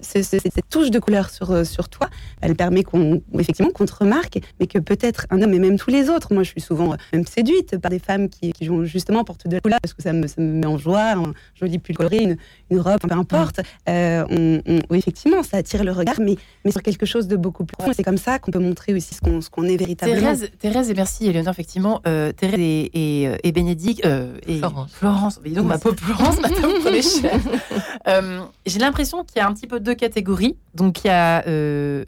cette 0.01 0.69
touche 0.69 0.91
de 0.91 1.00
couleur 1.00 1.29
sur, 1.29 1.51
euh, 1.51 1.63
sur 1.63 1.89
toi, 1.89 2.09
elle 2.41 2.55
permet 2.55 2.83
qu'on, 2.83 3.21
effectivement, 3.39 3.71
qu'on 3.71 3.85
te 3.85 3.93
remarque, 3.93 4.39
mais 4.59 4.67
que 4.67 4.79
peut-être 4.79 5.25
un 5.29 5.41
homme 5.41 5.53
et 5.53 5.59
même 5.59 5.77
tous 5.77 5.89
les 5.89 6.09
autres. 6.09 6.33
Moi, 6.33 6.43
je 6.43 6.50
suis 6.50 6.62
souvent 6.62 6.93
euh, 6.93 6.97
même 7.13 7.25
séduite 7.25 7.77
par 7.77 7.91
des 7.91 8.00
femmes 8.00 8.29
qui, 8.29 8.51
qui 8.53 8.69
justement 8.83 9.24
portent 9.24 9.47
de 9.47 9.55
la 9.55 9.62
couleur 9.62 9.79
parce 9.81 9.93
que 9.93 10.01
ça 10.01 10.13
me, 10.13 10.27
ça 10.27 10.41
me 10.41 10.51
met 10.51 10.65
en 10.65 10.77
joie, 10.77 11.13
un 11.13 11.33
joli 11.55 11.79
pull 11.79 11.95
coloré, 11.95 12.17
une, 12.17 12.38
une 12.69 12.79
robe, 12.79 13.00
peu 13.00 13.13
importe. 13.13 13.62
Euh, 13.89 14.25
on, 14.29 14.95
effectivement, 14.95 15.43
ça 15.43 15.57
attire 15.57 15.83
le 15.83 15.91
regard, 15.91 16.19
mais, 16.19 16.35
mais 16.63 16.71
sur 16.71 16.81
quelque 16.81 17.05
chose 17.05 17.27
de 17.27 17.35
beaucoup 17.35 17.65
plus 17.65 17.75
profond. 17.75 17.93
C'est 17.95 18.03
comme 18.03 18.17
ça 18.17 18.39
qu'on 18.39 18.51
peut 18.51 18.59
montrer 18.59 18.93
aussi 18.93 19.15
ce 19.15 19.21
qu'on, 19.21 19.41
ce 19.41 19.50
qu'on 19.50 19.63
est 19.63 19.77
véritablement. 19.77 20.19
Thérèse, 20.19 20.50
Thérèse 20.59 20.89
et 20.89 20.93
merci, 20.93 21.27
Eleonore, 21.27 21.51
effectivement. 21.51 22.01
Thérèse 22.03 22.59
et, 22.59 22.91
et, 22.93 23.29
et 23.43 23.51
Bénédicte. 23.51 24.05
et 24.47 24.57
Florence. 24.57 24.91
Florence. 24.93 25.39
donc, 25.43 25.65
ma 25.65 25.77
pauvre 25.77 25.95
Florence, 25.97 26.38
ma 26.41 26.50
J'ai 28.65 28.79
l'impression 28.79 29.24
qu'il 29.24 29.38
y 29.38 29.39
a 29.39 29.44
un 29.45 29.53
petit 29.53 29.67
peu 29.67 29.79
deux 29.79 29.95
catégories. 29.95 30.57
Donc 30.73 31.03
il 31.03 31.07
y 31.07 31.11
a 31.11 31.45
euh, 31.47 32.05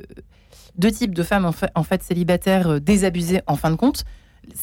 deux 0.77 0.91
types 0.91 1.13
de 1.13 1.24
femmes 1.24 1.46
en 1.46 1.84
fait, 1.84 2.03
célibataires 2.03 2.67
euh, 2.67 2.79
désabusées 2.79 3.41
en 3.48 3.56
fin 3.56 3.72
de 3.72 3.75
compte. 3.75 4.03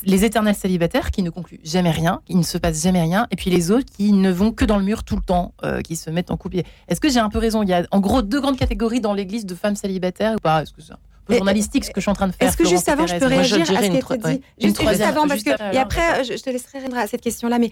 Les 0.04 0.25
éternels 0.25 0.54
célibataires 0.54 1.11
qui 1.11 1.23
ne 1.23 1.28
concluent 1.28 1.61
jamais 1.62 1.90
rien, 1.90 2.23
qui 2.25 2.37
ne 2.37 2.43
se 2.43 2.57
passe 2.57 2.83
jamais 2.83 3.02
rien, 3.02 3.26
et 3.31 3.37
puis 3.37 3.50
les 3.50 3.71
autres 3.71 3.85
qui 3.95 4.12
ne 4.12 4.31
vont 4.31 4.50
que 4.50 4.64
dans 4.64 4.78
le 4.78 4.85
mur 4.85 5.04
tout 5.04 5.16
le 5.16 5.23
temps, 5.23 5.52
euh, 5.62 5.83
qui 5.83 5.95
se 5.97 6.09
mettent 6.09 6.31
en 6.31 6.38
couple. 6.38 6.62
Est-ce 6.88 7.00
que 7.00 7.11
j'ai 7.11 7.21
un 7.21 7.28
peu 7.28 7.38
raison? 7.38 7.62
Il 7.62 7.69
y 7.69 7.75
a 7.75 7.87
en 7.90 8.00
gros 8.00 8.23
deux 8.23 8.40
grandes 8.40 8.57
catégories 8.57 9.02
dans 9.02 9.12
l'église 9.12 9.45
de 9.45 9.54
femmes 9.54 9.76
célibataires 9.76 10.37
ou 10.37 10.40
pas? 10.40 10.62
Est-ce 10.62 10.73
que 10.73 10.81
peu 11.26 11.37
journalistique 11.37 11.85
ce 11.85 11.90
que 11.90 12.00
je 12.00 12.02
suis 12.02 12.11
en 12.11 12.14
train 12.14 12.28
de 12.28 12.33
faire 12.33 12.49
Est-ce 12.49 12.57
que 12.57 12.69
juste 12.69 12.88
avant, 12.88 13.07
je 13.07 13.16
peux 13.16 13.26
réagir 13.26 13.62
à 13.62 13.64
ce 13.64 13.71
qui 13.71 13.76
a 13.76 14.16
été 14.16 14.38
dit 14.38 14.43
Juste, 14.61 14.81
avant, 15.02 15.26
parce 15.26 15.43
que 15.43 15.50
et 15.75 15.78
après, 15.78 16.25
je, 16.25 16.43
te 16.43 16.50
laisserai 16.50 16.78
répondre 16.78 16.99
à 16.99 17.07
cette 17.07 17.23
question-là. 17.23 17.59
Mais 17.59 17.71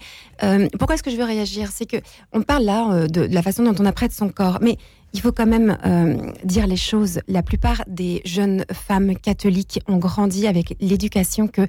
pourquoi 0.77 0.95
est-ce 0.95 1.03
que 1.03 1.11
je 1.11 1.17
veux 1.17 1.23
réagir? 1.23 1.69
C'est 1.71 1.85
que 1.85 1.97
on 2.31 2.41
parle 2.41 2.63
là 2.63 3.07
de, 3.07 3.27
de, 3.27 3.33
la 3.33 3.41
façon 3.41 3.63
dont 3.63 3.75
on 3.79 3.85
apprête 3.85 4.11
son 4.11 4.29
corps, 4.29 4.59
mais 4.61 4.77
il 5.13 5.21
faut 5.21 5.31
quand 5.31 5.45
même 5.45 5.77
euh, 5.85 6.31
dire 6.43 6.67
les 6.67 6.75
choses. 6.75 7.21
La 7.27 7.43
plupart 7.43 7.83
des 7.87 8.21
jeunes 8.25 8.65
femmes 8.71 9.15
catholiques 9.15 9.79
ont 9.87 9.97
grandi 9.97 10.47
avec 10.47 10.75
l'éducation 10.79 11.47
que 11.47 11.61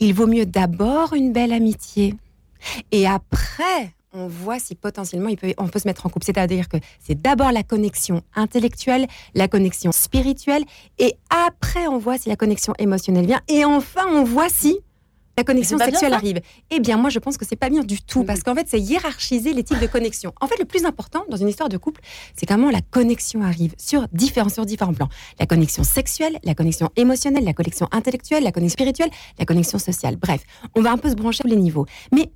il 0.00 0.14
vaut 0.14 0.26
mieux 0.26 0.46
d'abord 0.46 1.12
une 1.14 1.32
belle 1.32 1.52
amitié 1.52 2.14
et 2.92 3.06
après 3.06 3.92
on 4.12 4.28
voit 4.28 4.58
si 4.58 4.74
potentiellement 4.74 5.28
il 5.28 5.36
peut, 5.36 5.54
on 5.58 5.68
peut 5.68 5.78
se 5.78 5.88
mettre 5.88 6.06
en 6.06 6.08
couple. 6.08 6.26
C'est-à-dire 6.26 6.68
que 6.68 6.76
c'est 7.00 7.20
d'abord 7.20 7.52
la 7.52 7.62
connexion 7.62 8.22
intellectuelle, 8.34 9.06
la 9.34 9.48
connexion 9.48 9.92
spirituelle, 9.92 10.64
et 10.98 11.16
après 11.30 11.86
on 11.86 11.98
voit 11.98 12.18
si 12.18 12.28
la 12.28 12.36
connexion 12.36 12.74
émotionnelle 12.78 13.26
vient, 13.26 13.40
et 13.48 13.64
enfin 13.64 14.06
on 14.08 14.24
voit 14.24 14.48
si 14.48 14.78
la 15.38 15.44
connexion 15.44 15.78
sexuelle 15.78 16.12
arrive. 16.12 16.40
Eh 16.70 16.78
bien, 16.78 16.98
moi, 16.98 17.08
je 17.08 17.18
pense 17.18 17.38
que 17.38 17.46
c'est 17.46 17.56
pas 17.56 17.70
bien 17.70 17.82
du 17.82 18.02
tout, 18.02 18.22
parce 18.22 18.42
qu'en 18.42 18.54
fait, 18.54 18.66
c'est 18.68 18.78
hiérarchiser 18.78 19.54
les 19.54 19.64
types 19.64 19.80
de 19.80 19.86
connexion. 19.86 20.34
En 20.42 20.46
fait, 20.46 20.58
le 20.58 20.66
plus 20.66 20.84
important 20.84 21.24
dans 21.30 21.38
une 21.38 21.48
histoire 21.48 21.70
de 21.70 21.78
couple, 21.78 22.02
c'est 22.36 22.44
comment 22.44 22.70
la 22.70 22.82
connexion 22.82 23.42
arrive 23.42 23.74
sur 23.78 24.06
différents, 24.12 24.50
sur 24.50 24.66
différents 24.66 24.92
plans. 24.92 25.08
La 25.40 25.46
connexion 25.46 25.84
sexuelle, 25.84 26.38
la 26.44 26.54
connexion 26.54 26.90
émotionnelle, 26.96 27.44
la 27.44 27.54
connexion 27.54 27.88
intellectuelle, 27.92 28.44
la 28.44 28.52
connexion 28.52 28.74
spirituelle, 28.74 29.10
la 29.38 29.46
connexion 29.46 29.78
sociale. 29.78 30.16
Bref, 30.16 30.42
on 30.74 30.82
va 30.82 30.92
un 30.92 30.98
peu 30.98 31.08
se 31.08 31.14
brancher 31.14 31.40
à 31.40 31.44
tous 31.44 31.48
les 31.48 31.56
niveaux. 31.56 31.86
Mais 32.12 32.30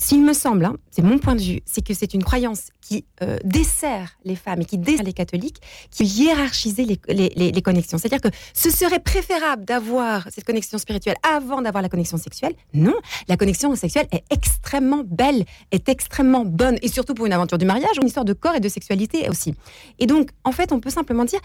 s'il 0.00 0.24
me 0.24 0.32
semble, 0.32 0.64
hein, 0.64 0.76
c'est 0.90 1.02
mon 1.02 1.18
point 1.18 1.34
de 1.34 1.42
vue, 1.42 1.60
c'est 1.66 1.86
que 1.86 1.92
c'est 1.92 2.14
une 2.14 2.24
croyance 2.24 2.70
qui 2.80 3.04
euh, 3.22 3.36
dessert 3.44 4.16
les 4.24 4.34
femmes 4.34 4.62
et 4.62 4.64
qui 4.64 4.78
dessert 4.78 5.04
les 5.04 5.12
catholiques, 5.12 5.60
qui 5.90 6.04
hiérarchisait 6.04 6.86
les, 7.08 7.62
connexions. 7.62 7.98
C'est-à-dire 7.98 8.22
que 8.22 8.34
ce 8.54 8.70
serait 8.70 9.00
préférable 9.00 9.66
d'avoir 9.66 10.26
cette 10.30 10.44
connexion 10.44 10.78
spirituelle 10.78 11.16
avant 11.22 11.60
d'avoir 11.60 11.82
la 11.82 11.90
connexion 11.90 12.16
sexuelle? 12.16 12.54
Non, 12.72 12.94
la 13.28 13.36
connexion 13.36 13.76
sexuelle 13.76 14.08
est 14.10 14.24
extrêmement 14.30 15.02
belle, 15.04 15.44
est 15.70 15.90
extrêmement 15.90 16.46
bonne, 16.46 16.78
et 16.80 16.88
surtout 16.88 17.12
pour 17.12 17.26
une 17.26 17.34
aventure 17.34 17.58
du 17.58 17.66
mariage, 17.66 17.90
une 18.00 18.06
histoire 18.06 18.24
de 18.24 18.32
corps 18.32 18.54
et 18.54 18.60
de 18.60 18.70
sexualité 18.70 19.28
aussi. 19.28 19.54
Et 19.98 20.06
donc, 20.06 20.30
en 20.44 20.52
fait, 20.52 20.72
on 20.72 20.80
peut 20.80 20.88
simplement 20.88 21.26
dire, 21.26 21.40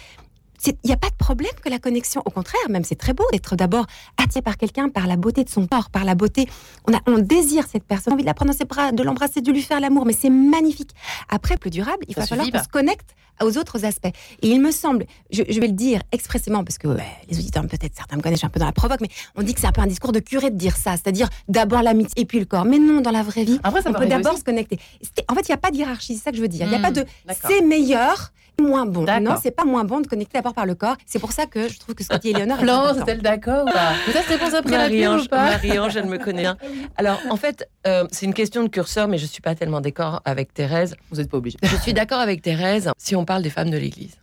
il 0.65 0.73
n'y 0.83 0.93
a 0.93 0.97
pas 0.97 1.09
de 1.09 1.15
problème 1.15 1.51
que 1.61 1.69
la 1.69 1.79
connexion. 1.79 2.21
Au 2.25 2.29
contraire, 2.29 2.61
même 2.69 2.83
c'est 2.83 2.95
très 2.95 3.13
beau 3.13 3.25
d'être 3.31 3.55
d'abord 3.55 3.85
attiré 4.21 4.41
par 4.41 4.57
quelqu'un, 4.57 4.89
par 4.89 5.07
la 5.07 5.15
beauté 5.17 5.43
de 5.43 5.49
son 5.49 5.67
corps, 5.67 5.89
par 5.89 6.05
la 6.05 6.15
beauté. 6.15 6.47
On, 6.87 6.93
a, 6.93 6.99
on 7.07 7.17
désire 7.19 7.65
cette 7.71 7.83
personne, 7.83 8.11
on 8.11 8.11
a 8.11 8.15
envie 8.15 8.23
de 8.23 8.27
la 8.27 8.33
prendre 8.33 8.51
dans 8.51 8.57
ses 8.57 8.65
bras, 8.65 8.91
de 8.91 9.03
l'embrasser, 9.03 9.41
de 9.41 9.51
lui 9.51 9.61
faire 9.61 9.79
l'amour, 9.79 10.05
mais 10.05 10.13
c'est 10.13 10.29
magnifique. 10.29 10.91
Après, 11.29 11.57
plus 11.57 11.69
durable, 11.69 12.05
il 12.07 12.15
va 12.15 12.25
falloir 12.25 12.49
qu'on 12.49 12.63
se 12.63 12.69
connecte 12.69 13.15
aux 13.43 13.57
autres 13.57 13.85
aspects. 13.85 14.13
Et 14.41 14.47
il 14.47 14.61
me 14.61 14.71
semble, 14.71 15.05
je, 15.31 15.41
vais 15.41 15.67
le 15.67 15.73
dire 15.73 16.01
expressément, 16.11 16.63
parce 16.63 16.77
que 16.77 16.87
les 17.29 17.37
auditeurs, 17.37 17.63
peut-être 17.67 17.95
certains 17.95 18.15
me 18.17 18.21
connaissent, 18.21 18.43
un 18.43 18.49
peu 18.49 18.59
dans 18.59 18.65
la 18.65 18.71
provoque, 18.71 19.01
mais 19.01 19.09
on 19.35 19.43
dit 19.43 19.53
que 19.53 19.59
c'est 19.59 19.67
un 19.67 19.71
peu 19.71 19.81
un 19.81 19.87
discours 19.87 20.11
de 20.11 20.19
curé 20.19 20.51
de 20.51 20.57
dire 20.57 20.75
ça, 20.75 20.91
c'est-à-dire 20.91 21.29
d'abord 21.47 21.81
l'amitié 21.81 22.21
et 22.21 22.25
puis 22.25 22.39
le 22.39 22.45
corps. 22.45 22.65
Mais 22.65 22.79
non, 22.79 23.01
dans 23.01 23.11
la 23.11 23.23
vraie 23.23 23.43
vie, 23.43 23.59
on 23.63 23.93
peut 23.93 24.07
d'abord 24.07 24.37
se 24.37 24.43
connecter. 24.43 24.79
En 25.27 25.35
fait, 25.35 25.41
il 25.41 25.51
n'y 25.51 25.55
a 25.55 25.57
pas 25.57 25.71
de 25.71 25.77
hiérarchie, 25.77 26.15
c'est 26.15 26.23
ça 26.23 26.31
que 26.31 26.37
je 26.37 26.41
veux 26.41 26.47
dire. 26.47 26.65
Il 26.65 26.69
n'y 26.69 26.75
a 26.75 26.79
pas 26.79 26.91
hmm, 26.91 26.93
de 26.93 27.05
c'est 27.47 27.61
meilleur 27.61 28.31
moins 28.61 28.85
bon. 28.85 29.05
Non, 29.21 29.35
c'est 29.41 29.51
pas 29.51 29.65
moins 29.65 29.83
bon 29.83 30.01
de 30.01 30.07
connecter 30.07 30.37
d'abord 30.37 30.53
par 30.53 30.65
le 30.65 30.75
corps. 30.75 30.95
C'est 31.05 31.19
pour 31.19 31.31
ça 31.31 31.45
que 31.45 31.67
je 31.67 31.79
trouve 31.79 31.95
que 31.95 32.03
ce 32.03 32.09
que 32.09 32.17
dit 32.17 32.29
Eleonore. 32.31 32.57
Florence, 32.59 32.97
est-elle 32.97 33.21
d'accord 33.21 33.65
Peut-être 33.65 34.27
réponse 34.27 34.53
après 34.53 34.77
Marie-Ange, 34.77 35.29
Marie-Ange, 35.31 35.97
elle 35.97 36.05
me 36.05 36.17
connaît 36.17 36.41
bien. 36.41 36.57
Alors, 36.97 37.19
en 37.29 37.37
fait, 37.37 37.69
euh, 37.87 38.05
c'est 38.11 38.25
une 38.25 38.33
question 38.33 38.63
de 38.63 38.69
curseur, 38.69 39.07
mais 39.07 39.17
je 39.17 39.25
suis 39.25 39.41
pas 39.41 39.55
tellement 39.55 39.81
d'accord 39.81 40.21
avec 40.25 40.53
Thérèse. 40.53 40.95
Vous 41.11 41.17
n'êtes 41.17 41.29
pas 41.29 41.37
obligée. 41.37 41.57
Je 41.63 41.75
suis 41.77 41.93
d'accord 41.93 42.19
avec 42.19 42.41
Thérèse 42.41 42.91
si 42.97 43.15
on 43.15 43.25
parle 43.25 43.43
des 43.43 43.49
femmes 43.49 43.69
de 43.69 43.77
l'Église. 43.77 44.15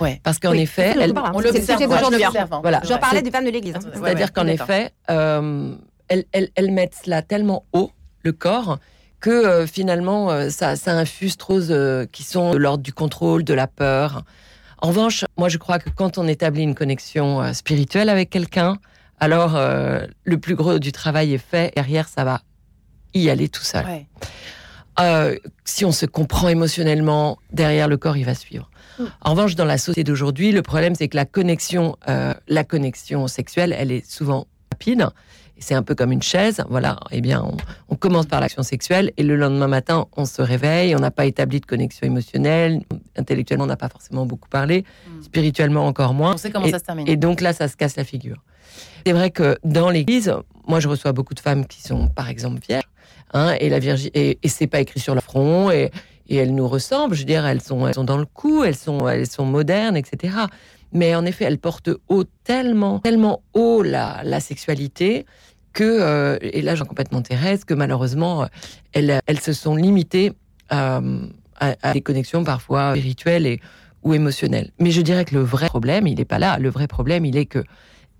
Ouais. 0.00 0.20
Parce 0.22 0.38
qu'en 0.38 0.52
effet, 0.52 0.94
elle, 1.00 1.12
on 1.32 1.40
l'observe 1.40 1.90
aujourd'hui. 1.90 2.22
Voilà. 2.62 2.80
J'en 2.84 2.98
parlais 2.98 3.22
des 3.22 3.30
femmes 3.30 3.44
de 3.44 3.50
l'Église. 3.50 3.74
C'est-à-dire 3.92 4.32
qu'en 4.32 4.46
effet, 4.46 4.90
euh, 5.10 5.74
elles, 6.08 6.24
elles, 6.32 6.50
elles 6.54 6.72
mettent 6.72 6.96
cela 7.04 7.22
tellement 7.22 7.64
haut, 7.72 7.90
le 8.22 8.32
corps, 8.32 8.78
que 9.22 9.30
euh, 9.30 9.66
finalement, 9.66 10.30
euh, 10.30 10.50
ça, 10.50 10.76
ça, 10.76 10.92
infuse 10.92 11.38
trop 11.38 11.70
euh, 11.70 12.04
qui 12.10 12.24
sont 12.24 12.52
de 12.52 12.58
l'ordre 12.58 12.82
du 12.82 12.92
contrôle, 12.92 13.44
de 13.44 13.54
la 13.54 13.68
peur. 13.68 14.24
En 14.78 14.88
revanche, 14.88 15.24
moi, 15.38 15.48
je 15.48 15.56
crois 15.56 15.78
que 15.78 15.88
quand 15.88 16.18
on 16.18 16.26
établit 16.26 16.64
une 16.64 16.74
connexion 16.74 17.54
spirituelle 17.54 18.08
avec 18.08 18.30
quelqu'un, 18.30 18.78
alors 19.20 19.56
le 20.24 20.38
plus 20.38 20.56
gros 20.56 20.80
du 20.80 20.90
travail 20.90 21.34
est 21.34 21.38
fait. 21.38 21.72
Derrière, 21.76 22.08
ça 22.08 22.24
va 22.24 22.40
y 23.14 23.30
aller 23.30 23.48
tout 23.48 23.62
seul. 23.62 23.84
si 25.64 25.84
on 25.84 25.92
se 25.92 26.04
comprend 26.04 26.48
émotionnellement, 26.48 27.38
derrière 27.52 27.86
le 27.86 27.96
corps, 27.96 28.16
il 28.16 28.24
va 28.24 28.34
suivre. 28.34 28.70
Mm. 28.98 29.04
En 29.20 29.30
revanche, 29.30 29.54
dans 29.54 29.64
la 29.64 29.78
société 29.78 30.02
d'aujourd'hui, 30.02 30.50
le 30.50 30.62
problème, 30.62 30.96
c'est 30.96 31.06
que 31.06 31.16
la 31.16 31.26
connexion, 31.26 31.96
la 32.48 32.64
connexion 32.64 33.28
sexuelle, 33.28 33.72
elle 33.78 33.92
est 33.92 34.04
souvent 34.04 34.48
rapide 34.72 35.06
c'est 35.62 35.74
un 35.74 35.82
peu 35.82 35.94
comme 35.94 36.12
une 36.12 36.22
chaise. 36.22 36.62
Voilà, 36.68 36.98
eh 37.10 37.20
bien, 37.20 37.44
on, 37.88 37.96
commence 37.96 38.26
par 38.26 38.40
l'action 38.40 38.62
sexuelle 38.62 39.12
et 39.16 39.22
le 39.22 39.36
lendemain 39.36 39.68
matin, 39.68 40.06
on 40.16 40.24
se 40.24 40.42
réveille, 40.42 40.94
on 40.96 40.98
n'a 40.98 41.12
pas 41.12 41.24
établi 41.24 41.60
de 41.60 41.66
connexion 41.66 42.06
émotionnelle, 42.06 42.82
intellectuellement, 43.16 43.64
on 43.64 43.68
n'a 43.68 43.76
pas 43.76 43.88
forcément 43.88 44.26
beaucoup 44.26 44.48
parlé, 44.48 44.84
hmm. 45.06 45.22
spirituellement 45.22 45.86
encore 45.86 46.14
moins. 46.14 46.34
On 46.34 46.36
sait 46.36 46.50
comment 46.50 46.66
et, 46.66 46.72
ça 46.72 46.80
se 46.80 46.84
termine. 46.84 47.08
Et 47.08 47.16
donc 47.16 47.40
là, 47.40 47.52
ça 47.52 47.68
se 47.68 47.76
casse 47.76 47.96
la 47.96 48.04
figure. 48.04 48.42
C'est 49.06 49.12
vrai 49.12 49.30
que 49.30 49.56
dans 49.64 49.88
l'Église, 49.88 50.34
moi, 50.66 50.80
je 50.80 50.88
reçois 50.88 51.12
beaucoup 51.12 51.34
de 51.34 51.40
femmes 51.40 51.66
qui 51.66 51.82
sont, 51.82 52.08
par 52.08 52.28
exemple, 52.28 52.60
vierges, 52.66 52.84
hein, 53.32 53.54
et 53.60 53.68
la 53.68 53.78
Vierge, 53.78 54.08
et, 54.14 54.38
et 54.42 54.48
c'est 54.48 54.66
pas 54.66 54.80
écrit 54.80 55.00
sur 55.00 55.14
leur 55.14 55.22
front, 55.22 55.70
et, 55.70 55.90
et 56.28 56.36
elles 56.36 56.54
nous 56.54 56.68
ressemblent. 56.68 57.14
Je 57.14 57.20
veux 57.20 57.26
dire, 57.26 57.46
elles 57.46 57.60
sont, 57.60 57.86
elles 57.86 57.94
sont 57.94 58.04
dans 58.04 58.18
le 58.18 58.26
coup, 58.26 58.64
elles 58.64 58.76
sont, 58.76 59.08
elles 59.08 59.28
sont 59.28 59.44
modernes, 59.44 59.96
etc. 59.96 60.34
Mais 60.92 61.14
en 61.14 61.24
effet, 61.24 61.44
elles 61.44 61.58
portent 61.58 61.90
haut 62.08 62.24
tellement, 62.44 62.98
tellement 62.98 63.42
haut 63.54 63.82
la, 63.82 64.20
la 64.24 64.40
sexualité 64.40 65.26
que, 65.72 65.84
euh, 65.84 66.38
et 66.40 66.62
là 66.62 66.74
j'en 66.74 66.84
complètement 66.84 67.22
Thérèse, 67.22 67.64
que 67.64 67.74
malheureusement, 67.74 68.46
elles, 68.92 69.20
elles 69.26 69.40
se 69.40 69.52
sont 69.52 69.76
limitées 69.76 70.32
à, 70.68 71.00
à, 71.58 71.92
des 71.92 72.00
connexions 72.00 72.44
parfois 72.44 72.92
spirituelles 72.92 73.46
et, 73.46 73.60
ou 74.02 74.14
émotionnelles. 74.14 74.70
Mais 74.78 74.90
je 74.90 75.00
dirais 75.00 75.24
que 75.24 75.34
le 75.34 75.42
vrai 75.42 75.66
problème, 75.66 76.06
il 76.06 76.16
n'est 76.16 76.24
pas 76.24 76.38
là. 76.38 76.58
Le 76.58 76.70
vrai 76.70 76.86
problème, 76.86 77.24
il 77.24 77.36
est 77.36 77.46
que 77.46 77.62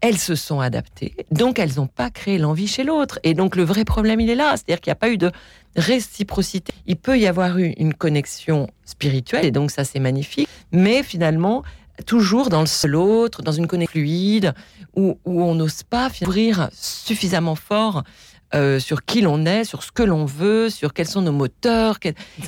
elles 0.02 0.18
se 0.18 0.34
sont 0.34 0.58
adaptées, 0.58 1.14
donc 1.30 1.60
elles 1.60 1.74
n'ont 1.76 1.86
pas 1.86 2.10
créé 2.10 2.36
l'envie 2.36 2.66
chez 2.66 2.82
l'autre. 2.82 3.20
Et 3.22 3.34
donc 3.34 3.54
le 3.54 3.62
vrai 3.62 3.84
problème, 3.84 4.18
il 4.18 4.28
est 4.30 4.34
là, 4.34 4.56
c'est-à-dire 4.56 4.80
qu'il 4.80 4.90
n'y 4.90 4.94
a 4.94 4.96
pas 4.96 5.10
eu 5.10 5.16
de 5.16 5.30
réciprocité. 5.76 6.72
Il 6.86 6.96
peut 6.96 7.18
y 7.20 7.26
avoir 7.28 7.56
eu 7.56 7.68
une 7.78 7.94
connexion 7.94 8.68
spirituelle, 8.84 9.44
et 9.44 9.52
donc 9.52 9.70
ça 9.70 9.84
c'est 9.84 10.00
magnifique, 10.00 10.48
mais 10.72 11.04
finalement, 11.04 11.62
toujours 12.02 12.48
dans 12.48 12.60
le 12.60 12.66
seul 12.66 12.96
autre, 12.96 13.42
dans 13.42 13.52
une 13.52 13.66
connexion 13.66 13.92
fluide, 13.92 14.54
où, 14.94 15.18
où 15.24 15.42
on 15.42 15.54
n'ose 15.54 15.82
pas 15.82 16.10
ouvrir 16.22 16.68
suffisamment 16.72 17.54
fort 17.54 18.04
euh, 18.54 18.78
sur 18.78 19.04
qui 19.04 19.22
l'on 19.22 19.46
est, 19.46 19.64
sur 19.64 19.82
ce 19.82 19.90
que 19.90 20.02
l'on 20.02 20.26
veut, 20.26 20.68
sur 20.68 20.92
quels 20.92 21.06
sont 21.06 21.22
nos 21.22 21.32
moteurs. 21.32 21.98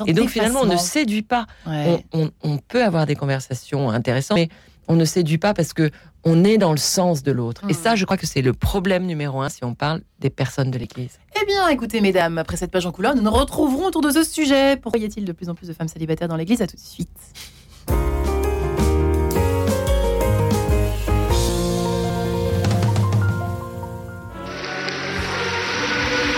Et 0.07 0.13
donc 0.13 0.29
finalement, 0.29 0.61
on 0.63 0.67
ne 0.67 0.77
séduit 0.77 1.23
pas. 1.23 1.47
On, 1.67 2.59
peut 2.59 2.85
avoir 2.85 3.07
des 3.07 3.17
conversations 3.17 3.91
intéressantes, 3.91 4.37
mais 4.37 4.49
on 4.87 4.97
ne 4.97 5.05
séduit 5.07 5.39
pas 5.39 5.55
parce 5.55 5.73
que 5.73 5.91
on 6.27 6.45
est 6.45 6.59
dans 6.59 6.73
le 6.73 6.79
sens 6.79 7.23
de 7.23 7.33
l'autre. 7.33 7.63
Et 7.69 7.75
ça, 7.75 7.97
je 7.97 8.05
crois 8.05 8.17
que 8.17 8.27
c'est 8.27 8.43
le 8.43 8.53
problème 8.53 9.05
numéro 9.05 9.41
un 9.43 9.49
si 9.49 9.65
on 9.65 9.75
parle 9.75 10.01
des 10.21 10.31
personnes 10.31 10.71
de 10.71 10.79
l'Église. 10.79 11.19
Eh 11.41 11.47
bien, 11.47 11.69
écoutez, 11.69 12.01
mesdames, 12.01 12.39
après 12.39 12.57
cette 12.57 12.71
page 12.71 12.87
en 12.87 12.93
couleur, 12.93 13.15
nous 13.15 13.23
nous 13.23 13.31
retrouverons 13.31 13.87
autour 13.87 14.01
de 14.01 14.11
ce 14.11 14.25
sujet. 14.25 14.77
Pourquoi 14.77 15.01
y 15.01 15.05
a-t-il 15.05 15.25
de 15.25 15.33
plus 15.33 15.49
en 15.49 15.55
plus 15.55 15.69
de 15.69 15.73
femmes 15.73 15.89
célibataires 15.89 16.29
dans 16.29 16.37
l'Église? 16.37 16.63
À 16.63 16.67
tout 16.67 16.77
de 16.77 16.81
suite. 16.81 17.09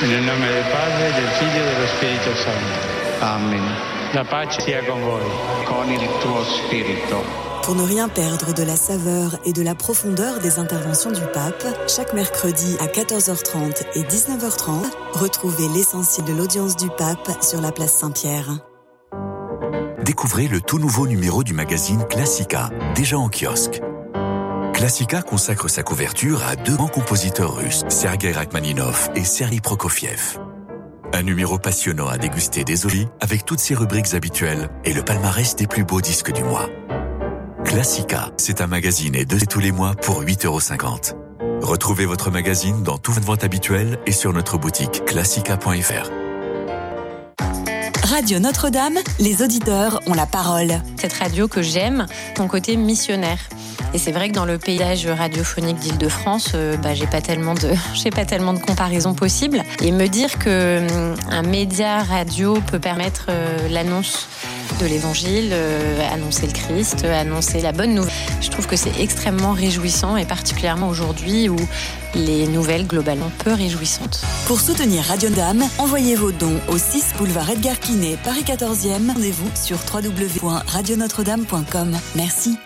Nel 0.09 0.23
nome 0.23 0.47
del 0.47 0.64
Padre, 0.71 1.12
del 1.14 1.29
Figlio 1.31 1.64
e 1.64 1.75
dello 1.75 1.87
Spirito 1.87 2.37
Santo. 2.37 3.25
Amen. 3.25 3.62
La 4.12 4.25
pace 4.25 4.61
sia 4.61 4.85
con 4.85 5.01
voi. 5.01 5.25
Con 5.64 5.90
il 5.90 6.09
tuo 6.21 6.45
spirito. 6.45 7.25
Pour 7.64 7.75
ne 7.75 7.85
rien 7.85 8.09
perdre 8.09 8.55
de 8.55 8.62
la 8.62 8.77
saveur 8.77 9.37
et 9.45 9.53
de 9.53 9.62
la 9.62 9.75
profondeur 9.75 10.38
des 10.38 10.61
interventions 10.61 11.11
du 11.11 11.23
pape, 11.33 11.66
chaque 11.88 12.12
mercredi 12.12 12.77
à 12.79 12.87
14h30 12.87 13.83
et 13.97 14.03
19h30, 14.03 14.92
retrouvez 15.12 15.66
l'essentiel 15.75 16.25
de 16.25 16.33
l'audience 16.35 16.77
du 16.77 16.88
pape 16.88 17.42
sur 17.42 17.61
la 17.61 17.73
place 17.73 17.95
Saint-Pierre. 17.95 18.61
Découvrez 20.05 20.47
le 20.47 20.61
tout 20.61 20.79
nouveau 20.79 21.09
numéro 21.09 21.42
du 21.42 21.53
magazine 21.53 22.05
Classica, 22.09 22.71
déjà 22.95 23.19
en 23.19 23.29
kiosque. 23.29 23.83
Classica 24.77 25.23
consacre 25.23 25.71
sa 25.71 25.83
couverture 25.83 26.45
à 26.45 26.55
deux 26.55 26.77
grands 26.77 26.87
compositeurs 26.87 27.57
russes, 27.57 27.83
Sergei 27.89 28.31
Rachmaninov 28.31 29.09
et 29.15 29.25
Sergei 29.25 29.59
Prokofiev. 29.59 30.39
Un 31.15 31.23
numéro 31.23 31.59
passionnant 31.59 32.09
à 32.09 32.19
déguster 32.19 32.62
dès 32.62 32.85
avec 33.21 33.47
toutes 33.47 33.59
ses 33.59 33.75
rubriques 33.75 34.12
habituelles 34.12 34.69
et 34.85 34.93
le 34.93 35.03
palmarès 35.03 35.57
des 35.57 35.67
plus 35.67 35.85
beaux 35.85 36.03
disques 36.03 36.31
du 36.31 36.45
mois. 36.45 36.69
Classica, 37.65 38.29
c'est 38.37 38.61
un 38.61 38.67
magazine 38.67 39.15
et 39.15 39.25
deux 39.25 39.41
tous 39.49 39.61
les 39.61 39.73
mois 39.73 39.95
pour 39.95 40.23
8,50 40.23 40.45
euros. 40.45 40.61
Retrouvez 41.62 42.05
votre 42.05 42.31
magazine 42.31 42.83
dans 42.83 42.99
toutes 42.99 43.15
vos 43.15 43.33
ventes 43.33 43.45
habituelles 43.45 43.99
et 44.05 44.12
sur 44.12 44.35
notre 44.35 44.59
boutique 44.59 45.07
classica.fr. 45.07 46.26
Radio 48.02 48.38
Notre-Dame, 48.38 48.98
les 49.18 49.42
auditeurs 49.42 50.00
ont 50.06 50.14
la 50.14 50.26
parole. 50.26 50.80
Cette 50.96 51.12
radio 51.12 51.48
que 51.48 51.62
j'aime, 51.62 52.06
ton 52.35 52.48
côté 52.48 52.76
missionnaire. 52.76 53.38
Et 53.94 53.98
c'est 53.98 54.12
vrai 54.12 54.28
que 54.28 54.35
dans 54.35 54.44
le 54.44 54.59
paysage 54.59 55.06
radiophonique 55.06 55.78
d'Île-de-France, 55.78 56.52
euh, 56.54 56.76
bah, 56.76 56.94
j'ai 56.94 57.06
pas 57.06 57.20
tellement 57.20 57.54
de, 57.54 57.70
j'ai 57.94 58.11
pas 58.11 58.24
tellement 58.24 58.52
de 58.52 58.59
comparaisons 58.59 59.14
possibles. 59.14 59.62
Et 59.82 59.92
me 59.92 60.06
dire 60.06 60.38
que 60.38 60.80
hum, 60.80 61.14
un 61.30 61.42
média 61.42 62.02
radio 62.02 62.61
peut 62.70 62.78
permettre 62.78 63.26
euh, 63.28 63.68
l'annonce 63.70 64.28
de 64.81 64.87
l'évangile, 64.87 65.51
euh, 65.53 66.12
annoncer 66.12 66.47
le 66.47 66.53
Christ, 66.53 67.05
annoncer 67.05 67.61
la 67.61 67.73
bonne 67.73 67.95
nouvelle. 67.95 68.12
Je 68.41 68.51
trouve 68.51 68.67
que 68.67 68.77
c'est 68.77 69.01
extrêmement 69.01 69.53
réjouissant 69.53 70.17
et 70.17 70.25
particulièrement 70.25 70.89
aujourd'hui 70.89 71.49
où 71.49 71.57
les 72.15 72.47
nouvelles 72.47 72.87
globalement 72.87 73.31
peu 73.45 73.53
réjouissantes. 73.53 74.21
Pour 74.47 74.61
soutenir 74.61 75.05
Radio 75.05 75.29
Dame, 75.31 75.65
envoyez 75.79 76.15
vos 76.15 76.33
dons 76.33 76.61
au 76.69 76.79
6 76.79 77.15
boulevard 77.19 77.51
Edgar 77.51 77.79
Quinet, 77.79 78.17
Paris 78.25 78.45
14e. 78.47 79.12
Rendez-vous 79.12 79.51
sur 79.55 79.79
www.radionotre-dame.com. 79.93 81.99
Merci. 82.15 82.57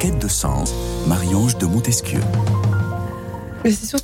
quête 0.00 0.18
de 0.18 0.28
sens, 0.28 0.74
Marie-Ange 1.06 1.58
de 1.58 1.66
Montesquieu. 1.66 2.20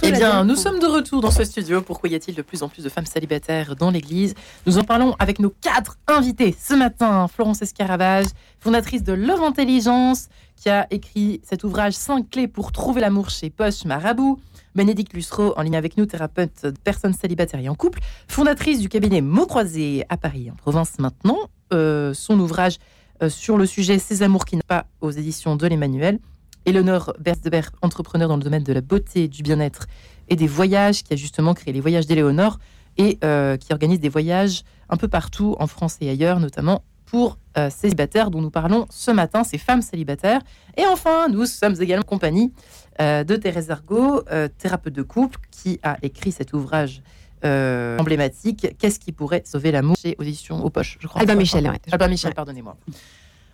Eh 0.02 0.12
bien, 0.12 0.44
nous 0.44 0.54
sommes 0.54 0.78
de 0.80 0.86
retour 0.86 1.22
dans 1.22 1.30
ce 1.30 1.42
studio. 1.44 1.80
Pourquoi 1.80 2.10
y 2.10 2.14
a-t-il 2.14 2.36
de 2.36 2.42
plus 2.42 2.62
en 2.62 2.68
plus 2.68 2.84
de 2.84 2.90
femmes 2.90 3.06
célibataires 3.06 3.74
dans 3.74 3.90
l'Église? 3.90 4.34
Nous 4.66 4.76
en 4.76 4.84
parlons 4.84 5.16
avec 5.18 5.38
nos 5.38 5.48
quatre 5.48 5.96
invités 6.06 6.54
ce 6.58 6.74
matin. 6.74 7.26
Florence 7.26 7.62
Escaravage, 7.62 8.26
fondatrice 8.60 9.02
de 9.02 9.14
Love 9.14 9.42
Intelligence, 9.42 10.28
qui 10.56 10.68
a 10.68 10.86
écrit 10.90 11.40
cet 11.42 11.64
ouvrage 11.64 11.94
5 11.94 12.28
clés 12.28 12.48
pour 12.48 12.70
trouver 12.70 13.00
l'amour 13.00 13.30
chez 13.30 13.48
Poche 13.48 13.86
Marabout. 13.86 14.38
Bénédicte 14.74 15.14
Lussereau, 15.14 15.54
en 15.56 15.62
ligne 15.62 15.76
avec 15.76 15.96
nous, 15.96 16.04
thérapeute 16.04 16.66
de 16.66 16.74
personnes 16.84 17.14
célibataires 17.14 17.60
et 17.60 17.68
en 17.70 17.74
couple, 17.74 18.00
fondatrice 18.28 18.78
du 18.78 18.90
cabinet 18.90 19.22
Mots 19.22 19.46
Croisés 19.46 20.04
à 20.10 20.18
Paris, 20.18 20.50
en 20.50 20.54
province 20.54 20.98
maintenant. 20.98 21.38
Euh, 21.72 22.12
son 22.12 22.38
ouvrage 22.38 22.76
euh, 23.22 23.30
sur 23.30 23.56
le 23.56 23.64
sujet 23.64 23.98
Ces 23.98 24.22
amours 24.22 24.44
qui 24.44 24.56
n'ont 24.56 24.62
pas 24.68 24.84
aux 25.00 25.10
éditions 25.10 25.56
de 25.56 25.66
l'Emmanuel. 25.66 26.18
Eleonore 26.66 27.14
Bersdeber, 27.18 27.62
entrepreneur 27.82 28.28
dans 28.28 28.36
le 28.36 28.42
domaine 28.42 28.62
de 28.62 28.72
la 28.72 28.80
beauté, 28.80 29.28
du 29.28 29.42
bien-être 29.42 29.86
et 30.28 30.36
des 30.36 30.46
voyages, 30.46 31.02
qui 31.02 31.12
a 31.12 31.16
justement 31.16 31.54
créé 31.54 31.72
les 31.72 31.80
voyages 31.80 32.06
d'Éléonore 32.06 32.58
et 32.98 33.18
euh, 33.24 33.56
qui 33.56 33.72
organise 33.72 34.00
des 34.00 34.08
voyages 34.08 34.64
un 34.88 34.96
peu 34.96 35.08
partout 35.08 35.56
en 35.58 35.66
France 35.66 35.96
et 36.00 36.10
ailleurs, 36.10 36.40
notamment 36.40 36.82
pour 37.06 37.38
euh, 37.56 37.70
ces 37.70 37.82
célibataires 37.82 38.30
dont 38.30 38.42
nous 38.42 38.50
parlons 38.50 38.86
ce 38.90 39.10
matin, 39.10 39.44
ces 39.44 39.58
femmes 39.58 39.82
célibataires. 39.82 40.40
Et 40.76 40.84
enfin, 40.86 41.28
nous 41.28 41.46
sommes 41.46 41.76
également 41.80 42.02
en 42.02 42.08
compagnie 42.08 42.52
de 42.98 43.36
Thérèse 43.36 43.70
Argot, 43.70 44.22
thérapeute 44.56 44.94
de 44.94 45.02
couple, 45.02 45.38
qui 45.50 45.78
a 45.82 45.98
écrit 46.02 46.32
cet 46.32 46.54
ouvrage 46.54 47.02
euh, 47.44 47.98
emblématique. 47.98 48.66
Qu'est-ce 48.78 48.98
qui 48.98 49.12
pourrait 49.12 49.42
sauver 49.44 49.70
l'amour? 49.70 49.96
Chez 50.00 50.16
Audition 50.18 50.64
aux 50.64 50.70
poches, 50.70 50.96
je 51.00 51.06
crois. 51.06 51.20
Albin 51.20 51.34
Michel, 51.34 51.68
ouais. 51.68 51.78
Albin 51.92 52.08
Michel, 52.08 52.34
pardonnez-moi. 52.34 52.76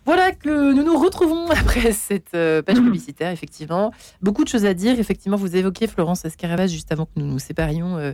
Voilà 0.05 0.31
que 0.33 0.73
nous 0.73 0.83
nous 0.83 0.97
retrouvons 0.97 1.47
après 1.49 1.93
cette 1.93 2.33
euh, 2.35 2.61
page 2.61 2.77
publicitaire, 2.77 3.31
effectivement. 3.31 3.91
Beaucoup 4.21 4.43
de 4.43 4.49
choses 4.49 4.65
à 4.65 4.73
dire. 4.73 4.99
Effectivement, 4.99 5.37
vous 5.37 5.55
évoquiez 5.55 5.87
Florence 5.87 6.25
Escaravage 6.25 6.71
juste 6.71 6.91
avant 6.91 7.05
que 7.05 7.11
nous 7.15 7.25
nous 7.25 7.39
séparions. 7.39 7.97
Euh, 7.97 8.13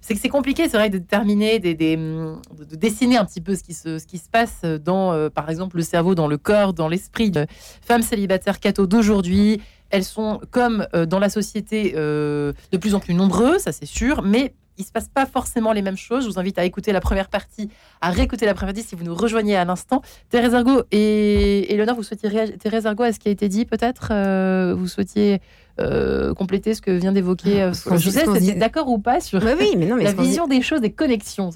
c'est 0.00 0.14
que 0.14 0.20
c'est 0.20 0.28
compliqué, 0.28 0.68
c'est 0.68 0.76
vrai, 0.76 0.90
de 0.90 0.98
déterminer, 0.98 1.58
des, 1.58 1.74
de 1.74 2.76
dessiner 2.76 3.16
un 3.16 3.24
petit 3.24 3.40
peu 3.40 3.56
ce 3.56 3.64
qui 3.64 3.74
se, 3.74 3.98
ce 3.98 4.06
qui 4.06 4.18
se 4.18 4.28
passe 4.28 4.62
dans, 4.62 5.28
par 5.30 5.50
exemple, 5.50 5.76
le 5.76 5.82
cerveau, 5.82 6.14
dans 6.14 6.28
le 6.28 6.38
corps, 6.38 6.72
dans 6.72 6.86
l'esprit 6.86 7.32
de 7.32 7.46
femmes 7.82 8.02
célibataires 8.02 8.60
catho 8.60 8.86
d'aujourd'hui. 8.86 9.60
Elles 9.90 10.04
sont, 10.04 10.40
comme 10.52 10.86
dans 11.08 11.18
la 11.18 11.28
société, 11.28 11.94
de 11.94 12.54
plus 12.80 12.94
en 12.94 13.00
plus 13.00 13.14
nombreuses, 13.14 13.62
ça 13.62 13.72
c'est 13.72 13.86
sûr, 13.86 14.22
mais 14.22 14.54
il 14.78 14.84
se 14.84 14.92
passe 14.92 15.08
pas 15.08 15.26
forcément 15.26 15.72
les 15.72 15.82
mêmes 15.82 15.96
choses. 15.96 16.24
Je 16.24 16.30
vous 16.30 16.38
invite 16.38 16.58
à 16.58 16.64
écouter 16.64 16.92
la 16.92 17.00
première 17.00 17.28
partie, 17.28 17.68
à 18.00 18.10
réécouter 18.10 18.46
la 18.46 18.54
première 18.54 18.74
partie 18.74 18.88
si 18.88 18.94
vous 18.94 19.04
nous 19.04 19.14
rejoignez 19.14 19.56
à 19.56 19.64
l'instant. 19.64 20.02
Thérèse 20.30 20.54
Argot 20.54 20.82
et 20.92 21.72
Eleonore, 21.72 21.96
vous 21.96 22.02
souhaitiez 22.02 22.28
réagir 22.28 22.56
Thérèse 22.58 22.86
Argot 22.86 23.02
à 23.02 23.12
ce 23.12 23.18
qui 23.18 23.28
a 23.28 23.30
été 23.30 23.48
dit 23.48 23.64
peut-être 23.64 24.08
euh, 24.12 24.74
Vous 24.74 24.88
souhaitiez 24.88 25.40
euh, 25.80 26.34
compléter 26.34 26.74
ce 26.74 26.82
que 26.82 26.90
vient 26.90 27.12
d'évoquer 27.12 27.62
euh, 27.62 27.72
Je 27.72 28.58
d'accord 28.58 28.88
ou 28.88 28.98
pas 28.98 29.20
sur 29.20 29.40
oui, 29.42 29.76
mais 29.76 29.86
non, 29.86 29.96
mais 29.96 30.04
la 30.04 30.12
vision 30.12 30.46
des 30.46 30.60
choses, 30.60 30.80
des 30.80 30.90
connexions 30.90 31.50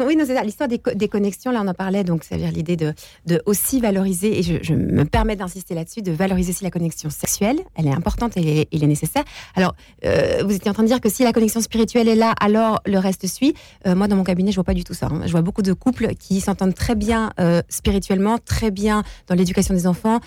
Oui, 0.00 0.18
c'est 0.26 0.44
l'histoire 0.44 0.68
des, 0.68 0.80
des, 0.94 1.08
connexions, 1.08 1.52
là 1.52 1.60
on 1.64 1.68
en 1.68 1.74
parlait, 1.74 2.02
donc 2.02 2.24
ça 2.24 2.34
veut 2.34 2.42
dire 2.42 2.50
l'idée 2.50 2.76
de, 2.76 2.92
de, 3.26 3.40
aussi 3.46 3.80
valoriser, 3.80 4.38
et 4.38 4.42
je, 4.42 4.74
me 4.74 5.04
permets 5.04 5.36
d'insister 5.36 5.74
là-dessus, 5.74 6.02
de 6.02 6.12
valoriser 6.12 6.52
aussi 6.52 6.64
la 6.64 6.70
connexion 6.70 7.08
sexuelle. 7.08 7.60
Elle 7.76 7.86
est 7.86 7.92
importante 7.94 8.36
et 8.36 8.68
elle 8.72 8.82
est, 8.82 8.86
nécessaire. 8.86 9.24
Alors, 9.54 9.74
euh, 10.04 10.42
vous 10.44 10.54
étiez 10.54 10.70
en 10.70 10.74
train 10.74 10.82
de 10.82 10.88
dire 10.88 11.00
que 11.00 11.08
si 11.08 11.22
la 11.22 11.32
connexion 11.32 11.60
spirituelle 11.60 12.08
est 12.08 12.16
là, 12.16 12.34
alors 12.40 12.80
le 12.86 12.98
reste 12.98 13.26
suit. 13.26 13.54
moi, 13.84 14.08
dans 14.08 14.16
mon 14.16 14.24
cabinet, 14.24 14.50
je 14.50 14.56
vois 14.56 14.64
pas 14.64 14.74
du 14.74 14.84
tout 14.84 14.94
ça. 14.94 15.06
Hein. 15.06 15.22
Je 15.24 15.30
vois 15.30 15.42
beaucoup 15.42 15.62
de 15.62 15.72
couples 15.72 16.14
qui 16.18 16.40
s'entendent 16.40 16.74
très 16.74 16.94
bien 16.94 17.30
spirituellement, 17.68 18.38
très 18.38 18.70
bien 18.70 19.04
dans 19.28 19.34
l'éducation 19.34 19.74
des 19.74 19.86
enfants, 19.86 20.20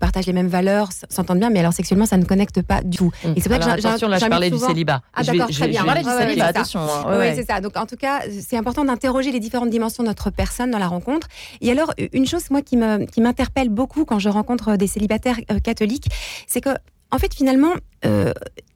partagent 0.00 0.26
les 0.26 0.32
mêmes 0.32 0.48
valeurs, 0.48 0.90
s'entendent 1.08 1.38
bien, 1.38 1.50
mais 1.50 1.60
alors 1.60 1.72
sexuellement, 1.72 2.06
ça 2.06 2.16
ne 2.16 2.24
connecte 2.24 2.60
pas 2.66 2.82
du 2.82 2.98
tout. 2.98 3.10
Et 3.36 3.40
c'est 3.40 3.48
vrai 3.48 3.58
que 3.58 3.64
attention, 3.64 4.08
là, 4.08 4.18
je 4.18 4.26
parlais 4.26 4.50
du 4.50 4.58
célibat. 4.58 5.02
Ah, 5.14 5.22
d'accord, 5.22 5.48
très 5.50 5.68
bien. 5.68 5.84
du 5.84 6.04
célibat, 6.04 6.46
attention. 6.46 6.80
Hein. 6.80 7.18
Oui, 7.18 7.26
c'est 7.34 7.46
ça. 7.46 7.60
Donc, 7.60 7.76
en 7.76 7.86
tout 7.86 7.96
cas, 7.96 8.22
c'est 8.40 8.56
important 8.56 8.84
d'interroger 8.84 9.32
les 9.32 9.40
différentes 9.40 9.70
dimensions 9.70 10.02
de 10.02 10.08
notre 10.08 10.30
personne 10.30 10.70
dans 10.70 10.78
la 10.78 10.88
rencontre. 10.88 11.28
Et 11.60 11.70
alors, 11.70 11.92
une 12.12 12.26
chose, 12.26 12.50
moi, 12.50 12.62
qui 12.62 12.76
m'interpelle 12.76 13.68
beaucoup 13.68 14.04
quand 14.04 14.18
je 14.18 14.28
rencontre 14.28 14.76
des 14.76 14.86
célibataires 14.86 15.38
euh, 15.50 15.58
catholiques, 15.60 16.08
c'est 16.46 16.60
que, 16.60 16.70
en 17.10 17.18
fait, 17.18 17.34
finalement, 17.34 17.72
euh, 18.04 18.32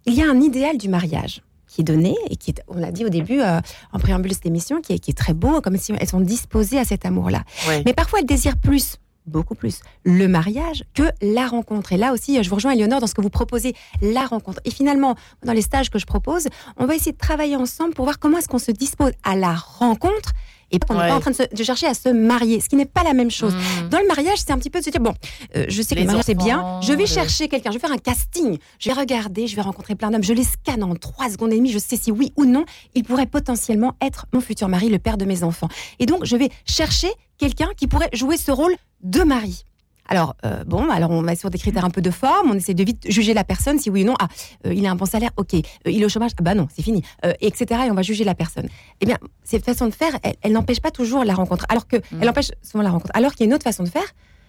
il 0.06 0.14
y 0.14 0.22
a 0.22 0.30
un 0.30 0.40
idéal 0.40 0.78
du 0.78 0.88
mariage 0.88 1.42
qui 1.66 1.82
est 1.82 1.84
donné 1.84 2.16
et 2.28 2.36
qui 2.36 2.50
est, 2.50 2.62
on 2.66 2.78
l'a 2.78 2.90
dit 2.90 3.04
au 3.04 3.08
début 3.08 3.40
euh, 3.40 3.60
en 3.92 3.98
préambule 3.98 4.30
de 4.30 4.34
cette 4.34 4.46
émission, 4.46 4.80
qui 4.80 4.94
est, 4.94 4.98
qui 4.98 5.12
est 5.12 5.18
très 5.18 5.34
beau, 5.34 5.60
comme 5.60 5.76
si 5.76 5.92
elles 5.98 6.08
sont 6.08 6.20
disposées 6.20 6.78
à 6.78 6.84
cet 6.84 7.06
amour-là. 7.06 7.44
Mais 7.86 7.92
parfois, 7.92 8.18
elles 8.20 8.26
désirent 8.26 8.56
plus 8.56 8.96
beaucoup 9.26 9.54
plus 9.54 9.80
le 10.04 10.26
mariage 10.26 10.84
que 10.94 11.04
la 11.22 11.46
rencontre. 11.46 11.92
Et 11.92 11.96
là 11.96 12.12
aussi, 12.12 12.42
je 12.42 12.48
vous 12.48 12.56
rejoins, 12.56 12.72
Eleonore, 12.72 13.00
dans 13.00 13.06
ce 13.06 13.14
que 13.14 13.22
vous 13.22 13.30
proposez, 13.30 13.74
la 14.02 14.26
rencontre. 14.26 14.60
Et 14.64 14.70
finalement, 14.70 15.14
dans 15.44 15.52
les 15.52 15.62
stages 15.62 15.90
que 15.90 15.98
je 15.98 16.06
propose, 16.06 16.48
on 16.76 16.86
va 16.86 16.94
essayer 16.94 17.12
de 17.12 17.18
travailler 17.18 17.56
ensemble 17.56 17.94
pour 17.94 18.04
voir 18.04 18.18
comment 18.18 18.38
est-ce 18.38 18.48
qu'on 18.48 18.58
se 18.58 18.72
dispose 18.72 19.12
à 19.24 19.36
la 19.36 19.54
rencontre 19.54 20.32
et 20.72 20.78
on 20.88 20.94
n'est 20.94 21.08
pas 21.08 21.16
en 21.16 21.20
train 21.20 21.30
de, 21.30 21.62
chercher 21.64 21.86
à 21.86 21.94
se 21.94 22.08
marier, 22.08 22.60
ce 22.60 22.68
qui 22.68 22.76
n'est 22.76 22.86
pas 22.86 23.02
la 23.02 23.12
même 23.12 23.30
chose. 23.30 23.54
Mmh. 23.54 23.88
Dans 23.88 23.98
le 23.98 24.06
mariage, 24.06 24.38
c'est 24.38 24.52
un 24.52 24.58
petit 24.58 24.70
peu 24.70 24.78
de 24.78 24.84
se 24.84 24.90
dire 24.90 25.00
bon, 25.00 25.14
euh, 25.56 25.66
je 25.68 25.82
sais 25.82 25.94
que 25.94 26.00
le 26.00 26.06
mariage 26.06 26.24
c'est 26.26 26.34
bien, 26.34 26.80
je 26.82 26.92
vais 26.92 27.06
chercher 27.06 27.48
quelqu'un, 27.48 27.70
je 27.70 27.76
vais 27.76 27.80
faire 27.80 27.92
un 27.92 27.98
casting, 27.98 28.58
je 28.78 28.88
vais 28.88 28.94
regarder, 28.94 29.46
je 29.46 29.56
vais 29.56 29.62
rencontrer 29.62 29.94
plein 29.94 30.10
d'hommes, 30.10 30.22
je 30.22 30.32
les 30.32 30.44
scanne 30.44 30.82
en 30.84 30.94
trois 30.94 31.28
secondes 31.28 31.52
et 31.52 31.56
demie, 31.56 31.72
je 31.72 31.78
sais 31.78 31.96
si 31.96 32.12
oui 32.12 32.32
ou 32.36 32.44
non, 32.44 32.64
il 32.94 33.04
pourrait 33.04 33.26
potentiellement 33.26 33.94
être 34.00 34.26
mon 34.32 34.40
futur 34.40 34.68
mari, 34.68 34.88
le 34.88 34.98
père 34.98 35.16
de 35.16 35.24
mes 35.24 35.42
enfants. 35.42 35.68
Et 35.98 36.06
donc, 36.06 36.24
je 36.24 36.36
vais 36.36 36.50
chercher 36.66 37.10
quelqu'un 37.38 37.70
qui 37.76 37.86
pourrait 37.86 38.10
jouer 38.12 38.36
ce 38.36 38.52
rôle 38.52 38.76
deux 39.02 39.24
maris. 39.24 39.64
Alors, 40.10 40.34
euh, 40.44 40.64
bon, 40.64 40.90
alors 40.90 41.12
on 41.12 41.22
va 41.22 41.36
sur 41.36 41.50
des 41.50 41.58
critères 41.58 41.84
un 41.84 41.90
peu 41.90 42.02
de 42.02 42.10
forme, 42.10 42.50
on 42.50 42.54
essaie 42.54 42.74
de 42.74 42.82
vite 42.82 43.08
juger 43.08 43.32
la 43.32 43.44
personne, 43.44 43.78
si 43.78 43.90
oui 43.90 44.02
ou 44.02 44.06
non, 44.06 44.14
ah, 44.18 44.26
euh, 44.66 44.74
il 44.74 44.84
a 44.84 44.90
un 44.90 44.96
bon 44.96 45.06
salaire, 45.06 45.30
ok, 45.36 45.54
euh, 45.54 45.58
il 45.86 46.02
est 46.02 46.04
au 46.04 46.08
chômage, 46.08 46.32
ah 46.36 46.42
bah 46.42 46.56
non, 46.56 46.66
c'est 46.74 46.82
fini, 46.82 47.04
etc. 47.40 47.82
Et 47.86 47.90
on 47.92 47.94
va 47.94 48.02
juger 48.02 48.24
la 48.24 48.34
personne. 48.34 48.68
Eh 49.00 49.06
bien, 49.06 49.18
cette 49.44 49.64
façon 49.64 49.86
de 49.86 49.92
faire, 49.92 50.18
elle, 50.42 50.52
n'empêche 50.52 50.80
pas 50.80 50.90
toujours 50.90 51.24
la 51.24 51.34
rencontre, 51.34 51.64
alors 51.68 51.86
que, 51.86 51.96
mmh. 51.96 52.22
elle 52.22 52.28
empêche 52.28 52.50
souvent 52.60 52.82
la 52.82 52.90
rencontre. 52.90 53.12
Alors 53.14 53.32
qu'il 53.32 53.42
y 53.42 53.44
a 53.44 53.46
une 53.46 53.54
autre 53.54 53.62
façon 53.62 53.84
de 53.84 53.88
faire, 53.88 54.02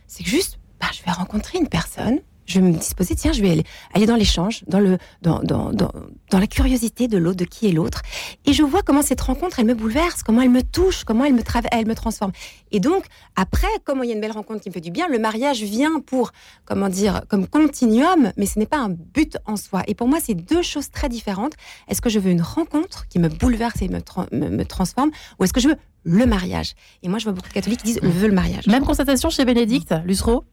c'est 0.08 0.24
que 0.24 0.30
juste, 0.30 0.58
bah, 0.80 0.88
je 0.94 1.04
vais 1.06 1.12
rencontrer 1.12 1.60
une 1.60 1.68
personne, 1.68 2.20
je 2.52 2.60
me 2.60 2.72
disposer, 2.72 3.16
tiens, 3.16 3.32
je 3.32 3.42
vais 3.42 3.64
aller, 3.94 4.06
dans 4.06 4.16
l'échange, 4.16 4.64
dans, 4.68 4.98
dans, 5.22 5.40
dans, 5.42 5.72
dans, 5.72 6.40
la 6.40 6.48
curiosité 6.48 7.08
de 7.08 7.18
l'autre, 7.18 7.38
de 7.38 7.46
qui 7.46 7.68
est 7.68 7.72
l'autre. 7.72 8.02
Et 8.46 8.54
je 8.54 8.64
vois 8.64 8.82
comment 8.82 9.02
cette 9.02 9.22
rencontre, 9.22 9.60
elle 9.60 9.66
me 9.66 9.74
bouleverse, 9.74 10.24
comment 10.24 10.42
elle 10.42 10.50
me 10.50 10.64
touche, 10.64 11.04
comment 11.04 11.26
elle 11.26 11.34
me, 11.34 11.42
elle 11.72 11.88
me 11.88 11.96
transforme. 11.96 12.32
Et 12.72 12.80
donc, 12.80 13.06
après, 13.36 13.68
comme 13.84 14.04
il 14.04 14.08
y 14.08 14.12
a 14.12 14.16
une 14.16 14.22
belle 14.22 14.32
rencontre 14.32 14.62
qui 14.62 14.70
me 14.70 14.74
fait 14.74 14.82
du 14.82 14.92
bien, 14.92 15.08
le 15.08 15.20
mariage 15.20 15.62
vient 15.64 16.00
pour, 16.00 16.32
comment 16.66 16.90
dire, 16.90 17.22
comme 17.28 17.48
continuum, 17.48 18.32
mais 18.38 18.46
ce 18.46 18.60
n'est 18.60 18.66
pas 18.66 18.80
un 18.80 18.90
but 18.90 19.38
en 19.46 19.56
soi. 19.56 19.84
Et 19.88 19.96
pour 19.96 20.08
moi, 20.08 20.20
c'est 20.22 20.34
deux 20.34 20.62
choses 20.62 20.90
très 20.90 21.10
différentes. 21.10 21.54
Est-ce 21.88 22.02
que 22.02 22.10
je 22.10 22.20
veux 22.20 22.32
une 22.32 22.42
rencontre 22.42 23.08
qui 23.08 23.20
me 23.20 23.30
bouleverse 23.30 23.82
et 23.82 23.90
me, 23.90 24.50
me, 24.50 24.66
transforme, 24.66 25.12
ou 25.40 25.44
est-ce 25.44 25.54
que 25.54 25.62
je 25.62 25.70
veux 25.70 25.78
le 26.04 26.26
mariage? 26.26 26.74
Et 27.04 27.10
moi, 27.10 27.20
je 27.20 27.26
vois 27.26 27.34
beaucoup 27.34 27.50
de 27.50 27.54
catholiques 27.54 27.80
qui 27.80 27.86
disent, 27.86 28.00
je 28.02 28.08
veux 28.08 28.28
le 28.28 28.34
mariage. 28.34 28.68
Même 28.68 28.86
constatation 28.86 29.30
chez 29.30 29.46
Bénédicte, 29.46 29.94
Lusro 30.06 30.46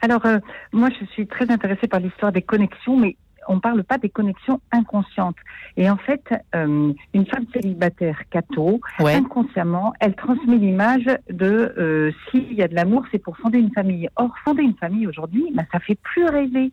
alors, 0.00 0.24
euh, 0.24 0.38
moi, 0.72 0.88
je 0.98 1.04
suis 1.06 1.26
très 1.26 1.50
intéressée 1.50 1.86
par 1.86 2.00
l'histoire 2.00 2.32
des 2.32 2.42
connexions, 2.42 2.96
mais 2.96 3.16
on 3.48 3.56
ne 3.56 3.60
parle 3.60 3.84
pas 3.84 3.98
des 3.98 4.08
connexions 4.08 4.60
inconscientes. 4.72 5.36
Et 5.76 5.90
en 5.90 5.96
fait, 5.96 6.22
euh, 6.54 6.92
une 7.14 7.26
femme 7.26 7.46
célibataire 7.52 8.22
catho, 8.30 8.80
inconsciemment, 8.98 9.92
elle 10.00 10.14
transmet 10.14 10.56
l'image 10.56 11.06
de 11.30 11.74
euh, 11.78 12.12
s'il 12.30 12.52
y 12.52 12.62
a 12.62 12.68
de 12.68 12.74
l'amour, 12.74 13.04
c'est 13.10 13.18
pour 13.18 13.36
fonder 13.36 13.58
une 13.58 13.72
famille. 13.72 14.08
Or, 14.16 14.30
fonder 14.44 14.62
une 14.62 14.76
famille 14.76 15.06
aujourd'hui, 15.06 15.50
ben, 15.54 15.66
ça 15.72 15.80
fait 15.80 15.98
plus 16.02 16.26
rêver. 16.26 16.70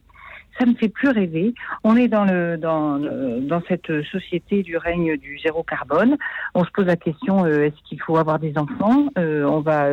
Ça 0.60 0.66
ne 0.66 0.74
fait 0.74 0.90
plus 0.90 1.10
rêver. 1.10 1.54
On 1.84 1.96
est 1.96 2.08
dans 2.08 2.26
le 2.26 2.58
dans 2.58 2.98
dans 2.98 3.62
cette 3.68 3.92
société 4.06 4.64
du 4.64 4.76
règne 4.76 5.16
du 5.18 5.38
zéro 5.38 5.62
carbone. 5.62 6.18
On 6.56 6.64
se 6.66 6.72
pose 6.72 6.88
la 6.88 6.96
question 6.96 7.46
est-ce 7.46 7.76
qu'il 7.88 8.02
faut 8.02 8.18
avoir 8.18 8.40
des 8.40 8.58
enfants? 8.58 9.06
On 9.16 9.60
va 9.60 9.86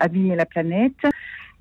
abîmer 0.00 0.34
la 0.34 0.46
planète. 0.46 0.96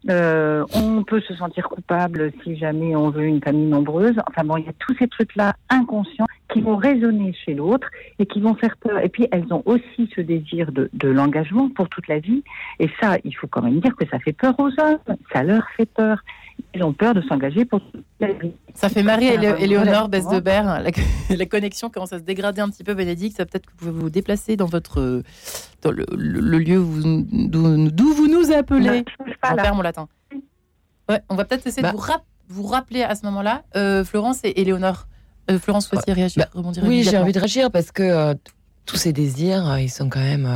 Euh, 0.09 0.65
on 0.73 1.03
peut 1.03 1.21
se 1.21 1.35
sentir 1.35 1.69
coupable 1.69 2.31
si 2.43 2.57
jamais 2.57 2.95
on 2.95 3.09
veut 3.09 3.25
une 3.25 3.41
famille 3.41 3.67
nombreuse. 3.67 4.15
Enfin 4.27 4.43
bon, 4.43 4.57
il 4.57 4.65
y 4.65 4.69
a 4.69 4.73
tous 4.79 4.95
ces 4.97 5.07
trucs-là 5.07 5.53
inconscients 5.69 6.25
qui 6.49 6.61
vont 6.61 6.75
résonner 6.75 7.33
chez 7.45 7.53
l'autre 7.53 7.87
et 8.19 8.25
qui 8.25 8.41
vont 8.41 8.55
faire 8.55 8.75
peur. 8.77 8.99
Et 8.99 9.09
puis 9.09 9.27
elles 9.31 9.53
ont 9.53 9.63
aussi 9.65 10.09
ce 10.15 10.21
désir 10.21 10.71
de, 10.71 10.89
de 10.93 11.07
l'engagement 11.07 11.69
pour 11.69 11.87
toute 11.89 12.07
la 12.07 12.19
vie. 12.19 12.43
Et 12.79 12.89
ça, 12.99 13.17
il 13.23 13.31
faut 13.33 13.47
quand 13.47 13.61
même 13.61 13.79
dire 13.79 13.95
que 13.95 14.07
ça 14.07 14.19
fait 14.19 14.33
peur 14.33 14.55
aux 14.59 14.71
hommes. 14.81 15.17
Ça 15.31 15.43
leur 15.43 15.67
fait 15.77 15.89
peur 15.89 16.23
ils 16.73 16.83
ont 16.83 16.93
peur 16.93 17.13
de 17.13 17.21
s'engager 17.21 17.65
pour 17.65 17.81
toute 17.81 18.05
la 18.19 18.31
vie. 18.33 18.53
Ça 18.75 18.89
fait 18.89 19.03
Marie 19.03 19.27
et 19.27 19.67
Léonore 19.67 20.09
Besdebert. 20.09 20.81
La, 20.81 20.91
la, 21.35 21.45
connexion 21.45 21.89
commence 21.89 22.13
à 22.13 22.19
se 22.19 22.23
dégrader 22.23 22.61
un 22.61 22.69
petit 22.69 22.83
peu, 22.83 22.93
Bénédicte. 22.93 23.37
Ça 23.37 23.45
peut-être 23.45 23.65
que 23.65 23.71
vous 23.71 23.77
pouvez 23.77 23.91
vous 23.91 24.09
déplacer 24.09 24.55
dans 24.55 24.67
votre 24.67 25.21
dans 25.81 25.91
le, 25.91 26.57
lieu 26.57 26.77
d'où 26.79 28.13
vous 28.13 28.27
nous 28.27 28.51
appelez. 28.51 29.03
Je 29.25 29.33
perds 29.41 29.75
mon 29.75 29.81
latin. 29.81 30.07
Ouais, 31.09 31.21
on 31.29 31.35
va 31.35 31.45
peut-être 31.45 31.67
essayer 31.67 31.81
de 31.81 31.91
bah. 31.91 32.23
vous, 32.47 32.63
rappeler 32.63 33.03
à 33.03 33.15
ce 33.15 33.25
moment-là, 33.25 33.63
euh, 33.75 34.05
Florence 34.05 34.39
et, 34.43 34.63
Léonore. 34.63 35.07
Euh, 35.49 35.59
Florence, 35.59 35.89
vous 35.91 35.97
bah, 35.97 36.13
réagir, 36.13 36.45
bah, 36.53 36.71
Oui, 36.83 37.03
j'ai 37.03 37.17
envie 37.17 37.33
de 37.33 37.39
réagir 37.39 37.69
parce 37.71 37.91
que 37.91 38.03
euh, 38.03 38.33
tous 38.85 38.95
ces 38.95 39.11
désirs, 39.11 39.77
ils 39.79 39.89
sont 39.89 40.07
quand 40.07 40.21
même, 40.21 40.47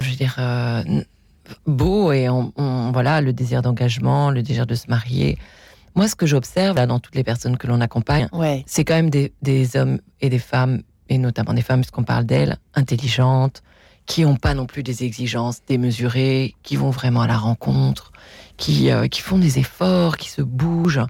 je 0.00 0.10
veux 0.10 0.16
dire 0.16 0.36
beau 1.66 2.12
et 2.12 2.28
on, 2.28 2.52
voilà 2.92 3.20
le 3.20 3.32
désir 3.32 3.62
d'engagement, 3.62 4.30
le 4.30 4.42
désir 4.42 4.66
de 4.66 4.74
se 4.74 4.88
marier. 4.88 5.38
Moi, 5.94 6.08
ce 6.08 6.14
que 6.14 6.26
j'observe 6.26 6.76
là 6.76 6.86
dans 6.86 7.00
toutes 7.00 7.14
les 7.14 7.24
personnes 7.24 7.56
que 7.56 7.66
l'on 7.66 7.80
accompagne, 7.80 8.28
c'est 8.66 8.84
quand 8.84 8.94
même 8.94 9.10
des, 9.10 9.76
hommes 9.76 9.98
et 10.20 10.28
des 10.28 10.38
femmes, 10.38 10.82
et 11.08 11.18
notamment 11.18 11.52
des 11.52 11.62
femmes, 11.62 11.80
puisqu'on 11.80 12.04
parle 12.04 12.24
d'elles, 12.24 12.56
intelligentes, 12.74 13.62
qui 14.06 14.22
n'ont 14.22 14.36
pas 14.36 14.54
non 14.54 14.66
plus 14.66 14.82
des 14.82 15.04
exigences 15.04 15.60
démesurées, 15.66 16.54
qui 16.62 16.76
vont 16.76 16.90
vraiment 16.90 17.22
à 17.22 17.26
la 17.26 17.36
rencontre, 17.36 18.12
qui, 18.56 18.90
euh, 18.90 19.08
qui 19.08 19.20
font 19.20 19.38
des 19.38 19.58
efforts, 19.58 20.16
qui 20.16 20.28
se 20.28 20.42
bougent 20.42 21.04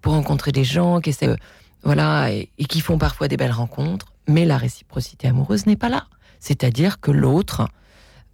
pour 0.00 0.12
rencontrer 0.12 0.52
des 0.52 0.64
gens, 0.64 1.00
qui 1.00 1.10
essaient, 1.10 1.36
voilà, 1.82 2.30
et 2.30 2.64
qui 2.68 2.80
font 2.80 2.98
parfois 2.98 3.28
des 3.28 3.36
belles 3.36 3.52
rencontres. 3.52 4.12
Mais 4.28 4.44
la 4.44 4.56
réciprocité 4.58 5.28
amoureuse 5.28 5.66
n'est 5.66 5.76
pas 5.76 5.88
là. 5.88 6.06
C'est-à-dire 6.40 7.00
que 7.00 7.10
l'autre, 7.10 7.68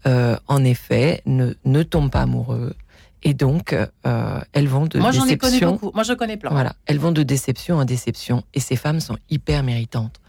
euh, 0.06 0.36
en 0.48 0.64
effet, 0.64 1.22
ne, 1.26 1.54
ne 1.64 1.82
tombent 1.82 2.10
pas 2.10 2.22
amoureux. 2.22 2.74
Et 3.22 3.34
donc, 3.34 3.72
euh, 3.72 4.40
elles 4.52 4.66
vont 4.66 4.86
de 4.86 4.98
Moi, 4.98 5.12
j'en 5.12 5.26
ai 5.26 5.36
connu 5.36 5.60
beaucoup. 5.60 5.92
Moi, 5.94 6.02
je 6.02 6.12
connais 6.12 6.36
plein. 6.36 6.50
Voilà, 6.50 6.74
elles 6.86 6.98
vont 6.98 7.12
de 7.12 7.22
déception 7.22 7.76
en 7.76 7.84
déception. 7.84 8.42
Et 8.54 8.60
ces 8.60 8.76
femmes 8.76 9.00
sont 9.00 9.16
hyper 9.30 9.62
méritantes. 9.62 10.20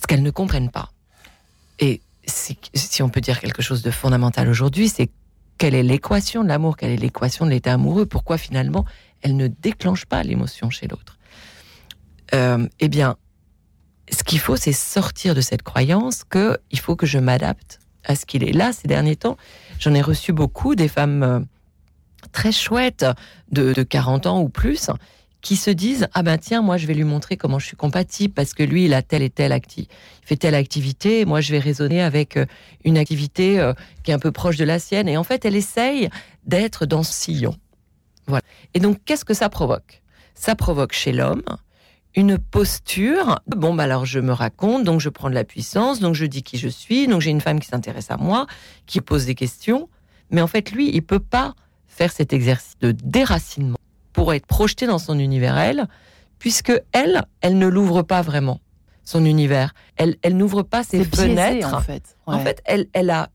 Ce 0.00 0.06
qu'elles 0.06 0.22
ne 0.22 0.30
comprennent 0.30 0.70
pas, 0.70 0.90
et 1.80 2.00
si, 2.26 2.58
si 2.74 3.02
on 3.02 3.08
peut 3.08 3.20
dire 3.20 3.40
quelque 3.40 3.62
chose 3.62 3.82
de 3.82 3.90
fondamental 3.90 4.48
aujourd'hui, 4.48 4.88
c'est 4.88 5.10
quelle 5.58 5.74
est 5.74 5.82
l'équation 5.82 6.44
de 6.44 6.48
l'amour, 6.48 6.76
quelle 6.76 6.90
est 6.90 6.96
l'équation 6.96 7.46
de 7.46 7.50
l'état 7.50 7.72
amoureux, 7.72 8.06
pourquoi 8.06 8.38
finalement 8.38 8.84
elle 9.22 9.36
ne 9.36 9.48
déclenche 9.48 10.04
pas 10.04 10.22
l'émotion 10.22 10.70
chez 10.70 10.86
l'autre. 10.86 11.18
Euh, 12.34 12.68
eh 12.80 12.88
bien, 12.88 13.16
ce 14.12 14.22
qu'il 14.22 14.38
faut, 14.38 14.56
c'est 14.56 14.72
sortir 14.72 15.34
de 15.34 15.40
cette 15.40 15.62
croyance 15.62 16.22
qu'il 16.24 16.78
faut 16.78 16.96
que 16.96 17.06
je 17.06 17.18
m'adapte 17.18 17.80
à 18.06 18.14
ce 18.14 18.24
qu'il 18.24 18.44
est. 18.44 18.52
Là, 18.52 18.72
ces 18.72 18.88
derniers 18.88 19.16
temps, 19.16 19.36
j'en 19.78 19.94
ai 19.94 20.00
reçu 20.00 20.32
beaucoup, 20.32 20.74
des 20.74 20.88
femmes 20.88 21.22
euh, 21.22 21.40
très 22.32 22.52
chouettes 22.52 23.06
de, 23.50 23.72
40 23.82 24.26
ans 24.26 24.40
ou 24.40 24.48
plus, 24.48 24.90
qui 25.42 25.56
se 25.56 25.70
disent 25.70 26.08
ah 26.12 26.24
ben 26.24 26.38
tiens 26.38 26.60
moi 26.60 26.76
je 26.76 26.88
vais 26.88 26.94
lui 26.94 27.04
montrer 27.04 27.36
comment 27.36 27.60
je 27.60 27.66
suis 27.66 27.76
compatible 27.76 28.34
parce 28.34 28.52
que 28.52 28.64
lui 28.64 28.86
il 28.86 28.94
a 28.94 29.02
telle 29.02 29.22
et 29.22 29.30
telle 29.30 29.52
activité 29.52 29.94
il 30.22 30.26
fait 30.26 30.36
telle 30.36 30.56
activité 30.56 31.24
moi 31.24 31.40
je 31.40 31.52
vais 31.52 31.60
raisonner 31.60 32.02
avec 32.02 32.36
euh, 32.36 32.46
une 32.84 32.98
activité 32.98 33.60
euh, 33.60 33.72
qui 34.02 34.10
est 34.10 34.14
un 34.14 34.18
peu 34.18 34.32
proche 34.32 34.56
de 34.56 34.64
la 34.64 34.80
sienne 34.80 35.08
et 35.08 35.16
en 35.16 35.22
fait 35.22 35.44
elle 35.44 35.54
essaye 35.54 36.08
d'être 36.46 36.84
dans 36.84 37.04
ce 37.04 37.12
sillon. 37.12 37.54
Voilà. 38.26 38.42
Et 38.74 38.80
donc 38.80 38.98
qu'est-ce 39.04 39.24
que 39.24 39.34
ça 39.34 39.48
provoque? 39.48 40.02
Ça 40.34 40.56
provoque 40.56 40.92
chez 40.92 41.12
l'homme 41.12 41.44
une 42.16 42.38
posture. 42.38 43.38
Bon, 43.46 43.74
bah 43.74 43.84
alors 43.84 44.06
je 44.06 44.18
me 44.18 44.32
raconte, 44.32 44.84
donc 44.84 45.00
je 45.00 45.10
prends 45.10 45.28
de 45.28 45.34
la 45.34 45.44
puissance, 45.44 46.00
donc 46.00 46.14
je 46.14 46.24
dis 46.24 46.42
qui 46.42 46.58
je 46.58 46.68
suis, 46.68 47.06
donc 47.06 47.20
j'ai 47.20 47.30
une 47.30 47.42
femme 47.42 47.60
qui 47.60 47.68
s'intéresse 47.68 48.10
à 48.10 48.16
moi, 48.16 48.46
qui 48.86 49.00
pose 49.00 49.26
des 49.26 49.34
questions. 49.34 49.88
Mais 50.30 50.40
en 50.40 50.46
fait, 50.46 50.72
lui, 50.72 50.90
il 50.92 51.02
peut 51.02 51.20
pas 51.20 51.54
faire 51.86 52.10
cet 52.10 52.32
exercice 52.32 52.76
de 52.80 52.92
déracinement 52.92 53.78
pour 54.12 54.32
être 54.32 54.46
projeté 54.46 54.86
dans 54.86 54.98
son 54.98 55.18
univers, 55.18 55.58
elle, 55.58 55.86
puisque 56.38 56.72
elle, 56.92 57.22
elle 57.42 57.58
ne 57.58 57.66
l'ouvre 57.66 58.02
pas 58.02 58.22
vraiment, 58.22 58.60
son 59.04 59.24
univers. 59.24 59.74
Elle, 59.96 60.16
elle 60.22 60.36
n'ouvre 60.36 60.62
pas 60.62 60.82
ses 60.82 61.04
fenêtres. 61.04 61.74
en 61.74 61.80
fait. 61.80 62.16
En 62.24 62.40
fait, 62.40 62.62
elle, 62.64 62.86
elle 62.94 63.10
a 63.10 63.28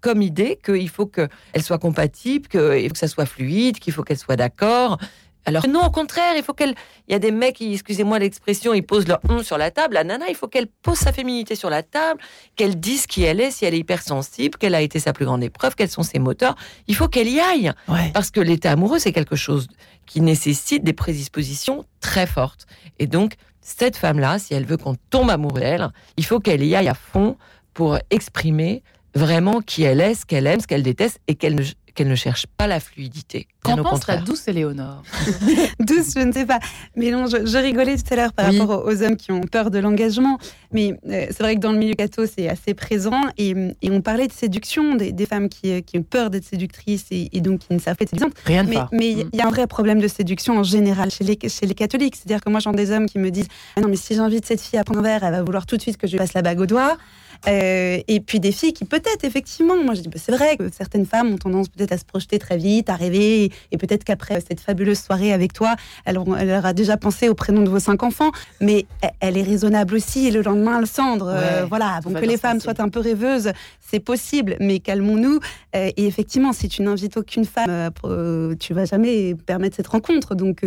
comme 0.00 0.20
idée 0.20 0.58
qu'il 0.62 0.90
faut 0.90 1.06
qu'elle 1.06 1.62
soit 1.62 1.78
compatible, 1.78 2.46
qu'il 2.48 2.88
faut 2.88 2.92
que 2.92 2.98
ça 2.98 3.08
soit 3.08 3.24
fluide, 3.24 3.78
qu'il 3.78 3.92
faut 3.92 4.02
qu'elle 4.02 4.18
soit 4.18 4.36
d'accord, 4.36 4.98
alors 5.46 5.68
non, 5.68 5.84
au 5.84 5.90
contraire, 5.90 6.34
il 6.36 6.42
faut 6.42 6.54
qu'elle. 6.54 6.74
Il 7.08 7.12
y 7.12 7.14
a 7.14 7.18
des 7.18 7.30
mecs 7.30 7.56
qui, 7.56 7.74
excusez-moi 7.74 8.18
l'expression, 8.18 8.72
ils 8.72 8.82
posent 8.82 9.06
leur 9.06 9.20
on 9.28 9.42
sur 9.42 9.58
la 9.58 9.70
table. 9.70 9.94
La 9.94 10.04
nana, 10.04 10.26
il 10.28 10.34
faut 10.34 10.48
qu'elle 10.48 10.66
pose 10.66 10.98
sa 10.98 11.12
féminité 11.12 11.54
sur 11.54 11.70
la 11.70 11.82
table, 11.82 12.20
qu'elle 12.56 12.80
dise 12.80 13.06
qui 13.06 13.22
elle 13.22 13.40
est, 13.40 13.50
si 13.50 13.64
elle 13.64 13.74
est 13.74 13.78
hypersensible, 13.78 14.56
quelle 14.58 14.74
a 14.74 14.80
été 14.80 14.98
sa 14.98 15.12
plus 15.12 15.26
grande 15.26 15.44
épreuve, 15.44 15.74
quels 15.74 15.90
sont 15.90 16.02
ses 16.02 16.18
moteurs. 16.18 16.54
Il 16.86 16.96
faut 16.96 17.08
qu'elle 17.08 17.28
y 17.28 17.40
aille. 17.40 17.72
Parce 18.14 18.30
que 18.30 18.40
l'état 18.40 18.72
amoureux, 18.72 18.98
c'est 18.98 19.12
quelque 19.12 19.36
chose 19.36 19.68
qui 20.06 20.20
nécessite 20.20 20.82
des 20.82 20.92
prédispositions 20.92 21.84
très 22.00 22.26
fortes. 22.26 22.66
Et 22.98 23.06
donc, 23.06 23.34
cette 23.60 23.96
femme-là, 23.96 24.38
si 24.38 24.54
elle 24.54 24.66
veut 24.66 24.76
qu'on 24.76 24.94
tombe 25.10 25.30
amoureux 25.30 25.60
d'elle, 25.60 25.88
il 26.16 26.24
faut 26.24 26.40
qu'elle 26.40 26.62
y 26.64 26.74
aille 26.74 26.88
à 26.88 26.94
fond 26.94 27.36
pour 27.72 27.98
exprimer 28.10 28.82
vraiment 29.14 29.60
qui 29.60 29.82
elle 29.82 30.00
est, 30.00 30.14
ce 30.14 30.26
qu'elle 30.26 30.46
aime, 30.46 30.60
ce 30.60 30.66
qu'elle 30.66 30.82
déteste, 30.82 31.20
et 31.28 31.34
qu'elle 31.34 31.54
ne 31.54 31.62
qu'elle 31.94 32.08
ne 32.08 32.14
cherche 32.14 32.46
pas 32.46 32.66
la 32.66 32.80
fluidité. 32.80 33.46
Qu'en 33.62 33.82
pense 33.82 34.06
la 34.06 34.16
douce 34.18 34.46
Éléonore? 34.48 35.02
Douce, 35.80 36.12
je 36.14 36.20
ne 36.20 36.32
sais 36.32 36.44
pas. 36.44 36.58
Mais 36.96 37.10
non, 37.10 37.26
je, 37.26 37.56
rigolais 37.56 37.96
tout 37.96 38.12
à 38.12 38.16
l'heure 38.16 38.32
par 38.32 38.52
rapport 38.52 38.84
aux 38.84 39.02
hommes 39.02 39.16
qui 39.16 39.32
ont 39.32 39.40
peur 39.40 39.70
de 39.70 39.78
l'engagement. 39.78 40.38
Mais 40.72 40.98
euh, 41.08 41.26
c'est 41.28 41.40
vrai 41.40 41.54
que 41.54 41.60
dans 41.60 41.72
le 41.72 41.78
milieu 41.78 41.94
catho, 41.94 42.26
c'est 42.26 42.48
assez 42.48 42.74
présent. 42.74 43.22
Et, 43.38 43.54
on 43.90 44.00
parlait 44.00 44.26
de 44.26 44.32
séduction, 44.32 44.96
des, 44.96 45.26
femmes 45.26 45.48
qui, 45.48 45.82
qui, 45.82 45.98
ont 45.98 46.02
peur 46.02 46.30
d'être 46.30 46.44
séductrices 46.44 47.06
et, 47.10 47.40
donc 47.40 47.60
qui 47.60 47.72
ne 47.72 47.78
savent 47.78 47.96
pas 47.96 48.02
être 48.02 48.10
séduisantes. 48.10 48.34
Rien 48.44 48.64
de 48.64 48.70
Mais 48.70 49.14
mm. 49.14 49.30
il 49.32 49.38
y 49.38 49.40
a 49.40 49.46
un 49.46 49.50
vrai 49.50 49.66
problème 49.66 50.00
de 50.00 50.08
séduction 50.08 50.58
en 50.58 50.62
général 50.62 51.10
chez 51.10 51.24
les, 51.24 51.38
chez 51.48 51.66
les 51.66 51.74
catholiques. 51.74 52.16
C'est-à-dire 52.16 52.42
que 52.42 52.50
moi, 52.50 52.60
j'entends 52.60 52.76
des 52.76 52.90
hommes 52.90 53.06
qui 53.06 53.18
me 53.18 53.30
disent 53.30 53.48
ah 53.76 53.80
Non, 53.80 53.88
mais 53.88 53.96
si 53.96 54.14
j'invite 54.14 54.44
cette 54.44 54.60
fille 54.60 54.78
à 54.78 54.84
prendre 54.84 55.00
un 55.00 55.04
verre, 55.04 55.24
elle 55.24 55.32
va 55.32 55.42
vouloir 55.42 55.64
tout 55.64 55.76
de 55.76 55.82
suite 55.82 55.96
que 55.96 56.06
je 56.06 56.12
lui 56.12 56.18
passe 56.18 56.34
la 56.34 56.42
bague 56.42 56.60
au 56.60 56.66
doigt. 56.66 56.98
Euh, 57.46 58.00
et 58.08 58.20
puis 58.20 58.40
des 58.40 58.52
filles 58.52 58.72
qui 58.72 58.84
peut-être, 58.84 59.24
effectivement, 59.24 59.76
moi 59.82 59.94
je 59.94 60.00
dis 60.00 60.08
bah, 60.08 60.18
c'est 60.22 60.32
vrai 60.32 60.56
que 60.56 60.70
certaines 60.70 61.06
femmes 61.06 61.32
ont 61.34 61.38
tendance 61.38 61.68
peut-être 61.68 61.92
à 61.92 61.98
se 61.98 62.04
projeter 62.04 62.38
très 62.38 62.56
vite, 62.56 62.88
à 62.88 62.96
rêver, 62.96 63.50
et, 63.70 63.78
peut-être 63.78 64.04
qu'après 64.04 64.40
cette 64.40 64.60
fabuleuse 64.60 64.98
soirée 64.98 65.32
avec 65.32 65.52
toi, 65.52 65.76
elle, 66.04 66.18
elle, 66.38 66.50
aura 66.50 66.72
déjà 66.72 66.96
pensé 66.96 67.28
au 67.28 67.34
prénom 67.34 67.62
de 67.62 67.68
vos 67.68 67.80
cinq 67.80 68.02
enfants, 68.02 68.30
mais 68.60 68.86
elle, 69.20 69.36
est 69.36 69.42
raisonnable 69.42 69.94
aussi, 69.94 70.26
et 70.26 70.30
le 70.30 70.42
lendemain, 70.42 70.78
elle 70.80 70.86
cendre. 70.86 71.26
Euh, 71.28 71.66
voilà, 71.68 72.00
donc 72.02 72.20
que 72.20 72.24
les 72.24 72.38
femmes 72.38 72.60
soient 72.60 72.80
un 72.80 72.88
peu 72.88 73.00
rêveuses, 73.00 73.52
c'est 73.80 74.00
possible, 74.00 74.56
mais 74.60 74.78
calmons-nous. 74.78 75.40
Euh, 75.76 75.90
et 75.96 76.06
effectivement, 76.06 76.52
si 76.52 76.68
tu 76.68 76.82
n'invites 76.82 77.16
aucune 77.16 77.44
femme, 77.44 77.90
euh, 78.04 78.54
tu 78.58 78.72
vas 78.74 78.84
jamais 78.84 79.34
permettre 79.34 79.76
cette 79.76 79.88
rencontre. 79.88 80.34
Donc, 80.34 80.64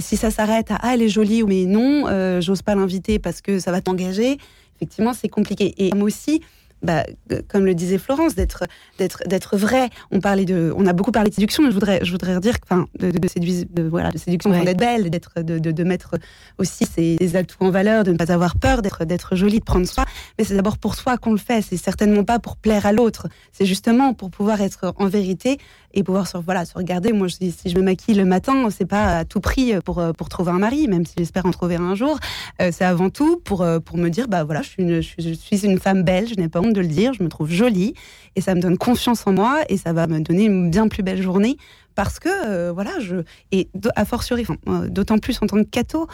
si 0.00 0.16
ça 0.16 0.30
s'arrête 0.30 0.70
à 0.70 0.78
ah, 0.80 0.94
elle 0.94 1.02
est 1.02 1.08
jolie, 1.08 1.42
mais 1.42 1.64
non, 1.64 2.40
j'ose 2.40 2.62
pas 2.62 2.74
l'inviter 2.74 3.18
parce 3.18 3.40
que 3.40 3.58
ça 3.58 3.70
va 3.70 3.80
t'engager, 3.80 4.38
effectivement, 4.76 5.12
c'est 5.12 5.28
compliqué. 5.28 5.74
Et 5.78 5.92
aussi, 5.94 6.42
bah, 6.84 7.04
comme 7.48 7.64
le 7.64 7.74
disait 7.74 7.98
Florence, 7.98 8.34
d'être 8.34 8.64
d'être 8.98 9.22
d'être 9.26 9.56
vrai. 9.56 9.90
On 10.10 10.20
parlait 10.20 10.44
de, 10.44 10.72
on 10.76 10.86
a 10.86 10.92
beaucoup 10.92 11.12
parlé 11.12 11.30
de 11.30 11.34
séduction. 11.34 11.62
Mais 11.62 11.70
je 11.70 11.74
voudrais 11.74 12.04
je 12.04 12.12
voudrais 12.12 12.36
redire, 12.36 12.54
enfin, 12.62 12.86
de, 12.98 13.10
de, 13.10 13.18
de, 13.18 13.82
voilà, 13.88 14.10
de 14.10 14.18
séduction, 14.18 14.50
d'être 14.50 14.78
belle, 14.78 15.10
d'être 15.10 15.42
de, 15.42 15.58
de, 15.58 15.84
mettre 15.84 16.16
aussi 16.58 16.86
ses, 16.86 17.36
atouts 17.36 17.56
en 17.60 17.70
valeur, 17.70 18.04
de 18.04 18.12
ne 18.12 18.16
pas 18.16 18.30
avoir 18.32 18.56
peur 18.56 18.82
d'être 18.82 19.04
d'être 19.04 19.34
jolie, 19.34 19.58
de 19.58 19.64
prendre 19.64 19.86
soin. 19.86 20.04
Mais 20.38 20.44
c'est 20.44 20.54
d'abord 20.54 20.78
pour 20.78 20.94
soi 20.94 21.18
qu'on 21.18 21.32
le 21.32 21.38
fait. 21.38 21.62
C'est 21.62 21.76
certainement 21.76 22.24
pas 22.24 22.38
pour 22.38 22.56
plaire 22.56 22.86
à 22.86 22.92
l'autre. 22.92 23.28
C'est 23.52 23.66
justement 23.66 24.14
pour 24.14 24.30
pouvoir 24.30 24.60
être 24.60 24.94
en 24.98 25.06
vérité 25.06 25.58
et 25.96 26.02
pouvoir 26.02 26.26
se, 26.26 26.36
voilà, 26.36 26.64
se 26.64 26.74
regarder. 26.74 27.12
Moi, 27.12 27.28
je, 27.28 27.36
si 27.36 27.70
je 27.70 27.76
me 27.76 27.82
maquille 27.82 28.14
le 28.14 28.24
matin, 28.24 28.68
c'est 28.70 28.84
pas 28.84 29.18
à 29.18 29.24
tout 29.24 29.40
prix 29.40 29.74
pour, 29.84 30.02
pour 30.16 30.28
trouver 30.28 30.50
un 30.50 30.58
mari, 30.58 30.88
même 30.88 31.06
si 31.06 31.14
j'espère 31.16 31.46
en 31.46 31.50
trouver 31.50 31.76
un 31.76 31.94
jour. 31.94 32.18
Euh, 32.60 32.70
c'est 32.72 32.84
avant 32.84 33.10
tout 33.10 33.38
pour, 33.38 33.62
euh, 33.62 33.80
pour 33.80 33.96
me 33.96 34.08
dire, 34.08 34.28
bah 34.28 34.44
voilà, 34.44 34.62
je 34.62 34.68
suis 34.68 34.82
une, 34.82 35.00
je 35.00 35.32
suis 35.32 35.64
une 35.64 35.78
femme 35.78 36.02
belle, 36.02 36.28
je 36.28 36.34
n'ai 36.34 36.48
pas 36.48 36.60
honte 36.60 36.73
de 36.74 36.80
le 36.82 36.86
dire, 36.86 37.14
je 37.14 37.22
me 37.22 37.28
trouve 37.28 37.50
jolie 37.50 37.94
et 38.36 38.42
ça 38.42 38.54
me 38.54 38.60
donne 38.60 38.76
confiance 38.76 39.26
en 39.26 39.32
moi 39.32 39.62
et 39.70 39.78
ça 39.78 39.94
va 39.94 40.06
me 40.06 40.20
donner 40.20 40.44
une 40.44 40.70
bien 40.70 40.88
plus 40.88 41.02
belle 41.02 41.22
journée 41.22 41.56
parce 41.94 42.18
que 42.18 42.28
euh, 42.28 42.72
voilà, 42.72 42.98
je 43.00 43.16
et 43.52 43.68
a 43.96 44.04
fortiori, 44.04 44.44
d'autant 44.88 45.18
plus 45.18 45.38
en 45.40 45.46
tant 45.46 45.56
que 45.56 45.68
catho, 45.70 46.06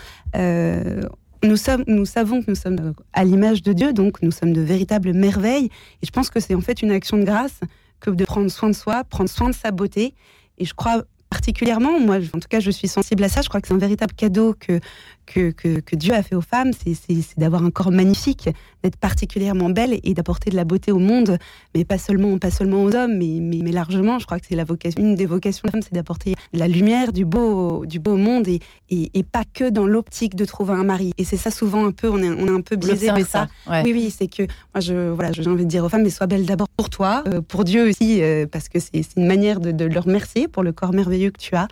nous, 1.42 1.56
sommes, 1.56 1.84
nous 1.86 2.04
savons 2.04 2.42
que 2.42 2.50
nous 2.50 2.54
sommes 2.54 2.92
à 3.12 3.24
l'image 3.24 3.62
de 3.62 3.72
Dieu, 3.72 3.92
donc 3.92 4.20
nous 4.22 4.30
sommes 4.30 4.52
de 4.52 4.60
véritables 4.60 5.12
merveilles. 5.12 5.70
Et 6.02 6.06
je 6.06 6.10
pense 6.10 6.30
que 6.30 6.40
c'est 6.40 6.54
en 6.54 6.60
fait 6.60 6.82
une 6.82 6.90
action 6.90 7.16
de 7.16 7.24
grâce 7.24 7.60
que 8.00 8.10
de 8.10 8.24
prendre 8.24 8.50
soin 8.50 8.68
de 8.68 8.74
soi, 8.74 9.04
prendre 9.04 9.30
soin 9.30 9.48
de 9.48 9.54
sa 9.54 9.70
beauté. 9.70 10.14
Et 10.58 10.64
je 10.64 10.74
crois 10.74 11.04
particulièrement, 11.30 12.00
moi, 12.00 12.16
en 12.34 12.40
tout 12.40 12.48
cas, 12.48 12.60
je 12.60 12.70
suis 12.70 12.88
sensible 12.88 13.22
à 13.22 13.28
ça. 13.28 13.40
Je 13.40 13.48
crois 13.48 13.60
que 13.60 13.68
c'est 13.68 13.74
un 13.74 13.78
véritable 13.78 14.12
cadeau 14.14 14.54
que, 14.58 14.80
que, 15.30 15.50
que, 15.80 15.96
Dieu 15.96 16.12
a 16.12 16.22
fait 16.22 16.34
aux 16.34 16.40
femmes. 16.40 16.72
C'est 16.74 17.38
d'avoir 17.38 17.64
un 17.64 17.70
corps 17.70 17.92
magnifique, 17.92 18.48
d'être 18.82 18.96
particulièrement 18.96 19.70
belle 19.70 19.98
et 20.02 20.14
d'apporter 20.14 20.50
de 20.50 20.56
la 20.56 20.64
beauté 20.64 20.92
au 20.92 20.98
monde, 20.98 21.38
mais 21.74 21.84
pas 21.84 21.98
seulement, 21.98 22.38
pas 22.38 22.50
seulement 22.50 22.82
aux 22.82 22.94
hommes, 22.94 23.16
mais, 23.16 23.38
mais, 23.40 23.72
largement. 23.72 24.18
Je 24.18 24.26
crois 24.26 24.40
que 24.40 24.46
c'est 24.48 24.56
la 24.56 24.64
vocation, 24.64 25.00
une 25.00 25.14
des 25.14 25.26
vocations 25.26 25.62
des 25.64 25.70
femmes, 25.70 25.82
c'est 25.82 25.94
d'apporter 25.94 26.34
de 26.52 26.58
la 26.58 26.68
lumière, 26.68 27.12
du 27.12 27.24
beau, 27.24 27.86
du 27.86 27.98
beau 27.98 28.16
monde 28.16 28.48
et, 28.48 28.60
et, 28.90 29.22
pas 29.22 29.44
que 29.44 29.68
dans 29.68 29.86
l'optique 29.86 30.34
de 30.34 30.44
trouver 30.44 30.72
un 30.72 30.84
mari. 30.84 31.12
Et 31.18 31.24
c'est 31.24 31.36
ça 31.36 31.50
souvent 31.50 31.86
un 31.86 31.92
peu, 31.92 32.08
on 32.10 32.18
est, 32.18 32.28
on 32.28 32.46
est 32.46 32.56
un 32.56 32.62
peu 32.62 32.76
biaisé 32.76 33.08
par 33.08 33.20
ça. 33.20 33.48
Oui, 33.68 33.92
oui, 33.92 34.14
c'est 34.16 34.26
que 34.26 34.42
moi, 34.74 34.80
je, 34.80 35.10
voilà, 35.10 35.32
j'ai 35.32 35.46
envie 35.48 35.64
de 35.64 35.70
dire 35.70 35.84
aux 35.84 35.88
femmes, 35.88 36.02
mais 36.02 36.10
sois 36.10 36.26
belle 36.26 36.46
d'abord 36.46 36.68
pour 36.76 36.90
toi, 36.90 37.22
euh, 37.28 37.40
pour 37.40 37.64
Dieu 37.64 37.88
aussi, 37.88 38.22
euh, 38.22 38.46
parce 38.50 38.68
que 38.68 38.78
c'est 38.80 39.16
une 39.16 39.26
manière 39.26 39.60
de, 39.60 39.70
de 39.70 39.84
leur 39.84 40.04
remercier 40.04 40.48
pour 40.48 40.62
le 40.62 40.72
corps 40.72 40.92
merveilleux 40.92 41.30
que 41.30 41.38
tu 41.38 41.54
as. 41.54 41.68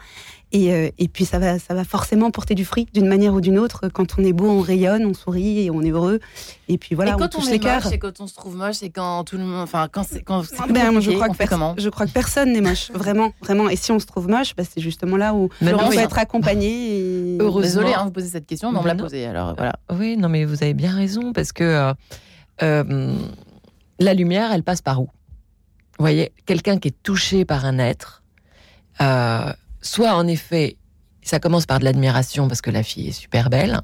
Et, 0.53 0.73
euh, 0.73 0.89
et, 0.97 1.09
puis 1.09 1.27
ça 1.27 1.39
va, 1.39 1.59
ça 1.59 1.75
va 1.75 1.85
forcément 1.85 2.31
porter 2.31 2.55
du 2.55 2.65
fruit 2.65 2.87
d'une 2.95 3.07
manière 3.07 3.35
ou 3.35 3.41
d'une 3.41 3.59
autre. 3.59 3.89
Quand 3.89 4.19
on 4.19 4.25
est 4.25 4.33
beau, 4.33 4.49
on 4.49 4.61
rayonne, 4.61 5.05
on 5.05 5.13
sourit 5.13 5.67
et 5.67 5.71
on 5.71 5.83
est 5.83 5.91
heureux. 5.91 6.21
Et 6.69 6.79
puis 6.79 6.95
voilà, 6.95 7.13
et 7.13 7.17
quand 7.17 7.37
on 7.37 7.41
touche 7.41 7.51
les 7.51 7.59
cœurs. 7.59 7.93
Et 7.93 7.99
quand 7.99 8.21
on 8.21 8.27
se 8.27 8.35
trouve 8.35 8.57
moche, 8.57 8.83
et 8.83 8.89
quand 8.89 9.25
tout 9.25 9.37
le 9.37 9.45
monde, 9.45 9.61
enfin 9.61 9.89
quand 9.93 10.05
c'est 10.05 10.23
quand 10.23 10.43
ben, 10.71 11.01
je 11.01 11.11
crois 11.11 11.29
que 11.29 11.49
comment? 11.49 11.75
je 11.77 11.89
crois 11.91 12.07
que 12.07 12.13
personne 12.13 12.53
n'est 12.53 12.63
moche, 12.63 12.91
vraiment, 12.93 13.33
vraiment. 13.43 13.69
Et 13.69 13.77
si 13.77 13.93
on 13.93 13.99
se 13.99 14.07
trouve 14.07 14.29
moche, 14.29 14.57
bah, 14.57 14.63
c'est 14.69 14.81
justement 14.81 15.19
là 15.19 15.35
où 15.35 15.51
on 15.61 15.91
va 15.91 16.03
être 16.03 16.19
accompagné. 16.19 17.35
Et... 17.35 17.39
Désolée 17.63 17.93
hein, 17.93 18.05
vous 18.05 18.11
poser 18.11 18.29
cette 18.29 18.47
question, 18.47 18.73
mais 18.73 18.79
on 18.79 18.83
me 18.83 18.89
l'a 18.89 18.95
posée. 18.95 19.27
Alors 19.27 19.55
voilà. 19.55 19.75
Oui, 19.93 20.17
non 20.17 20.29
mais 20.29 20.45
vous 20.45 20.63
avez 20.63 20.75
bien 20.75 20.95
raison 20.95 21.33
parce 21.33 21.53
que 21.53 21.65
euh, 21.65 21.93
euh, 22.63 23.15
la 23.99 24.15
lumière, 24.15 24.53
elle 24.53 24.63
passe 24.63 24.81
par 24.81 25.03
où? 25.03 25.11
Vous 25.99 26.05
voyez, 26.05 26.33
quelqu'un 26.47 26.79
qui 26.79 26.89
est 26.89 27.03
touché 27.03 27.45
par 27.45 27.65
un 27.65 27.79
être. 27.79 28.23
Euh, 29.01 29.53
soit 29.89 30.15
en 30.15 30.27
effet, 30.27 30.77
ça 31.23 31.41
commence 31.41 31.67
par 31.67 31.79
de 31.79 31.85
l'admiration 31.85 32.49
parce 32.49 32.61
que 32.61 32.71
la 32.71 32.83
fille 32.83 33.09
est 33.09 33.13
super 33.13 33.51
belle, 33.51 33.81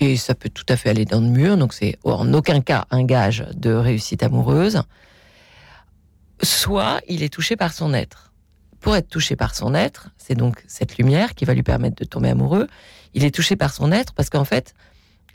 et 0.00 0.16
ça 0.16 0.34
peut 0.34 0.48
tout 0.48 0.64
à 0.68 0.76
fait 0.76 0.88
aller 0.88 1.04
dans 1.04 1.20
le 1.20 1.28
mur, 1.28 1.58
donc 1.58 1.74
c'est 1.74 1.98
en 2.04 2.32
aucun 2.32 2.62
cas 2.62 2.86
un 2.90 3.04
gage 3.04 3.44
de 3.54 3.70
réussite 3.70 4.22
amoureuse. 4.22 4.82
Soit 6.42 7.02
il 7.06 7.22
est 7.22 7.28
touché 7.28 7.54
par 7.56 7.74
son 7.74 7.92
être. 7.92 8.32
Pour 8.80 8.96
être 8.96 9.08
touché 9.08 9.36
par 9.36 9.54
son 9.54 9.74
être, 9.74 10.08
c'est 10.16 10.34
donc 10.34 10.64
cette 10.66 10.96
lumière 10.96 11.34
qui 11.34 11.44
va 11.44 11.52
lui 11.52 11.62
permettre 11.62 11.96
de 11.96 12.04
tomber 12.06 12.30
amoureux. 12.30 12.66
Il 13.12 13.24
est 13.24 13.34
touché 13.34 13.56
par 13.56 13.74
son 13.74 13.92
être 13.92 14.14
parce 14.14 14.30
qu'en 14.30 14.46
fait, 14.46 14.72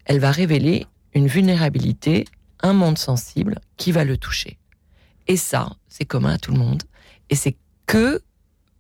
elle 0.05 0.19
va 0.19 0.31
révéler 0.31 0.87
une 1.13 1.27
vulnérabilité, 1.27 2.25
un 2.63 2.73
monde 2.73 2.97
sensible 2.97 3.59
qui 3.77 3.91
va 3.91 4.03
le 4.03 4.17
toucher. 4.17 4.57
Et 5.27 5.37
ça, 5.37 5.69
c'est 5.87 6.05
commun 6.05 6.33
à 6.33 6.37
tout 6.39 6.51
le 6.51 6.57
monde. 6.57 6.81
Et 7.29 7.35
c'est 7.35 7.55
que 7.85 8.23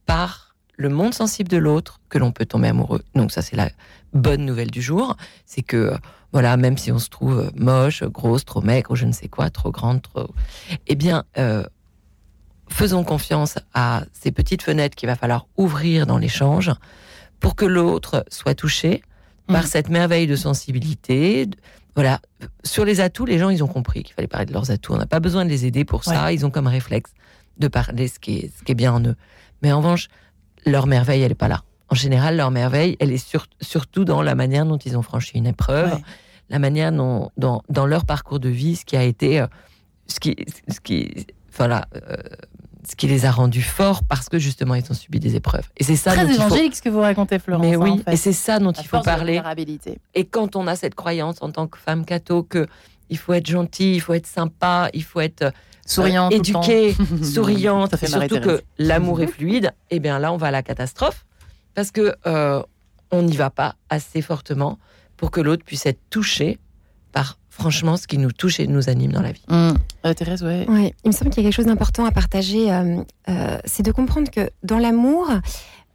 par 0.07 0.44
le 0.77 0.89
monde 0.89 1.13
sensible 1.13 1.49
de 1.49 1.57
l'autre 1.57 1.99
que 2.09 2.17
l'on 2.17 2.31
peut 2.31 2.45
tomber 2.45 2.67
amoureux. 2.67 3.01
Donc 3.15 3.31
ça 3.31 3.41
c'est 3.41 3.55
la 3.55 3.69
bonne 4.13 4.45
nouvelle 4.45 4.71
du 4.71 4.81
jour, 4.81 5.15
c'est 5.45 5.61
que 5.61 5.93
voilà, 6.31 6.57
même 6.57 6.77
si 6.77 6.91
on 6.91 6.99
se 6.99 7.09
trouve 7.09 7.49
moche, 7.55 8.03
grosse, 8.03 8.43
trop 8.43 8.61
maigre, 8.61 8.93
je 8.95 9.05
ne 9.05 9.13
sais 9.13 9.29
quoi, 9.29 9.49
trop 9.49 9.71
grande, 9.71 10.01
trop, 10.01 10.27
eh 10.85 10.95
bien, 10.95 11.23
euh, 11.37 11.63
faisons 12.67 13.05
confiance 13.05 13.57
à 13.73 14.03
ces 14.11 14.31
petites 14.31 14.61
fenêtres 14.61 14.95
qu'il 14.95 15.07
va 15.07 15.15
falloir 15.15 15.47
ouvrir 15.55 16.05
dans 16.05 16.17
l'échange 16.17 16.71
pour 17.39 17.55
que 17.55 17.65
l'autre 17.65 18.25
soit 18.29 18.55
touché 18.55 19.01
par 19.47 19.63
mmh. 19.63 19.67
cette 19.67 19.89
merveille 19.89 20.27
de 20.27 20.35
sensibilité. 20.35 21.47
Voilà, 21.95 22.19
sur 22.65 22.83
les 22.83 22.99
atouts, 22.99 23.25
les 23.25 23.39
gens 23.39 23.49
ils 23.49 23.63
ont 23.63 23.67
compris 23.67 24.03
qu'il 24.03 24.13
fallait 24.13 24.27
parler 24.27 24.45
de 24.45 24.51
leurs 24.53 24.71
atouts. 24.71 24.93
On 24.93 24.97
n'a 24.97 25.05
pas 25.05 25.21
besoin 25.21 25.45
de 25.45 25.49
les 25.49 25.65
aider 25.65 25.85
pour 25.85 26.03
ça. 26.03 26.33
Ils 26.33 26.45
ont 26.45 26.49
comme 26.49 26.67
réflexe 26.67 27.11
de 27.59 27.69
parler 27.69 28.09
ce 28.09 28.19
qui 28.19 28.39
est, 28.39 28.51
ce 28.57 28.63
qui 28.63 28.73
est 28.73 28.75
bien 28.75 28.91
en 28.91 29.01
eux. 29.05 29.15
Mais 29.61 29.71
en 29.71 29.77
revanche, 29.77 30.09
leur 30.65 30.87
merveille, 30.87 31.21
elle 31.21 31.29
n'est 31.29 31.35
pas 31.35 31.47
là. 31.47 31.63
En 31.89 31.95
général, 31.95 32.35
leur 32.37 32.51
merveille, 32.51 32.97
elle 32.99 33.11
est 33.11 33.37
surtout 33.61 34.05
dans 34.05 34.21
la 34.21 34.35
manière 34.35 34.65
dont 34.65 34.77
ils 34.77 34.97
ont 34.97 35.01
franchi 35.01 35.37
une 35.37 35.45
épreuve, 35.45 35.99
la 36.49 36.59
manière 36.59 36.91
dont, 36.91 37.31
dans, 37.37 37.85
leur 37.85 38.05
parcours 38.05 38.39
de 38.39 38.49
vie, 38.49 38.75
ce 38.75 38.85
qui 38.85 38.97
a 38.97 39.03
été, 39.03 39.39
euh, 39.39 39.47
ce 40.07 40.19
qui, 40.19 40.35
ce 40.67 40.79
qui, 40.79 41.27
voilà, 41.55 41.85
euh, 41.95 42.15
ce 42.89 42.95
qui 42.95 43.07
les 43.07 43.25
a 43.25 43.31
rendus 43.31 43.61
forts 43.61 44.03
parce 44.03 44.29
que 44.29 44.37
justement 44.37 44.75
ils 44.75 44.83
ont 44.91 44.93
subi 44.93 45.19
des 45.19 45.35
épreuves. 45.35 45.67
Et 45.77 45.83
c'est 45.83 45.95
ça. 45.95 46.11
Très 46.11 46.31
évangélique 46.33 46.75
ce 46.75 46.81
que 46.81 46.89
vous 46.89 47.01
racontez, 47.01 47.39
Florence. 47.39 47.65
Mais 47.65 47.75
oui, 47.75 48.03
et 48.11 48.15
c'est 48.15 48.33
ça 48.33 48.59
dont 48.59 48.71
il 48.71 48.85
faut 48.85 49.01
parler. 49.01 49.41
Et 50.13 50.25
quand 50.25 50.55
on 50.55 50.67
a 50.67 50.75
cette 50.75 50.95
croyance 50.95 51.37
en 51.41 51.51
tant 51.51 51.67
que 51.67 51.77
femme 51.77 52.05
catho 52.05 52.43
que 52.43 52.67
il 53.09 53.17
faut 53.17 53.33
être 53.33 53.47
gentil, 53.47 53.95
il 53.95 54.01
faut 54.01 54.13
être 54.13 54.27
sympa, 54.27 54.89
il 54.93 55.03
faut 55.03 55.19
être 55.19 55.51
souriante, 55.95 56.33
euh, 56.33 56.37
éduquée, 56.37 56.95
souriante, 57.23 57.93
et 58.01 58.07
surtout 58.07 58.39
que 58.39 58.61
l'amour 58.77 59.21
est 59.21 59.27
fluide, 59.27 59.71
et 59.89 59.97
eh 59.97 59.99
bien 59.99 60.19
là, 60.19 60.33
on 60.33 60.37
va 60.37 60.47
à 60.47 60.51
la 60.51 60.63
catastrophe 60.63 61.25
parce 61.73 61.91
que 61.91 62.15
euh, 62.25 62.61
on 63.11 63.21
n'y 63.21 63.35
va 63.35 63.49
pas 63.49 63.75
assez 63.89 64.21
fortement 64.21 64.79
pour 65.17 65.31
que 65.31 65.41
l'autre 65.41 65.63
puisse 65.63 65.85
être 65.85 65.99
touché 66.09 66.59
par 67.11 67.37
franchement 67.49 67.97
ce 67.97 68.07
qui 68.07 68.17
nous 68.17 68.31
touche 68.31 68.59
et 68.59 68.67
nous 68.67 68.89
anime 68.89 69.11
dans 69.11 69.21
la 69.21 69.31
vie. 69.31 69.43
Mmh. 69.47 69.73
Euh, 70.05 70.13
Thérèse, 70.13 70.43
ouais. 70.43 70.65
ouais. 70.67 70.93
Il 71.03 71.09
me 71.09 71.13
semble 71.13 71.31
qu'il 71.31 71.43
y 71.43 71.45
a 71.45 71.49
quelque 71.49 71.55
chose 71.55 71.67
d'important 71.67 72.05
à 72.05 72.11
partager, 72.11 72.67
c'est 73.65 73.83
de 73.83 73.91
comprendre 73.91 74.29
que 74.29 74.49
dans 74.63 74.79
l'amour, 74.79 75.29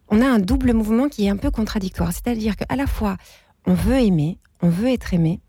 on 0.09 0.21
a 0.21 0.27
un 0.27 0.39
double 0.39 0.73
mouvement 0.73 1.09
qui 1.09 1.27
est 1.27 1.31
un 1.31 1.37
peu 1.37 1.51
contradictoire. 1.51 2.13
C'est-à-dire 2.13 2.57
qu'à 2.57 2.77
la 2.77 2.87
fois, 2.87 3.17
on 3.67 3.75
veut 3.75 3.99
aimer, 4.01 4.39
on 4.63 4.69
veut 4.69 4.89
être 4.89 5.15
aimé, 5.15 5.41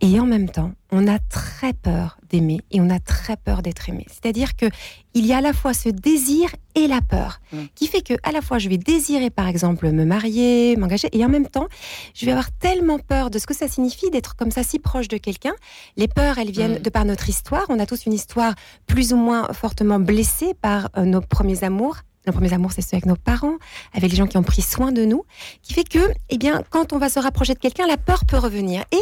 et 0.00 0.20
en 0.20 0.26
même 0.26 0.48
temps, 0.48 0.72
on 0.92 1.08
a 1.08 1.18
très 1.18 1.72
peur 1.72 2.18
d'aimer 2.28 2.60
et 2.70 2.80
on 2.80 2.88
a 2.88 3.00
très 3.00 3.36
peur 3.36 3.62
d'être 3.62 3.88
aimé. 3.88 4.06
C'est-à-dire 4.08 4.54
que 4.54 4.66
il 5.14 5.26
y 5.26 5.32
a 5.32 5.38
à 5.38 5.40
la 5.40 5.52
fois 5.52 5.74
ce 5.74 5.88
désir 5.88 6.50
et 6.76 6.86
la 6.86 7.00
peur, 7.00 7.40
mm. 7.52 7.58
qui 7.74 7.88
fait 7.88 8.02
que 8.02 8.14
à 8.22 8.30
la 8.30 8.40
fois 8.40 8.58
je 8.58 8.68
vais 8.68 8.78
désirer 8.78 9.30
par 9.30 9.48
exemple 9.48 9.90
me 9.90 10.04
marier, 10.04 10.76
m'engager, 10.76 11.08
et 11.12 11.24
en 11.24 11.28
même 11.28 11.48
temps 11.48 11.66
je 12.14 12.26
vais 12.26 12.30
avoir 12.30 12.52
tellement 12.52 13.00
peur 13.00 13.30
de 13.30 13.38
ce 13.38 13.46
que 13.46 13.54
ça 13.54 13.66
signifie 13.66 14.10
d'être 14.10 14.36
comme 14.36 14.52
ça 14.52 14.62
si 14.62 14.78
proche 14.78 15.08
de 15.08 15.16
quelqu'un. 15.16 15.54
Les 15.96 16.06
peurs, 16.06 16.38
elles 16.38 16.52
viennent 16.52 16.78
mm. 16.78 16.82
de 16.82 16.90
par 16.90 17.04
notre 17.04 17.28
histoire. 17.28 17.66
On 17.68 17.78
a 17.80 17.86
tous 17.86 18.06
une 18.06 18.12
histoire 18.12 18.54
plus 18.86 19.12
ou 19.12 19.16
moins 19.16 19.52
fortement 19.52 19.98
blessée 19.98 20.54
par 20.54 20.90
euh, 20.96 21.04
nos 21.04 21.20
premiers 21.20 21.64
amours, 21.64 21.96
nos 22.28 22.32
premiers 22.32 22.52
amours, 22.52 22.72
c'est 22.72 22.82
ceux 22.82 22.94
avec 22.94 23.06
nos 23.06 23.16
parents, 23.16 23.56
avec 23.94 24.10
les 24.10 24.16
gens 24.16 24.26
qui 24.26 24.36
ont 24.36 24.42
pris 24.42 24.62
soin 24.62 24.92
de 24.92 25.04
nous, 25.04 25.24
qui 25.62 25.72
fait 25.72 25.84
que, 25.84 26.12
eh 26.28 26.38
bien, 26.38 26.62
quand 26.70 26.92
on 26.92 26.98
va 26.98 27.08
se 27.08 27.18
rapprocher 27.18 27.54
de 27.54 27.58
quelqu'un, 27.58 27.86
la 27.86 27.96
peur 27.96 28.24
peut 28.26 28.36
revenir. 28.36 28.84
Et 28.92 29.00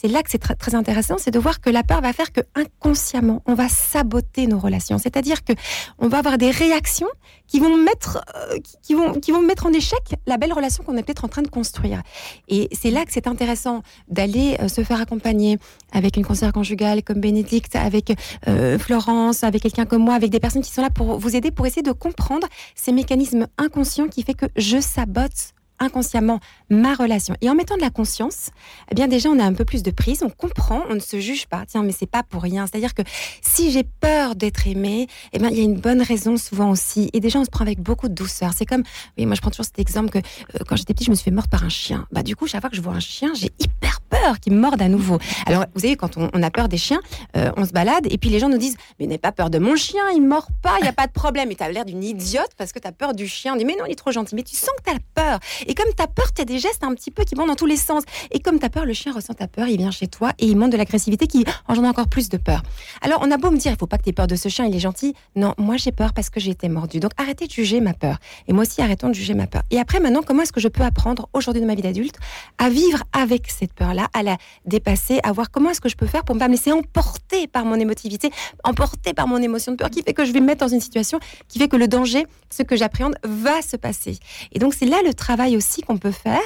c'est 0.00 0.08
là 0.08 0.22
que 0.22 0.30
c'est 0.30 0.38
très 0.38 0.74
intéressant, 0.76 1.16
c'est 1.18 1.32
de 1.32 1.40
voir 1.40 1.60
que 1.60 1.70
la 1.70 1.82
peur 1.82 2.00
va 2.00 2.12
faire 2.12 2.32
que 2.32 2.40
inconsciemment, 2.54 3.42
on 3.46 3.54
va 3.54 3.68
saboter 3.68 4.46
nos 4.46 4.60
relations. 4.60 4.96
C'est-à-dire 4.96 5.44
que 5.44 5.52
on 5.98 6.06
va 6.06 6.18
avoir 6.18 6.38
des 6.38 6.52
réactions 6.52 7.08
qui 7.48 7.58
vont 7.58 7.76
mettre, 7.76 8.22
euh, 8.36 8.58
qui 8.82 8.94
vont, 8.94 9.14
qui 9.14 9.32
vont 9.32 9.42
mettre 9.42 9.66
en 9.66 9.72
échec 9.72 10.14
la 10.26 10.36
belle 10.36 10.52
relation 10.52 10.84
qu'on 10.84 10.96
est 10.96 11.02
peut-être 11.02 11.24
en 11.24 11.28
train 11.28 11.42
de 11.42 11.48
construire. 11.48 12.02
Et 12.46 12.68
c'est 12.72 12.92
là 12.92 13.04
que 13.04 13.12
c'est 13.12 13.26
intéressant 13.26 13.82
d'aller 14.08 14.56
euh, 14.60 14.68
se 14.68 14.84
faire 14.84 15.00
accompagner 15.00 15.58
avec 15.90 16.16
une 16.16 16.24
conseillère 16.24 16.52
conjugale 16.52 17.02
comme 17.02 17.20
Bénédicte, 17.20 17.74
avec 17.74 18.12
euh, 18.46 18.78
Florence, 18.78 19.42
avec 19.42 19.62
quelqu'un 19.62 19.84
comme 19.84 20.04
moi, 20.04 20.14
avec 20.14 20.30
des 20.30 20.38
personnes 20.40 20.62
qui 20.62 20.70
sont 20.70 20.82
là 20.82 20.90
pour 20.90 21.18
vous 21.18 21.34
aider, 21.34 21.50
pour 21.50 21.66
essayer 21.66 21.82
de 21.82 21.92
comprendre 21.92 22.46
ces 22.76 22.92
mécanismes 22.92 23.48
inconscients 23.56 24.06
qui 24.06 24.22
fait 24.22 24.34
que 24.34 24.46
je 24.56 24.80
sabote 24.80 25.54
inconsciemment 25.78 26.40
ma 26.70 26.94
relation. 26.94 27.34
Et 27.40 27.50
en 27.50 27.54
mettant 27.54 27.76
de 27.76 27.80
la 27.80 27.90
conscience, 27.90 28.50
eh 28.90 28.94
bien 28.94 29.08
déjà 29.08 29.28
on 29.28 29.38
a 29.38 29.44
un 29.44 29.54
peu 29.54 29.64
plus 29.64 29.82
de 29.82 29.90
prise, 29.90 30.22
on 30.22 30.30
comprend, 30.30 30.82
on 30.88 30.94
ne 30.94 31.00
se 31.00 31.20
juge 31.20 31.46
pas. 31.46 31.64
Tiens, 31.66 31.82
mais 31.82 31.92
c'est 31.92 32.06
pas 32.06 32.22
pour 32.22 32.42
rien. 32.42 32.66
C'est-à-dire 32.66 32.94
que 32.94 33.02
si 33.42 33.70
j'ai 33.70 33.84
peur 33.84 34.34
d'être 34.34 34.66
aimé, 34.66 35.06
eh 35.32 35.38
bien 35.38 35.50
il 35.50 35.58
y 35.58 35.60
a 35.60 35.64
une 35.64 35.80
bonne 35.80 36.02
raison 36.02 36.36
souvent 36.36 36.70
aussi. 36.70 37.10
Et 37.12 37.20
déjà 37.20 37.38
on 37.38 37.44
se 37.44 37.50
prend 37.50 37.64
avec 37.64 37.80
beaucoup 37.80 38.08
de 38.08 38.14
douceur. 38.14 38.52
C'est 38.54 38.66
comme, 38.66 38.82
oui, 39.16 39.26
moi 39.26 39.34
je 39.34 39.40
prends 39.40 39.50
toujours 39.50 39.66
cet 39.66 39.78
exemple 39.78 40.10
que 40.10 40.18
euh, 40.18 40.64
quand 40.66 40.76
j'étais 40.76 40.94
petite, 40.94 41.06
je 41.06 41.10
me 41.10 41.16
suis 41.16 41.24
fait 41.24 41.30
mordre 41.30 41.50
par 41.50 41.64
un 41.64 41.68
chien. 41.68 42.06
Bah 42.12 42.22
du 42.22 42.36
coup, 42.36 42.46
chaque 42.46 42.60
fois 42.60 42.70
que 42.70 42.76
je 42.76 42.82
vois 42.82 42.94
un 42.94 43.00
chien, 43.00 43.32
j'ai 43.34 43.52
hyper 43.58 44.00
peur 44.28 44.40
qu'il 44.40 44.52
me 44.52 44.60
morde 44.60 44.82
à 44.82 44.88
nouveau. 44.88 45.18
Alors 45.46 45.64
vous 45.74 45.80
savez, 45.80 45.96
quand 45.96 46.18
on, 46.18 46.42
a 46.42 46.50
peur 46.50 46.68
des 46.68 46.76
chiens, 46.76 47.00
euh, 47.36 47.50
on 47.56 47.64
se 47.64 47.72
balade 47.72 48.06
et 48.10 48.18
puis 48.18 48.28
les 48.28 48.38
gens 48.38 48.50
nous 48.50 48.58
disent, 48.58 48.76
mais 49.00 49.06
n'aie 49.06 49.16
pas 49.16 49.32
peur 49.32 49.48
de 49.48 49.58
mon 49.58 49.74
chien, 49.74 50.02
il 50.14 50.20
mord 50.20 50.48
pas, 50.60 50.76
il 50.80 50.84
y 50.84 50.88
a 50.88 50.92
pas 50.92 51.06
de 51.06 51.12
problème. 51.12 51.50
Et 51.50 51.56
tu 51.56 51.62
as 51.62 51.72
l'air 51.72 51.86
d'une 51.86 52.04
idiote 52.04 52.50
parce 52.58 52.72
que 52.72 52.78
tu 52.78 52.86
as 52.86 52.92
peur 52.92 53.14
du 53.14 53.26
chien. 53.26 53.54
On 53.54 53.56
mais 53.56 53.74
non, 53.78 53.86
il 53.86 53.92
est 53.92 53.94
trop 53.94 54.12
gentil. 54.12 54.34
Mais 54.34 54.42
tu 54.42 54.54
sens 54.54 54.68
que 54.84 54.90
tu 54.90 54.96
as 54.96 55.00
peur. 55.14 55.40
Et 55.66 55.74
comme 55.74 55.88
tu 55.96 56.02
as 56.02 56.06
peur, 56.06 56.30
tu 56.34 56.42
as 56.42 56.44
des 56.44 56.58
gestes 56.58 56.84
un 56.84 56.94
petit 56.94 57.10
peu 57.10 57.24
qui 57.24 57.36
vont 57.36 57.46
dans 57.46 57.54
tous 57.54 57.64
les 57.64 57.78
sens. 57.78 58.02
Et 58.30 58.40
comme 58.40 58.58
tu 58.58 58.66
as 58.66 58.70
peur, 58.70 58.84
le 58.84 58.92
chien 58.92 59.14
ressent 59.14 59.32
ta 59.32 59.48
peur, 59.48 59.66
il 59.66 59.78
vient 59.78 59.90
chez 59.90 60.08
toi 60.08 60.32
et 60.38 60.44
il 60.44 60.58
montre 60.58 60.72
de 60.72 60.76
l'agressivité 60.76 61.26
qui 61.26 61.46
engendre 61.68 61.88
encore 61.88 62.08
plus 62.08 62.28
de 62.28 62.36
peur. 62.36 62.62
Alors, 63.00 63.20
on 63.22 63.30
a 63.30 63.38
beau 63.38 63.50
me 63.50 63.56
dire, 63.56 63.72
il 63.72 63.78
faut 63.78 63.86
pas 63.86 63.96
que 63.96 64.02
tu 64.02 64.10
aies 64.10 64.12
peur 64.12 64.26
de 64.26 64.36
ce 64.36 64.50
chien, 64.50 64.66
il 64.66 64.76
est 64.76 64.80
gentil. 64.80 65.14
Non, 65.36 65.54
moi 65.56 65.78
j'ai 65.78 65.92
peur 65.92 66.12
parce 66.12 66.28
que 66.28 66.38
j'ai 66.38 66.50
été 66.50 66.68
mordue. 66.68 67.00
Donc 67.00 67.12
arrêtez 67.16 67.46
de 67.46 67.52
juger 67.52 67.80
ma 67.80 67.94
peur. 67.94 68.18
Et 68.46 68.52
moi 68.52 68.64
aussi, 68.64 68.82
arrêtons 68.82 69.08
de 69.08 69.14
juger 69.14 69.34
ma 69.34 69.46
peur. 69.46 69.62
Et 69.70 69.78
après, 69.78 70.00
maintenant, 70.00 70.22
comment 70.22 70.42
est-ce 70.42 70.52
que 70.52 70.60
je 70.60 70.68
peux 70.68 70.82
apprendre 70.82 71.28
aujourd'hui 71.32 71.62
de 71.62 71.66
ma 71.66 71.74
vie 71.74 71.82
d'adulte 71.82 72.18
à 72.58 72.68
vivre 72.68 73.02
avec 73.12 73.50
cette 73.50 73.72
peur-là, 73.72 74.08
à 74.18 74.22
la 74.22 74.36
dépasser, 74.64 75.18
à 75.24 75.32
voir 75.32 75.50
comment 75.50 75.70
est-ce 75.70 75.80
que 75.80 75.88
je 75.88 75.96
peux 75.96 76.06
faire 76.06 76.24
pour 76.24 76.34
ne 76.34 76.40
pas 76.40 76.46
me 76.46 76.52
laisser 76.52 76.72
emporter 76.72 77.48
par 77.48 77.64
mon 77.64 77.74
émotivité, 77.74 78.30
emporter 78.62 79.14
par 79.14 79.26
mon 79.26 79.38
émotion 79.38 79.72
de 79.72 79.76
peur 79.76 79.90
qui 79.90 80.02
fait 80.02 80.14
que 80.14 80.24
je 80.24 80.32
vais 80.32 80.40
me 80.40 80.46
mettre 80.46 80.64
dans 80.64 80.72
une 80.72 80.80
situation 80.80 81.18
qui 81.48 81.58
fait 81.58 81.68
que 81.68 81.76
le 81.76 81.88
danger, 81.88 82.26
ce 82.50 82.62
que 82.62 82.76
j'appréhende, 82.76 83.16
va 83.24 83.60
se 83.62 83.76
passer. 83.76 84.18
Et 84.52 84.58
donc, 84.58 84.74
c'est 84.74 84.86
là 84.86 84.98
le 85.04 85.14
travail 85.14 85.56
aussi 85.56 85.82
qu'on 85.82 85.98
peut 85.98 86.12
faire 86.12 86.38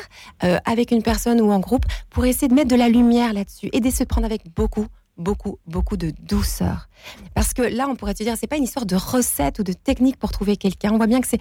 euh, 0.45 0.59
avec 0.64 0.91
une 0.93 1.03
personne 1.03 1.41
ou 1.41 1.53
en 1.53 1.61
groupe 1.61 1.85
pour 2.11 2.25
essayer 2.25 2.49
de 2.49 2.55
mettre 2.55 2.68
de 2.68 2.77
la 2.77 2.89
lumière 2.89 3.35
là-dessus 3.35 3.70
de 3.83 3.91
se 3.91 4.05
prendre 4.05 4.25
avec 4.25 4.43
beaucoup, 4.55 4.87
beaucoup, 5.18 5.59
beaucoup 5.66 5.97
de 5.97 6.12
douceur. 6.20 6.89
Parce 7.35 7.53
que 7.53 7.62
là, 7.62 7.87
on 7.89 7.97
pourrait 7.97 8.14
te 8.14 8.23
dire, 8.23 8.35
c'est 8.39 8.47
pas 8.47 8.57
une 8.57 8.64
histoire 8.64 8.87
de 8.87 8.97
recette 8.97 9.59
ou 9.59 9.62
de 9.62 9.73
technique 9.73 10.18
pour 10.18 10.31
trouver 10.31 10.57
quelqu'un. 10.57 10.93
On 10.93 10.97
voit 10.97 11.07
bien 11.07 11.20
que 11.20 11.29
c'est 11.29 11.41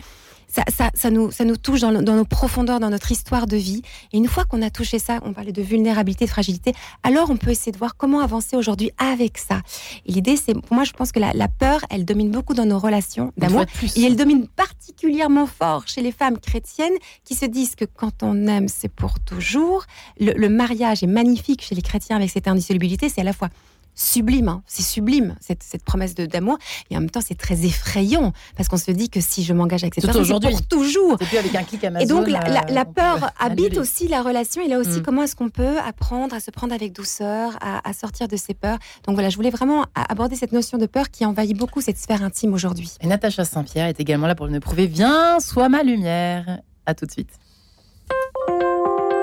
ça, 0.52 1.10
nous, 1.10 1.32
ça 1.32 1.46
nous 1.46 1.58
touche 1.58 1.82
dans, 1.82 1.92
nos 1.92 2.26
profondeurs, 2.26 2.80
dans 2.80 2.90
notre 2.90 3.12
histoire 3.12 3.48
de 3.48 3.58
vie. 3.58 3.82
Et 4.14 4.18
une 4.18 4.28
fois 4.28 4.46
qu'on 4.46 4.62
a 4.62 4.70
touché 4.70 5.00
ça, 5.00 5.20
on 5.24 5.34
parlait 5.34 5.52
de 5.52 5.62
vulnérabilité, 5.62 6.26
de 6.26 6.30
fragilité, 6.30 6.74
alors 7.04 7.30
on 7.30 7.38
peut 7.38 7.52
essayer 7.52 7.72
de 7.72 7.78
voir 7.78 7.96
comment 7.96 8.20
avancer 8.20 8.56
aujourd'hui 8.56 8.92
avec 8.98 9.38
ça. 9.38 9.62
Et 10.06 10.12
l'idée, 10.12 10.38
c'est, 10.38 10.54
pour 10.54 10.74
moi, 10.74 10.84
je 10.84 10.92
pense 10.92 11.12
que 11.12 11.20
la, 11.20 11.48
peur, 11.48 11.82
elle 11.90 12.06
domine 12.06 12.32
beaucoup 12.32 12.54
dans 12.54 12.66
nos 12.66 12.80
relations 12.80 13.32
d'amour. 13.38 13.66
Et 13.96 14.04
elle 14.04 14.16
domine 14.16 14.48
particulièrement 14.48 15.48
fort 15.48 15.88
chez 15.88 16.02
les 16.02 16.12
femmes 16.12 16.38
chrétiennes 16.38 16.94
qui 17.24 17.36
se 17.36 17.46
disent 17.46 17.76
que 17.76 17.86
quand 17.86 18.24
on 18.24 18.48
aime, 18.48 18.68
c'est 18.68 18.90
pour 18.90 19.20
toujours. 19.20 19.86
Le, 20.20 20.34
le 20.34 20.50
mariage 20.50 21.04
est 21.04 21.08
magnifique 21.08 21.62
chez 21.62 21.76
les 21.76 21.82
chrétiens 21.82 22.16
avec 22.18 22.30
cette 22.30 22.48
indissolubilité. 22.48 23.10
C'est 23.10 23.22
à 23.22 23.26
la 23.26 23.34
fois 23.34 23.50
sublime, 23.96 24.48
hein. 24.48 24.64
c'est 24.68 24.84
sublime 24.84 25.36
cette, 25.40 25.64
cette 25.64 25.84
promesse 25.84 26.16
d'amour. 26.16 26.58
Et 26.90 26.98
en 26.98 27.02
même 27.02 27.10
temps, 27.10 27.22
c'est 27.26 27.38
très 27.38 27.66
effrayant 27.66 28.34
parce 28.56 28.70
qu'on 28.70 28.78
se 28.78 28.92
dit 28.92 29.10
que 29.10 29.22
si 29.22 29.44
je 29.44 29.54
m'engage 29.54 29.84
avec 29.84 29.96
cette 29.96 30.06
personne, 30.06 30.26
c'est 30.26 30.32
pour 30.32 30.68
toujours. 30.68 31.18
avec 31.38 31.56
un 31.56 31.64
clic 31.64 31.84
Amazon, 31.84 32.04
et 32.04 32.08
donc 32.08 32.28
la, 32.28 32.40
la, 32.40 32.82
euh, 32.82 32.86
peur 32.86 33.32
habite 33.40 33.78
aussi 33.78 34.08
la 34.08 34.22
relation. 34.22 34.62
Et 34.64 34.68
là 34.68 34.80
aussi, 34.80 35.00
mm. 35.00 35.04
comment 35.04 35.24
est-ce 35.24 35.36
qu'on 35.36 35.50
peut 35.50 35.78
apprendre 35.80 36.36
à 36.36 36.40
se 36.40 36.52
prendre 36.52 36.74
avec 36.74 36.94
douceur, 36.94 37.58
à, 37.62 37.88
à, 37.88 37.94
sortir 37.94 38.28
de 38.28 38.38
ses 38.38 38.54
peurs? 38.54 38.78
Donc 39.06 39.16
voilà, 39.16 39.30
je 39.30 39.36
voulais 39.36 39.50
vraiment 39.50 39.86
aborder 39.96 40.36
cette 40.36 40.52
notion 40.52 40.78
de 40.78 40.86
peur 40.86 41.10
qui 41.10 41.26
envahit 41.26 41.58
beaucoup 41.58 41.82
cette 41.82 41.98
sphère 41.98 42.24
intime 42.24 42.54
aujourd'hui. 42.54 42.92
Et 43.02 43.08
Natacha 43.08 43.46
Saint-Pierre 43.46 43.88
est 43.88 44.00
également 44.00 44.28
là 44.28 44.36
pour 44.36 44.48
nous 44.48 44.60
prouver. 44.60 44.88
Viens, 44.88 45.40
sois 45.40 45.70
ma 45.70 45.84
lumière. 45.84 46.60
À 46.86 46.94
tout 46.94 47.06
de 47.06 47.12
suite. 47.12 47.30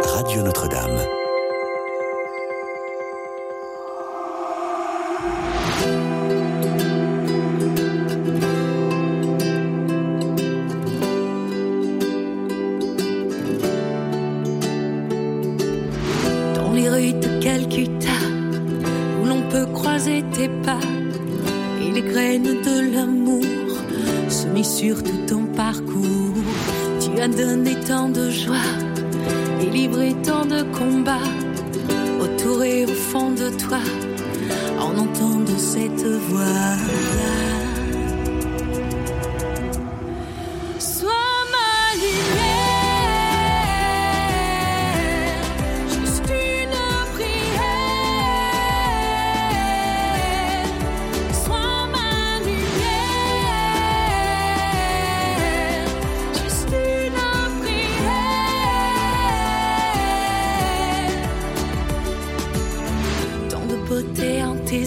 Radio 0.03 0.43
Notre-Dame. 0.43 1.18
Semées 24.49 24.64
sur 24.64 25.03
tout 25.03 25.26
ton 25.26 25.44
parcours. 25.44 26.34
Tu 27.01 27.20
as 27.20 27.28
donné 27.28 27.74
tant 27.86 28.09
de 28.09 28.30
joie 28.30 28.57
et 29.61 29.66
livré 29.66 30.14
tant 30.22 30.44
de 30.44 30.62
combats 30.62 31.28
autour 32.20 32.62
et 32.64 32.84
au 32.84 32.94
fond 32.94 33.30
de 33.30 33.51
toi 33.51 33.80
en 34.80 34.96
entendant 34.99 35.59
cette 35.59 36.05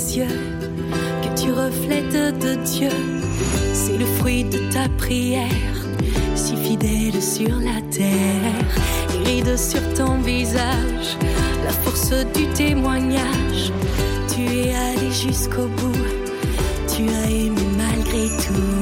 que 0.10 1.42
tu 1.42 1.52
reflètes 1.52 2.40
de 2.40 2.56
Dieu. 2.64 2.90
C'est 3.74 3.98
le 3.98 4.06
fruit 4.18 4.44
de 4.44 4.58
ta 4.72 4.90
prière, 4.98 5.78
si 6.36 6.56
fidèle 6.56 7.22
sur 7.22 7.56
la 7.60 7.82
terre. 7.92 8.66
Les 9.24 9.42
rides 9.42 9.58
sur 9.58 9.82
ton 9.94 10.18
visage, 10.22 11.18
la 11.64 11.72
force 11.72 12.14
du 12.34 12.48
témoignage. 12.48 13.72
Tu 14.34 14.42
es 14.42 14.74
allé 14.76 15.12
jusqu'au 15.12 15.68
bout, 15.78 16.06
tu 16.88 17.04
as 17.10 17.30
aimé 17.30 17.62
malgré 17.78 18.28
tout. 18.38 18.81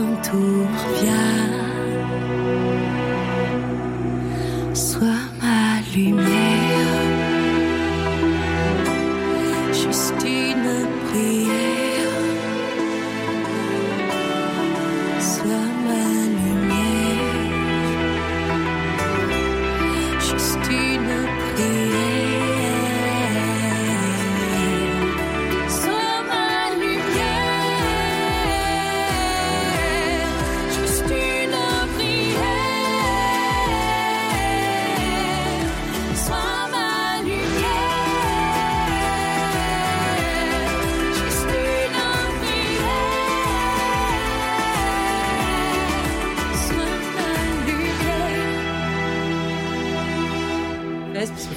Qui 0.00 0.30
nous 0.32 1.29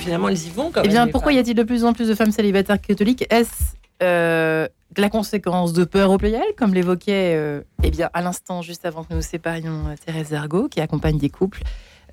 finalement, 0.04 0.30
elles 0.30 0.46
y 0.46 0.50
vont 0.50 0.72
Eh 0.84 0.88
bien, 0.88 1.08
pourquoi 1.08 1.34
y 1.34 1.40
a-t-il 1.40 1.56
de 1.56 1.64
plus 1.64 1.86
en 1.86 1.94
plus 1.94 2.08
de 2.08 2.16
femmes 2.16 2.32
célibataires 2.32 2.80
catholiques 2.80 3.26
Est-ce 3.30 3.76
euh, 4.02 4.68
la 4.98 5.10
conséquence 5.10 5.74
de 5.74 5.86
peur 5.86 6.12
au 6.12 6.18
pluriel, 6.18 6.44
comme 6.58 6.74
l'évoquait 6.74 7.34
euh, 7.36 7.62
eh 7.84 7.92
bien, 7.92 8.10
à 8.14 8.22
l'instant, 8.22 8.62
juste 8.62 8.86
avant 8.86 9.04
que 9.04 9.10
nous 9.12 9.18
nous 9.18 9.22
séparions, 9.22 9.88
euh, 9.88 9.96
Thérèse 10.06 10.34
Argot, 10.34 10.68
qui 10.68 10.82
accompagne 10.82 11.18
des 11.18 11.30
couples 11.30 11.62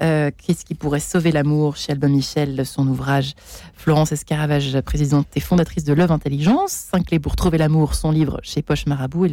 euh, 0.03 0.30
Qu'est-ce 0.36 0.64
qui 0.64 0.74
pourrait 0.74 1.01
sauver 1.01 1.32
l'amour 1.32 1.76
chez 1.76 1.92
Albin 1.92 2.09
Michel, 2.09 2.64
son 2.66 2.86
ouvrage 2.88 3.34
Florence 3.74 4.12
Escaravage, 4.12 4.80
présidente 4.82 5.26
et 5.36 5.40
fondatrice 5.40 5.84
de 5.84 5.92
Love 5.92 6.12
Intelligence. 6.12 6.72
Cinq 6.72 7.07
clés 7.07 7.18
pour 7.18 7.36
trouver 7.36 7.59
l'amour, 7.59 7.94
son 7.94 8.11
livre 8.11 8.40
chez 8.42 8.62
Poche 8.62 8.86
Marabout. 8.86 9.26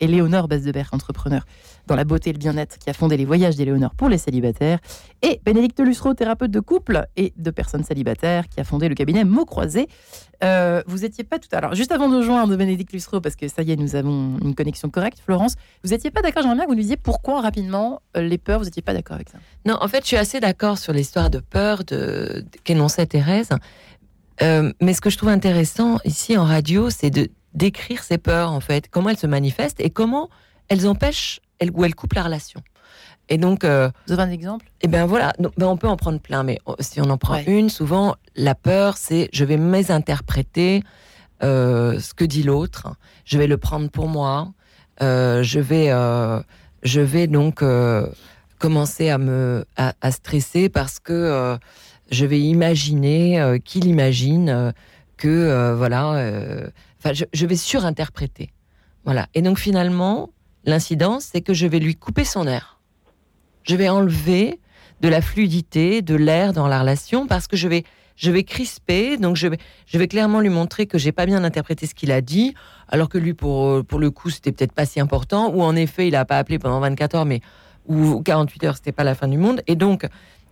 Et 0.00 0.06
Léonore 0.06 0.48
Besdebert, 0.48 0.90
entrepreneur 0.92 1.44
dans 1.86 1.96
la 1.96 2.04
beauté 2.04 2.30
et 2.30 2.32
le 2.32 2.38
bien-être, 2.38 2.78
qui 2.78 2.90
a 2.90 2.92
fondé 2.92 3.16
les 3.16 3.24
voyages 3.24 3.56
d'Éléonore 3.56 3.94
pour 3.94 4.08
les 4.08 4.18
célibataires. 4.18 4.78
Et 5.22 5.40
Bénédicte 5.44 5.80
Lussereau, 5.80 6.14
thérapeute 6.14 6.50
de 6.50 6.60
couple 6.60 7.06
et 7.16 7.32
de 7.36 7.50
personnes 7.50 7.82
célibataires, 7.82 8.48
qui 8.48 8.60
a 8.60 8.64
fondé 8.64 8.88
le 8.88 8.94
cabinet 8.94 9.24
Mots 9.24 9.46
Croisés. 9.46 9.88
Euh, 10.44 10.82
vous 10.86 11.04
étiez 11.04 11.24
pas 11.24 11.38
tout 11.38 11.48
à 11.50 11.60
l'heure, 11.60 11.74
juste 11.74 11.90
avant 11.90 12.08
de 12.08 12.22
joindre 12.22 12.54
Bénédicte 12.56 12.92
Lussereau, 12.92 13.20
parce 13.20 13.34
que 13.34 13.48
ça 13.48 13.62
y 13.62 13.72
est, 13.72 13.76
nous 13.76 13.96
avons 13.96 14.38
une 14.42 14.54
connexion 14.54 14.88
correcte, 14.88 15.18
Florence, 15.24 15.56
vous 15.82 15.90
n'étiez 15.90 16.10
pas 16.12 16.22
d'accord, 16.22 16.42
J'aimerais 16.42 16.56
bien 16.56 16.64
que 16.66 16.70
vous 16.70 16.76
nous 16.76 16.82
disiez 16.82 16.96
pourquoi 16.96 17.40
rapidement 17.40 18.02
euh, 18.16 18.22
les 18.22 18.38
peurs, 18.38 18.60
vous 18.60 18.66
n'étiez 18.66 18.82
pas 18.82 18.92
d'accord 18.92 19.16
avec 19.16 19.30
ça? 19.30 19.38
Non, 19.66 19.76
en 19.80 19.88
fait, 19.88 19.97
je 20.02 20.08
suis 20.08 20.16
assez 20.16 20.40
d'accord 20.40 20.78
sur 20.78 20.92
l'histoire 20.92 21.30
de 21.30 21.38
peur 21.38 21.84
de, 21.84 22.44
qu'énonçait 22.64 23.06
Thérèse. 23.06 23.50
Euh, 24.42 24.72
mais 24.80 24.94
ce 24.94 25.00
que 25.00 25.10
je 25.10 25.16
trouve 25.16 25.30
intéressant 25.30 25.98
ici 26.04 26.36
en 26.36 26.44
radio, 26.44 26.90
c'est 26.90 27.10
de 27.10 27.28
décrire 27.54 28.02
ces 28.02 28.18
peurs, 28.18 28.52
en 28.52 28.60
fait, 28.60 28.88
comment 28.88 29.10
elles 29.10 29.18
se 29.18 29.26
manifestent 29.26 29.80
et 29.80 29.90
comment 29.90 30.28
elles 30.68 30.86
empêchent 30.86 31.40
ou 31.72 31.84
elles 31.84 31.94
coupent 31.94 32.14
la 32.14 32.22
relation. 32.22 32.62
Et 33.28 33.36
donc, 33.36 33.64
euh, 33.64 33.90
vous 34.06 34.14
avez 34.14 34.22
un 34.22 34.30
exemple? 34.30 34.66
Eh 34.80 34.88
bien 34.88 35.04
voilà, 35.06 35.32
ben, 35.38 35.66
on 35.66 35.76
peut 35.76 35.88
en 35.88 35.96
prendre 35.96 36.20
plein, 36.20 36.44
mais 36.44 36.60
oh, 36.66 36.76
si 36.80 37.00
on 37.00 37.10
en 37.10 37.18
prend 37.18 37.38
une, 37.46 37.68
souvent 37.68 38.14
la 38.36 38.54
peur, 38.54 38.96
c'est 38.96 39.28
je 39.32 39.44
vais 39.44 39.56
mésinterpréter 39.56 40.82
euh, 41.42 41.98
ce 42.00 42.14
que 42.14 42.24
dit 42.24 42.42
l'autre, 42.42 42.94
je 43.24 43.38
vais 43.38 43.46
le 43.46 43.58
prendre 43.58 43.90
pour 43.90 44.08
moi, 44.08 44.52
je 45.00 45.58
vais, 45.58 45.88
je 46.82 47.00
vais 47.00 47.26
donc 47.26 47.62
commencer 48.58 49.08
à 49.08 49.18
me 49.18 49.64
à, 49.76 50.10
stresser 50.10 50.68
parce 50.68 50.98
que 50.98 51.58
je 52.10 52.26
vais 52.26 52.40
imaginer 52.40 53.60
qu'il 53.64 53.86
imagine 53.86 54.72
que 55.16 55.74
voilà, 55.74 56.70
enfin 56.98 57.12
je, 57.12 57.24
je 57.32 57.46
vais 57.46 57.56
surinterpréter, 57.56 58.50
voilà. 59.04 59.26
Et 59.34 59.42
donc 59.42 59.58
finalement, 59.58 60.30
l'incidence, 60.64 61.28
c'est 61.32 61.40
que 61.40 61.54
je 61.54 61.66
vais 61.66 61.78
lui 61.78 61.94
couper 61.94 62.24
son 62.24 62.46
air 62.46 62.78
je 63.68 63.76
vais 63.76 63.88
enlever 63.88 64.60
de 65.00 65.08
la 65.08 65.20
fluidité, 65.20 66.02
de 66.02 66.14
l'air 66.14 66.52
dans 66.52 66.66
la 66.66 66.80
relation 66.80 67.26
parce 67.26 67.46
que 67.46 67.56
je 67.56 67.68
vais, 67.68 67.84
je 68.16 68.30
vais 68.30 68.42
crisper. 68.42 69.16
Donc 69.18 69.36
je 69.36 69.46
vais, 69.46 69.58
je 69.86 69.98
vais 69.98 70.08
clairement 70.08 70.40
lui 70.40 70.48
montrer 70.48 70.86
que 70.86 70.98
j'ai 70.98 71.12
pas 71.12 71.26
bien 71.26 71.44
interprété 71.44 71.86
ce 71.86 71.94
qu'il 71.94 72.10
a 72.10 72.20
dit, 72.20 72.54
alors 72.88 73.08
que 73.08 73.18
lui, 73.18 73.34
pour, 73.34 73.84
pour 73.84 73.98
le 73.98 74.10
coup, 74.10 74.30
c'était 74.30 74.52
peut-être 74.52 74.72
pas 74.72 74.86
si 74.86 74.98
important. 74.98 75.52
Ou 75.54 75.62
en 75.62 75.76
effet, 75.76 76.08
il 76.08 76.16
a 76.16 76.24
pas 76.24 76.38
appelé 76.38 76.58
pendant 76.58 76.80
24 76.80 77.14
heures, 77.14 77.24
mais 77.26 77.40
ou 77.88 78.22
48 78.22 78.64
heures, 78.64 78.76
c'était 78.76 78.92
pas 78.92 79.04
la 79.04 79.14
fin 79.14 79.28
du 79.28 79.38
monde. 79.38 79.62
Et 79.66 79.74
donc 79.74 80.06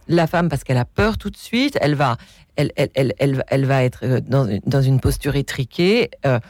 la 0.08 0.26
femme, 0.26 0.48
parce 0.48 0.64
qu'elle 0.64 0.76
a 0.76 0.84
peur 0.84 1.18
tout 1.18 1.30
de 1.30 1.36
suite, 1.36 1.78
elle 1.80 1.94
va, 1.94 2.16
elle, 2.56 2.72
elle, 2.76 3.12
elle, 3.18 3.44
elle, 3.48 3.64
va 3.64 3.84
être 3.84 4.00
euh, 4.04 4.20
dans, 4.20 4.48
dans 4.66 4.82
une 4.82 5.00
posture 5.00 5.36
étriquée. 5.36 6.10
Euh, 6.24 6.40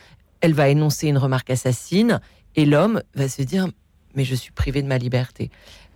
elle 0.40 0.52
va 0.54 0.68
énoncer 0.68 1.08
une 1.08 1.18
remarque 1.18 1.50
assassine, 1.50 2.20
et 2.54 2.66
l'homme 2.66 3.02
va 3.14 3.28
se 3.28 3.42
dire 3.42 3.68
mais 4.16 4.24
je 4.24 4.34
suis 4.34 4.50
privé 4.50 4.82
de 4.82 4.88
ma 4.88 4.98
liberté. 4.98 5.50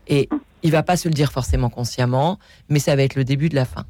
Et 0.07 0.29
il 0.63 0.71
va 0.71 0.83
pas 0.83 0.97
se 0.97 1.09
le 1.09 1.15
dire 1.15 1.33
forcément 1.33 1.71
consciemment, 1.71 2.39
mais 2.69 2.79
ça 2.79 2.95
va 2.95 3.03
être 3.03 3.17
le 3.17 3.25
début 3.25 3.49
de 3.49 3.55
la 3.55 3.65
fin. 3.65 3.87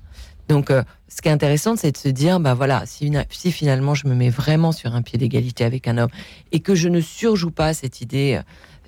Donc, 0.48 0.70
euh, 0.70 0.82
ce 1.09 1.20
qui 1.20 1.28
est 1.28 1.32
intéressant, 1.32 1.76
c'est 1.76 1.92
de 1.92 1.96
se 1.96 2.09
dire, 2.09 2.40
bah 2.40 2.55
voilà, 2.55 2.84
si, 2.86 3.12
finalement 3.53 3.94
je 3.94 4.07
me 4.07 4.14
mets 4.14 4.30
vraiment 4.30 4.72
sur 4.72 4.94
un 4.94 5.03
pied 5.03 5.18
d'égalité 5.18 5.64
avec 5.64 5.86
un 5.86 5.98
homme 5.98 6.11
et 6.53 6.61
que 6.61 6.74
je 6.74 6.88
ne 6.88 7.01
surjoue 7.01 7.51
pas 7.51 7.74
cette 7.74 8.01
idée, 8.01 8.40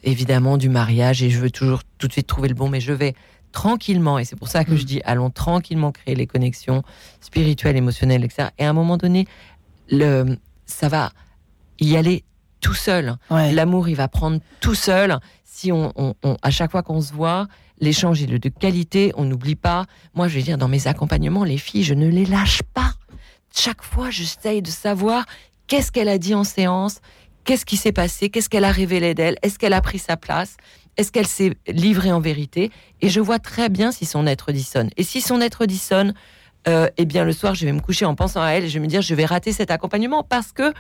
évidemment, 0.03 0.57
du 0.57 0.69
mariage 0.69 1.23
et 1.23 1.31
je 1.31 1.39
veux 1.39 1.51
toujours 1.51 1.83
tout 1.99 2.09
de 2.09 2.13
suite 2.13 2.27
trouver 2.27 2.49
le 2.49 2.55
bon, 2.55 2.69
mais 2.69 2.81
je 2.81 2.93
vais 2.93 3.15
tranquillement, 3.53 4.19
et 4.19 4.25
c'est 4.25 4.37
pour 4.37 4.49
ça 4.49 4.65
que 4.65 4.77
je 4.77 4.83
mm. 4.83 4.87
dis, 4.87 5.01
allons 5.05 5.31
tranquillement 5.31 5.93
créer 5.93 6.15
les 6.15 6.27
connexions 6.27 6.83
spirituelles, 7.21 7.77
émotionnelles, 7.77 8.25
etc. 8.25 8.49
Et 8.59 8.65
à 8.65 8.71
un 8.71 8.73
moment 8.73 8.97
donné, 8.97 9.27
le, 9.91 10.37
ça 10.67 10.89
va 10.89 11.13
y 11.79 11.97
aller 11.97 12.25
tout 12.61 12.75
seul. 12.75 13.17
L'amour, 13.31 13.89
il 13.89 13.97
va 13.97 14.09
prendre 14.09 14.41
tout 14.61 14.75
seul. 14.75 15.19
Si 15.45 15.71
on, 15.73 15.93
à 16.43 16.51
chaque 16.51 16.71
fois 16.71 16.83
qu'on 16.83 17.01
se 17.01 17.13
voit, 17.13 17.49
l'échange 17.81 18.23
est 18.23 18.27
de 18.27 18.49
qualité, 18.49 19.13
on 19.17 19.25
n'oublie 19.25 19.57
pas. 19.57 19.87
Moi, 20.15 20.29
je 20.29 20.37
vais 20.37 20.43
dire, 20.43 20.57
dans 20.59 20.69
mes 20.69 20.87
accompagnements, 20.87 21.45
les 21.45 21.59
filles, 21.59 21.83
je 21.83 21.95
ne 21.95 22.09
les 22.09 22.25
lâche 22.25 22.63
pas. 22.73 22.95
Chaque 23.55 23.83
fois, 23.83 24.11
j'essaye 24.11 24.63
de 24.63 24.71
savoir 24.71 25.27
qu'est-ce 25.67 25.93
qu'elle 25.93 26.09
a 26.09 26.19
dit 26.19 26.35
en 26.35 26.45
séance, 26.45 27.01
qu'est-ce 27.45 27.65
qui 27.65 27.77
s'est 27.77 27.93
passé, 27.93 28.31
qu'est-ce 28.31 28.49
qu'elle 28.49 28.65
a 28.65 28.73
révélé 28.73 29.15
d'elle, 29.15 29.37
est-ce 29.43 29.59
qu'elle 29.59 29.73
a 29.73 29.81
pris 29.81 29.99
sa 29.99 30.17
place, 30.17 30.57
est-ce 30.97 31.13
qu'elle 31.13 31.27
s'est 31.27 31.55
livrée 31.67 32.13
en 32.13 32.21
vérité? 32.21 32.71
Et 33.01 33.09
je 33.09 33.21
vois 33.21 33.39
très 33.39 33.69
bien 33.69 33.93
si 33.93 34.05
son 34.05 34.27
être 34.27 34.53
dissonne. 34.53 34.91
Et 34.97 35.03
si 35.03 35.21
son 35.21 35.41
être 35.41 35.67
dissonne, 35.67 36.15
euh, 36.69 36.89
eh 36.97 37.07
bien 37.07 37.25
le 37.25 37.33
soir, 37.33 37.55
je 37.55 37.65
vais 37.65 37.73
me 37.73 37.81
coucher 37.81 38.05
en 38.05 38.15
pensant 38.15 38.43
à 38.43 38.51
elle 38.51 38.65
et 38.65 38.69
je 38.69 38.75
vais 38.75 38.81
me 38.81 38.87
dire, 38.87 39.03
je 39.03 39.15
vais 39.15 39.25
rater 39.25 39.53
cet 39.53 39.71
accompagnement 39.71 40.23
parce 40.23 40.53
que 40.53 40.73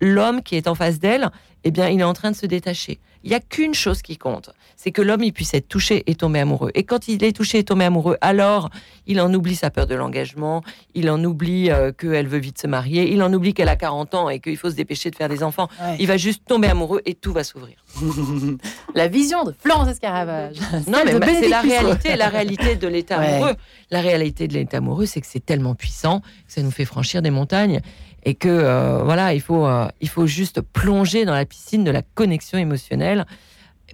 l'homme 0.00 0.42
qui 0.42 0.56
est 0.56 0.68
en 0.68 0.74
face 0.74 0.98
d'elle, 0.98 1.30
eh 1.64 1.70
bien, 1.70 1.88
il 1.88 2.00
est 2.00 2.04
en 2.04 2.14
train 2.14 2.30
de 2.30 2.36
se 2.36 2.46
détacher. 2.46 2.98
Il 3.22 3.28
n'y 3.28 3.36
a 3.36 3.40
qu'une 3.40 3.74
chose 3.74 4.00
qui 4.00 4.16
compte, 4.16 4.50
c'est 4.76 4.92
que 4.92 5.02
l'homme 5.02 5.22
il 5.22 5.32
puisse 5.34 5.52
être 5.52 5.68
touché 5.68 6.04
et 6.06 6.14
tomber 6.14 6.40
amoureux. 6.40 6.70
Et 6.74 6.84
quand 6.84 7.06
il 7.06 7.22
est 7.22 7.36
touché 7.36 7.58
et 7.58 7.64
tomber 7.64 7.84
amoureux, 7.84 8.16
alors 8.22 8.70
il 9.06 9.20
en 9.20 9.32
oublie 9.34 9.56
sa 9.56 9.70
peur 9.70 9.86
de 9.86 9.94
l'engagement, 9.94 10.62
il 10.94 11.10
en 11.10 11.22
oublie 11.22 11.70
euh, 11.70 11.92
qu'elle 11.92 12.26
veut 12.26 12.38
vite 12.38 12.58
se 12.58 12.66
marier, 12.66 13.12
il 13.12 13.22
en 13.22 13.30
oublie 13.30 13.52
qu'elle 13.52 13.68
a 13.68 13.76
40 13.76 14.14
ans 14.14 14.28
et 14.30 14.40
qu'il 14.40 14.56
faut 14.56 14.70
se 14.70 14.74
dépêcher 14.74 15.10
de 15.10 15.16
faire 15.16 15.28
des 15.28 15.42
enfants. 15.42 15.68
Il 15.98 16.06
va 16.06 16.16
juste 16.16 16.46
tomber 16.46 16.68
amoureux 16.68 17.02
et 17.04 17.12
tout 17.12 17.34
va 17.34 17.44
s'ouvrir. 17.44 17.76
la 18.94 19.08
vision 19.08 19.44
de 19.44 19.52
Florence 19.52 19.88
Escaravage. 19.88 20.56
non, 20.86 21.00
mais 21.04 21.12
c'est 21.34 21.48
la 21.48 21.60
réalité, 21.60 22.16
la 22.16 22.28
réalité 22.28 22.76
de 22.76 22.88
l'état 22.88 23.18
amoureux. 23.18 23.54
La 23.90 24.00
réalité 24.00 24.48
de 24.48 24.54
l'état 24.54 24.78
amoureux, 24.78 25.04
c'est 25.04 25.20
que 25.20 25.26
c'est 25.26 25.44
tellement 25.44 25.74
puissant 25.74 26.20
que 26.20 26.26
ça 26.54 26.62
nous 26.62 26.70
fait 26.70 26.86
franchir 26.86 27.20
des 27.20 27.30
montagnes 27.30 27.82
et 28.24 28.34
que 28.34 28.48
euh, 28.48 29.02
voilà, 29.04 29.34
il 29.34 29.40
faut, 29.40 29.66
euh, 29.66 29.88
il 30.00 30.08
faut 30.08 30.26
juste 30.26 30.60
plonger 30.60 31.24
dans 31.24 31.34
la 31.34 31.44
piscine 31.44 31.84
de 31.84 31.90
la 31.90 32.02
connexion 32.02 32.58
émotionnelle 32.58 33.26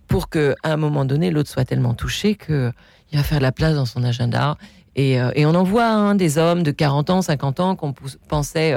pour 0.08 0.28
que 0.28 0.54
à 0.62 0.72
un 0.72 0.76
moment 0.76 1.04
donné 1.04 1.30
l'autre 1.30 1.50
soit 1.50 1.64
tellement 1.64 1.94
touché 1.94 2.34
que 2.34 2.72
il 3.12 3.18
va 3.18 3.24
faire 3.24 3.38
de 3.38 3.42
la 3.42 3.52
place 3.52 3.74
dans 3.74 3.86
son 3.86 4.02
agenda. 4.02 4.56
Et, 4.96 5.20
euh, 5.20 5.30
et 5.34 5.46
on 5.46 5.54
en 5.54 5.62
voit 5.62 5.88
hein, 5.88 6.14
des 6.14 6.38
hommes 6.38 6.62
de 6.62 6.70
40 6.70 7.10
ans, 7.10 7.22
50 7.22 7.60
ans 7.60 7.76
qu'on 7.76 7.94
pensait 8.28 8.76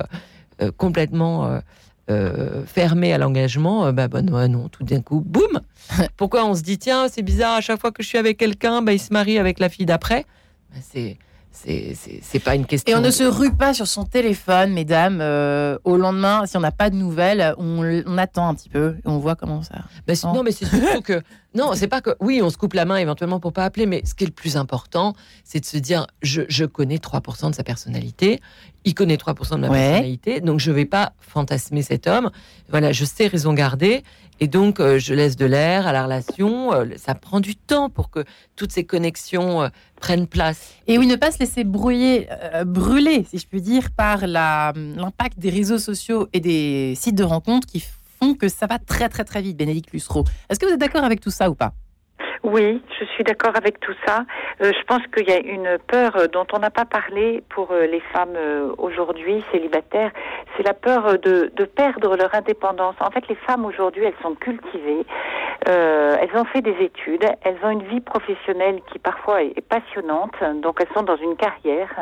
complètement 0.78 1.62
fermés 2.66 3.14
à 3.14 3.18
l'engagement. 3.18 3.92
bah, 3.94 4.08
bah 4.08 4.22
non, 4.22 4.68
tout 4.68 4.84
d'un 4.84 5.02
coup, 5.02 5.22
boum 5.26 5.62
Pourquoi 6.18 6.46
on 6.46 6.54
se 6.54 6.62
dit 6.62 6.78
tiens, 6.78 7.08
c'est 7.08 7.22
bizarre, 7.22 7.56
à 7.56 7.62
chaque 7.62 7.80
fois 7.80 7.92
que 7.92 8.04
je 8.04 8.08
suis 8.08 8.18
avec 8.18 8.38
quelqu'un, 8.38 8.82
bah, 8.82 8.94
il 8.94 9.00
se 9.00 9.14
marie 9.14 9.40
avec 9.40 9.60
la 9.60 9.70
fille 9.70 9.86
d'après? 9.86 10.26
Bah, 10.72 10.80
c'est 10.82 11.18
c'est 11.52 12.40
pas 12.44 12.56
une 12.56 12.66
question. 12.66 12.94
Et 12.94 12.98
on 12.98 13.02
ne 13.02 13.12
se 13.12 13.24
rue 13.24 13.54
pas 13.54 13.74
sur 13.74 13.88
son 13.88 14.06
téléphone, 14.06 14.72
mesdames. 14.72 15.20
Euh, 15.22 15.78
au 15.84 15.98
lendemain, 15.98 16.46
si 16.46 16.58
on 16.58 16.62
n'a 16.62 16.72
pas 16.72 16.90
de 16.90 16.96
nouvelles, 16.96 17.54
on, 17.58 18.18
attend 18.18 18.48
un 18.48 18.56
petit 18.56 18.70
peu 18.70 18.96
et 18.98 19.08
on 19.08 19.18
voit 19.18 19.36
comment 19.36 19.62
ça. 19.62 19.76
Non, 20.34 20.44
mais 20.44 20.52
c'est 20.52 20.66
surtout 20.66 21.02
que 21.02 21.22
non, 21.56 21.72
c'est 21.74 21.88
pas 21.88 22.02
que 22.02 22.12
oui, 22.20 22.42
on 22.44 22.50
se 22.50 22.58
coupe 22.58 22.74
la 22.74 22.86
main 22.86 22.98
éventuellement 22.98 23.40
pour 23.40 23.54
pas 23.54 23.66
appeler, 23.66 23.88
mais 23.88 24.04
ce 24.06 24.14
qui 24.14 24.24
est 24.24 24.28
le 24.28 24.34
plus 24.34 24.56
important, 24.56 25.16
c'est 25.44 25.60
de 25.60 25.66
se 25.66 25.78
dire 25.78 26.06
je, 26.22 26.44
je 26.48 26.66
connais 26.66 26.98
3% 26.98 27.50
de 27.50 27.56
sa 27.56 27.64
personnalité 27.64 28.40
il 28.86 28.94
connaît 28.94 29.16
3% 29.16 29.56
de 29.56 29.58
ma 29.58 29.70
personnalité, 29.70 30.42
donc 30.42 30.60
je 30.60 30.72
vais 30.72 30.86
pas 30.86 31.14
fantasmer 31.20 31.82
cet 31.82 32.08
homme. 32.08 32.32
Voilà, 32.70 32.92
je 32.92 33.06
sais 33.06 33.28
raison 33.28 33.54
garder, 33.54 34.04
et 34.40 34.48
donc 34.48 34.80
euh, 34.80 35.00
je 35.00 35.14
laisse 35.14 35.36
de 35.36 35.46
l'air 35.46 35.88
à 35.88 35.94
la 35.94 36.04
relation. 36.04 36.74
Euh, 36.74 36.86
ça 36.98 37.16
prend 37.16 37.40
du 37.40 37.56
temps 37.56 37.90
pour 37.90 38.10
que 38.10 38.24
toutes 38.56 38.72
ces 38.72 38.86
connexions 38.86 39.64
euh, 39.64 39.70
prennent 40.00 40.28
place. 40.28 40.74
Et 40.88 40.98
oui, 40.98 41.08
ne 41.08 41.16
pas 41.16 41.32
se 41.32 41.40
laisser 41.40 41.64
brouiller, 41.64 42.28
brûler, 42.66 43.26
si 43.30 43.38
je 43.38 43.48
puis 43.48 43.62
dire, 43.62 43.92
par 43.92 44.28
l'impact 44.28 45.40
des 45.40 45.50
réseaux 45.50 45.80
sociaux 45.80 46.28
et 46.34 46.40
des 46.40 46.94
sites 46.96 47.16
de 47.16 47.24
rencontres 47.24 47.68
qui 47.68 47.84
font 48.20 48.34
que 48.34 48.48
ça 48.48 48.68
va 48.68 48.80
très 48.80 49.10
très 49.10 49.24
très 49.24 49.42
vite, 49.42 49.58
Bénédicte 49.58 49.92
Lussereau. 49.92 50.24
Est-ce 50.50 50.60
que 50.60 50.66
vous 50.66 50.74
êtes 50.74 50.80
d'accord 50.80 51.04
avec 51.04 51.20
tout 51.20 51.32
ça 51.32 51.50
ou 51.50 51.56
pas? 51.56 51.74
Oui, 52.44 52.82
je 52.98 53.06
suis 53.06 53.24
d'accord 53.24 53.56
avec 53.56 53.80
tout 53.82 53.94
ça. 54.06 54.24
Euh, 54.62 54.72
je 54.72 54.84
pense 54.86 55.02
qu'il 55.08 55.28
y 55.28 55.32
a 55.32 55.40
une 55.40 55.78
peur 55.88 56.16
euh, 56.16 56.28
dont 56.28 56.46
on 56.54 56.60
n'a 56.60 56.70
pas 56.70 56.86
parlé 56.86 57.44
pour 57.50 57.72
euh, 57.72 57.86
les 57.86 58.00
femmes 58.14 58.38
aujourd'hui 58.78 59.44
célibataires. 59.52 60.12
C'est 60.56 60.64
la 60.64 60.74
peur 60.74 61.20
de, 61.20 61.50
perdre 61.76 62.16
leur 62.16 62.34
indépendance. 62.34 62.96
En 63.02 63.12
fait, 63.12 63.28
les 63.28 63.36
femmes 63.36 63.66
aujourd'hui, 63.66 64.06
elles 64.06 64.22
sont 64.22 64.36
cultivées. 64.36 65.06
elles 65.66 66.36
ont 66.36 66.46
fait 66.46 66.62
des 66.62 66.76
études. 66.80 67.26
Elles 67.44 67.58
ont 67.64 67.70
une 67.70 67.84
vie 67.84 68.02
professionnelle 68.02 68.82
qui 68.92 69.00
parfois 69.00 69.44
est, 69.44 69.62
passionnante. 69.62 70.36
Donc, 70.62 70.78
elles 70.82 70.94
sont 70.96 71.04
dans 71.04 71.18
une 71.18 71.36
carrière. 71.36 71.94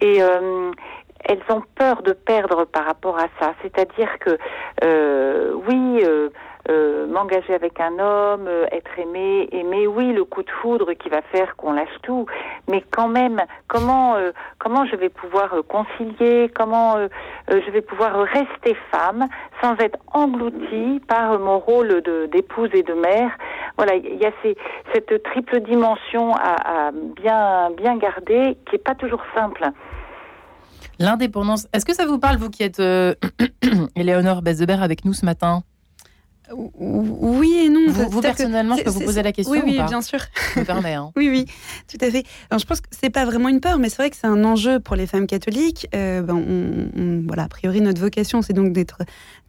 Et 0.00 0.18
elles 0.18 1.42
ont 1.50 1.62
peur 1.76 2.02
de 2.02 2.12
perdre 2.12 2.64
par 2.64 2.86
rapport 2.86 3.18
à 3.18 3.26
ça. 3.40 3.54
C'est-à-dire 3.62 4.18
que, 4.18 4.38
oui 5.68 6.02
m'engager 7.14 7.54
avec 7.54 7.78
un 7.80 7.98
homme, 7.98 8.46
euh, 8.46 8.66
être 8.72 8.98
aimé, 8.98 9.48
aimer, 9.52 9.86
oui, 9.86 10.12
le 10.12 10.24
coup 10.24 10.42
de 10.42 10.50
foudre 10.62 10.92
qui 10.94 11.08
va 11.08 11.20
faire 11.22 11.56
qu'on 11.56 11.72
lâche 11.72 12.00
tout, 12.02 12.26
mais 12.68 12.82
quand 12.90 13.08
même, 13.08 13.42
comment 13.68 14.16
euh, 14.16 14.32
je 14.90 14.96
vais 14.96 15.10
pouvoir 15.10 15.54
concilier, 15.68 16.50
comment 16.54 16.96
je 17.48 17.70
vais 17.70 17.82
pouvoir 17.82 18.18
rester 18.22 18.76
femme 18.90 19.26
sans 19.62 19.74
être 19.76 19.98
engloutie 20.12 21.00
par 21.06 21.38
mon 21.38 21.58
rôle 21.58 22.02
de 22.02 22.28
d'épouse 22.32 22.70
et 22.72 22.82
de 22.82 22.94
mère? 22.94 23.30
Voilà, 23.76 23.94
il 23.96 24.16
y 24.16 24.26
a 24.26 24.32
cette 24.92 25.22
triple 25.22 25.60
dimension 25.60 26.34
à, 26.34 26.90
bien 26.92 27.70
bien 27.72 27.96
garder 27.96 28.56
qui 28.68 28.76
est 28.76 28.84
pas 28.84 28.94
toujours 28.94 29.22
simple. 29.34 29.64
L'indépendance. 30.98 31.66
Est-ce 31.72 31.84
que 31.84 31.94
ça 31.94 32.06
vous 32.06 32.18
parle, 32.18 32.36
vous 32.36 32.50
qui 32.50 32.62
êtes 32.62 32.80
Éléonore 33.96 34.42
Bezebert 34.42 34.82
avec 34.82 35.04
nous 35.04 35.12
ce 35.12 35.24
matin? 35.24 35.62
Oui 36.52 37.54
et 37.64 37.68
non. 37.68 37.86
Vous, 37.88 38.20
personnellement, 38.20 38.76
je 38.76 38.82
peux 38.82 38.90
vous 38.90 39.00
poser 39.00 39.22
la 39.22 39.32
question 39.32 39.52
Oui, 39.52 39.60
oui, 39.64 39.72
bien 39.86 40.02
sûr. 40.02 40.18
Je 40.54 40.60
me 40.60 40.64
permets. 40.64 40.94
Hein. 40.94 41.10
oui, 41.16 41.28
oui, 41.30 41.46
tout 41.88 41.96
à 42.04 42.10
fait. 42.10 42.24
Alors, 42.50 42.58
je 42.58 42.66
pense 42.66 42.80
que 42.80 42.88
c'est 42.90 43.10
pas 43.10 43.24
vraiment 43.24 43.48
une 43.48 43.60
peur, 43.60 43.78
mais 43.78 43.88
c'est 43.88 43.96
vrai 43.96 44.10
que 44.10 44.16
c'est 44.16 44.26
un 44.26 44.44
enjeu 44.44 44.78
pour 44.78 44.96
les 44.96 45.06
femmes 45.06 45.26
catholiques. 45.26 45.88
Euh, 45.94 46.22
ben, 46.22 46.34
on, 46.34 47.22
voilà, 47.26 47.44
a 47.44 47.48
priori, 47.48 47.80
notre 47.80 48.00
vocation, 48.00 48.42
c'est 48.42 48.52
donc 48.52 48.72
d'être, 48.72 48.98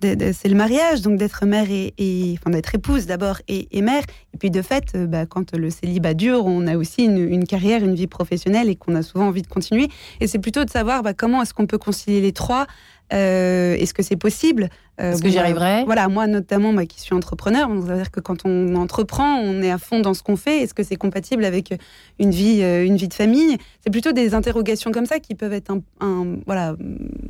c'est 0.01 0.47
le 0.47 0.55
mariage, 0.55 1.01
donc 1.01 1.17
d'être 1.17 1.45
mère 1.45 1.67
et, 1.69 2.35
enfin 2.39 2.51
d'être 2.51 2.73
épouse 2.75 3.05
d'abord 3.05 3.39
et, 3.47 3.81
mère. 3.81 4.03
Et 4.33 4.37
puis 4.37 4.49
de 4.49 4.61
fait, 4.61 4.85
euh, 4.95 5.05
bah, 5.05 5.25
quand 5.25 5.55
le 5.55 5.69
célibat 5.69 6.13
dure, 6.13 6.45
on 6.45 6.65
a 6.67 6.77
aussi 6.77 7.03
une, 7.03 7.45
carrière, 7.45 7.83
une 7.83 7.95
vie 7.95 8.07
professionnelle 8.07 8.69
et 8.69 8.75
qu'on 8.75 8.95
a 8.95 9.01
souvent 9.01 9.27
envie 9.27 9.41
de 9.41 9.47
continuer. 9.47 9.89
Et 10.21 10.27
c'est 10.27 10.39
plutôt 10.39 10.63
de 10.63 10.69
savoir 10.69 11.03
bah, 11.03 11.13
comment 11.13 11.41
est-ce 11.41 11.53
qu'on 11.53 11.67
peut 11.67 11.77
concilier 11.77 12.21
les 12.21 12.31
trois? 12.31 12.67
Euh, 13.13 13.75
est-ce 13.75 13.93
que 13.93 14.01
c'est 14.01 14.15
possible? 14.15 14.69
Euh, 15.01 15.11
Est-ce 15.11 15.21
que 15.21 15.29
j'y 15.29 15.37
arriverai? 15.37 15.83
Voilà, 15.85 16.07
moi 16.07 16.27
notamment, 16.27 16.71
moi 16.71 16.85
qui 16.85 17.01
suis 17.01 17.13
entrepreneur, 17.13 17.69
on 17.69 17.79
va 17.79 17.97
dire 17.97 18.11
que 18.11 18.19
quand 18.19 18.45
on 18.45 18.75
entreprend, 18.75 19.39
on 19.39 19.61
est 19.61 19.71
à 19.71 19.77
fond 19.77 19.99
dans 19.99 20.13
ce 20.13 20.23
qu'on 20.23 20.37
fait. 20.37 20.61
Est-ce 20.61 20.73
que 20.73 20.83
c'est 20.83 20.95
compatible 20.95 21.45
avec 21.45 21.73
une 22.19 22.31
vie, 22.31 22.61
euh, 22.61 22.85
une 22.85 22.95
vie 22.95 23.07
de 23.07 23.13
famille? 23.13 23.57
C'est 23.83 23.89
plutôt 23.89 24.11
des 24.11 24.33
interrogations 24.33 24.91
comme 24.91 25.05
ça 25.05 25.19
qui 25.19 25.35
peuvent 25.35 25.53
être 25.53 25.71
un, 25.99 26.37
voilà. 26.45 26.75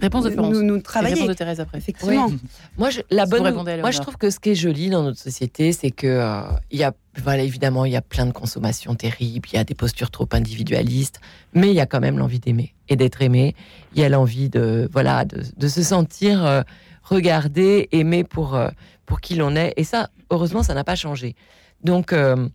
Réponse 0.01 0.25
de 0.25 0.29
Florence. 0.29 0.53
Nous, 0.53 0.63
nous 0.63 0.79
travailler. 0.79 1.15
Réponse 1.15 1.29
de 1.29 1.33
Thérèse 1.33 1.59
après. 1.59 1.77
Effectivement. 1.77 2.29
Moi, 2.77 2.89
je, 2.89 3.01
la 3.09 3.25
bonne. 3.25 3.41
Moi, 3.53 3.91
je 3.91 3.99
trouve 3.99 4.17
que 4.17 4.29
ce 4.29 4.39
qui 4.39 4.51
est 4.51 4.55
joli 4.55 4.89
dans 4.89 5.03
notre 5.03 5.19
société, 5.19 5.71
c'est 5.71 5.91
que 5.91 6.43
il 6.71 6.79
y 6.79 6.83
a 6.83 6.93
voilà, 7.23 7.43
évidemment, 7.43 7.85
il 7.85 7.93
y 7.93 7.95
a 7.95 8.01
plein 8.01 8.25
de 8.25 8.31
consommations 8.31 8.95
terribles, 8.95 9.47
il 9.51 9.55
y 9.55 9.59
a 9.59 9.63
des 9.63 9.75
postures 9.75 10.11
trop 10.11 10.27
individualistes, 10.31 11.19
mais 11.53 11.69
il 11.69 11.75
y 11.75 11.79
a 11.79 11.85
quand 11.85 11.99
même 11.99 12.17
l'envie 12.17 12.39
d'aimer 12.39 12.73
et 12.89 12.95
d'être 12.95 13.21
aimé. 13.21 13.55
Il 13.95 14.01
y 14.01 14.03
a 14.03 14.09
l'envie 14.09 14.49
de, 14.49 14.89
voilà, 14.91 15.23
de, 15.25 15.67
se 15.67 15.81
sentir 15.81 16.45
euh, 16.45 16.61
regardé, 17.05 17.87
aimé 17.91 18.23
pour, 18.23 18.55
euh, 18.55 18.69
pour 19.05 19.21
qui 19.21 19.35
l'on 19.35 19.55
est. 19.55 19.73
Et 19.77 19.83
ça, 19.83 20.09
heureusement, 20.29 20.63
ça 20.63 20.73
n'a 20.73 20.83
pas 20.83 20.95
changé. 20.95 21.35
Donc, 21.83 22.11
euh, 22.11 22.49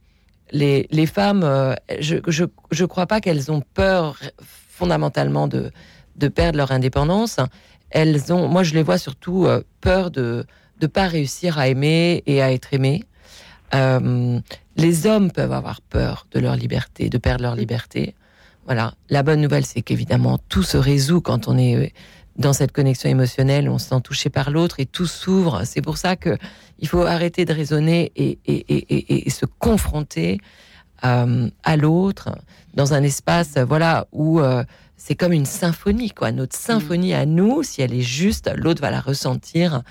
les, 0.53 0.87
les, 0.91 1.07
femmes, 1.07 1.43
je 2.01 2.17
ne 2.17 2.21
je, 2.27 2.45
je 2.71 2.85
crois 2.85 3.07
pas 3.07 3.21
qu'elles 3.21 3.51
ont 3.51 3.63
peur 3.75 4.19
fondamentalement 4.43 5.47
de, 5.47 5.71
de 6.17 6.29
perdre 6.29 6.59
leur 6.59 6.73
indépendance. 6.73 7.39
Elles 7.91 8.33
ont, 8.33 8.49
moi, 8.49 8.63
je 8.63 8.75
les 8.75 8.83
vois 8.83 8.99
surtout 8.99 9.47
peur 9.81 10.11
de 10.11 10.45
ne 10.83 10.87
pas 10.87 11.07
réussir 11.07 11.59
à 11.59 11.69
aimer 11.69 12.23
et 12.27 12.43
à 12.43 12.53
être 12.53 12.75
aimées. 12.75 13.05
Euh, 13.75 14.41
les 14.77 15.07
hommes 15.07 15.31
peuvent 15.31 15.53
avoir 15.53 15.81
peur 15.81 16.27
de 16.33 16.41
leur 16.41 16.57
liberté, 16.57 17.09
de 17.09 17.19
perdre 17.19 17.43
leur 17.43 17.55
liberté. 17.55 18.15
Voilà. 18.67 18.95
La 19.09 19.23
bonne 19.23 19.41
nouvelle, 19.41 19.67
c'est 19.67 19.83
qu'évidemment, 19.83 20.39
tout 20.49 20.63
se 20.63 20.77
résout 20.77 21.21
quand 21.21 21.49
on 21.49 21.59
est 21.59 21.77
euh, 21.77 21.89
dans 22.41 22.53
cette 22.53 22.73
connexion 22.73 23.09
émotionnelle, 23.09 23.69
on 23.69 23.79
se 23.79 23.89
sent 23.91 24.01
touché 24.03 24.31
par 24.31 24.51
l'autre 24.51 24.81
et 24.81 24.87
tout 24.87 25.07
s'ouvre. 25.07 25.63
C'est 25.65 25.83
pour 25.83 25.97
ça 25.97 26.17
que 26.17 26.37
il 26.79 26.89
faut 26.89 27.03
arrêter 27.03 27.45
de 27.45 27.53
raisonner 27.53 28.11
et, 28.17 28.39
et, 28.47 29.27
et, 29.27 29.31
se 29.31 29.45
confronter 29.45 30.39
euh, 31.05 31.49
à 31.63 31.77
l'autre 31.77 32.31
dans 32.75 32.95
un 32.95 33.03
espace, 33.03 33.59
voilà, 33.59 34.07
où 34.13 34.41
c'est 34.97 35.15
comme 35.15 35.33
une 35.33 35.47
symphonie, 35.47 36.11
quoi. 36.11 36.33
Notre 36.33 36.57
symphonie 36.57 37.15
à 37.15 37.27
nous, 37.27 37.63
si 37.63 37.83
elle 37.83 37.93
est 37.95 38.01
juste, 38.01 38.51
l'autre 38.57 38.81
va 38.81 38.91
la 38.91 39.01
ressentir 39.01 39.83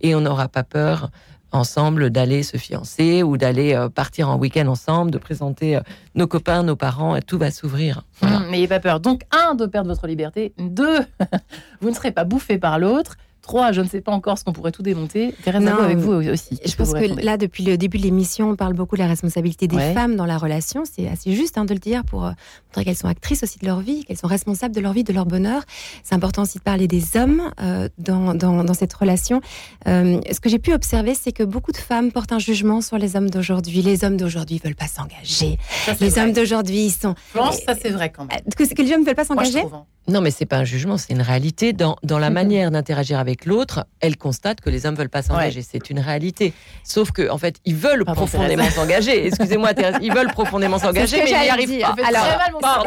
et 0.00 0.14
on 0.14 0.20
n'aura 0.22 0.48
pas 0.48 0.62
peur 0.62 1.10
ensemble 1.52 2.10
d'aller 2.10 2.42
se 2.42 2.56
fiancer 2.56 3.22
ou 3.22 3.36
d'aller 3.36 3.74
euh, 3.74 3.88
partir 3.88 4.28
en 4.28 4.36
week-end 4.36 4.66
ensemble, 4.66 5.10
de 5.10 5.18
présenter 5.18 5.76
euh, 5.76 5.80
nos 6.14 6.26
copains, 6.26 6.62
nos 6.62 6.76
parents, 6.76 7.16
et 7.16 7.22
tout 7.22 7.38
va 7.38 7.50
s'ouvrir. 7.50 8.02
Mmh, 8.22 8.50
n'ayez 8.50 8.68
pas 8.68 8.80
peur. 8.80 9.00
Donc, 9.00 9.22
un, 9.30 9.54
de 9.54 9.66
perdre 9.66 9.88
votre 9.88 10.06
liberté. 10.06 10.52
Deux, 10.58 11.00
vous 11.80 11.90
ne 11.90 11.94
serez 11.94 12.12
pas 12.12 12.24
bouffé 12.24 12.58
par 12.58 12.78
l'autre. 12.78 13.16
Trois, 13.48 13.72
je 13.72 13.80
ne 13.80 13.88
sais 13.88 14.02
pas 14.02 14.12
encore 14.12 14.36
ce 14.36 14.44
qu'on 14.44 14.52
pourrait 14.52 14.72
tout 14.72 14.82
démonter. 14.82 15.34
Thérèse 15.42 15.66
avec 15.66 15.96
vous 15.96 16.12
aussi. 16.12 16.60
Je, 16.66 16.76
pense 16.76 16.92
que 16.92 17.24
là, 17.24 17.38
depuis 17.38 17.64
le 17.64 17.78
début 17.78 17.96
de 17.96 18.02
l'émission, 18.02 18.50
on 18.50 18.56
parle 18.56 18.74
beaucoup 18.74 18.94
de 18.94 19.00
la 19.00 19.08
responsabilité 19.08 19.66
des 19.66 19.94
femmes 19.94 20.16
dans 20.16 20.26
la 20.26 20.36
relation. 20.36 20.82
C'est 20.84 21.08
assez 21.08 21.32
juste 21.32 21.56
hein, 21.56 21.64
de 21.64 21.72
le 21.72 21.80
dire 21.80 22.04
pour 22.04 22.26
euh, 22.26 22.32
montrer 22.66 22.84
qu'elles 22.84 22.94
sont 22.94 23.08
actrices 23.08 23.42
aussi 23.42 23.58
de 23.58 23.64
leur 23.64 23.80
vie, 23.80 24.04
qu'elles 24.04 24.18
sont 24.18 24.26
responsables 24.26 24.74
de 24.74 24.82
leur 24.82 24.92
vie, 24.92 25.02
de 25.02 25.14
leur 25.14 25.24
bonheur. 25.24 25.62
C'est 26.02 26.14
important 26.14 26.42
aussi 26.42 26.58
de 26.58 26.62
parler 26.62 26.88
des 26.88 27.16
hommes 27.16 27.40
euh, 27.62 27.88
dans, 27.96 28.34
dans, 28.34 28.64
dans, 28.64 28.74
cette 28.74 28.92
relation. 28.92 29.40
Euh, 29.86 30.20
ce 30.30 30.40
que 30.40 30.50
j'ai 30.50 30.58
pu 30.58 30.74
observer, 30.74 31.14
c'est 31.14 31.32
que 31.32 31.42
beaucoup 31.42 31.72
de 31.72 31.78
femmes 31.78 32.12
portent 32.12 32.32
un 32.32 32.38
jugement 32.38 32.82
sur 32.82 32.98
les 32.98 33.16
hommes 33.16 33.30
d'aujourd'hui. 33.30 33.80
Les 33.80 34.04
hommes 34.04 34.18
d'aujourd'hui 34.18 34.60
veulent 34.62 34.74
pas 34.74 34.88
s'engager. 34.88 35.58
Les 36.00 36.18
hommes 36.18 36.34
d'aujourd'hui, 36.34 36.84
ils 36.84 36.90
sont. 36.90 37.14
Je 37.32 37.38
pense 37.38 37.62
ça 37.62 37.74
c'est 37.80 37.90
vrai 37.90 38.10
quand 38.10 38.26
même. 38.26 38.42
Que, 38.54 38.74
que 38.74 38.82
les 38.82 38.92
hommes 38.92 39.00
ne 39.00 39.06
veulent 39.06 39.14
pas 39.14 39.24
s'engager 39.24 39.60
hein. 39.60 39.86
Non, 40.08 40.22
mais 40.22 40.30
c'est 40.30 40.46
pas 40.46 40.56
un 40.56 40.64
jugement, 40.64 40.96
c'est 40.96 41.12
une 41.12 41.20
réalité. 41.20 41.74
Dans, 41.74 41.96
dans 42.02 42.18
la 42.18 42.30
manière 42.38 42.70
d'interagir 42.70 43.18
avec 43.18 43.37
l'autre, 43.46 43.86
elle 44.00 44.16
constate 44.16 44.60
que 44.60 44.70
les 44.70 44.86
hommes 44.86 44.94
veulent 44.94 45.08
pas 45.08 45.22
s'engager. 45.22 45.62
C'est 45.62 45.90
une 45.90 45.98
réalité. 45.98 46.52
Sauf 46.84 47.12
que, 47.12 47.30
en 47.30 47.38
fait, 47.38 47.56
ils 47.64 47.74
veulent 47.74 48.04
profondément 48.04 48.68
s'engager. 48.70 49.26
Excusez-moi, 49.26 49.72
ils 50.00 50.12
veulent 50.12 50.32
profondément 50.32 50.78
s'engager, 50.78 51.18
mais 51.22 51.30
ils 51.30 51.42
n'y 51.42 51.50
arrivent 51.50 51.80
pas. 51.80 51.96
Alors, 52.06 52.86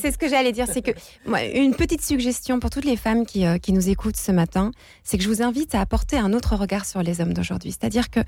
c'est 0.00 0.12
ce 0.12 0.18
que 0.18 0.28
j'allais 0.28 0.52
dire, 0.52 0.66
c'est 0.70 0.82
que 0.82 0.92
moi, 1.26 1.42
une 1.42 1.74
petite 1.74 2.02
suggestion 2.02 2.60
pour 2.60 2.70
toutes 2.70 2.84
les 2.84 2.96
femmes 2.96 3.26
qui, 3.26 3.46
euh, 3.46 3.58
qui 3.58 3.72
nous 3.72 3.88
écoutent 3.88 4.16
ce 4.16 4.32
matin, 4.32 4.72
c'est 5.02 5.18
que 5.18 5.24
je 5.24 5.28
vous 5.28 5.42
invite 5.42 5.74
à 5.74 5.80
apporter 5.80 6.16
un 6.16 6.32
autre 6.32 6.56
regard 6.56 6.84
sur 6.84 7.02
les 7.02 7.20
hommes 7.20 7.32
d'aujourd'hui. 7.32 7.70
C'est-à-dire 7.70 8.10
que 8.10 8.20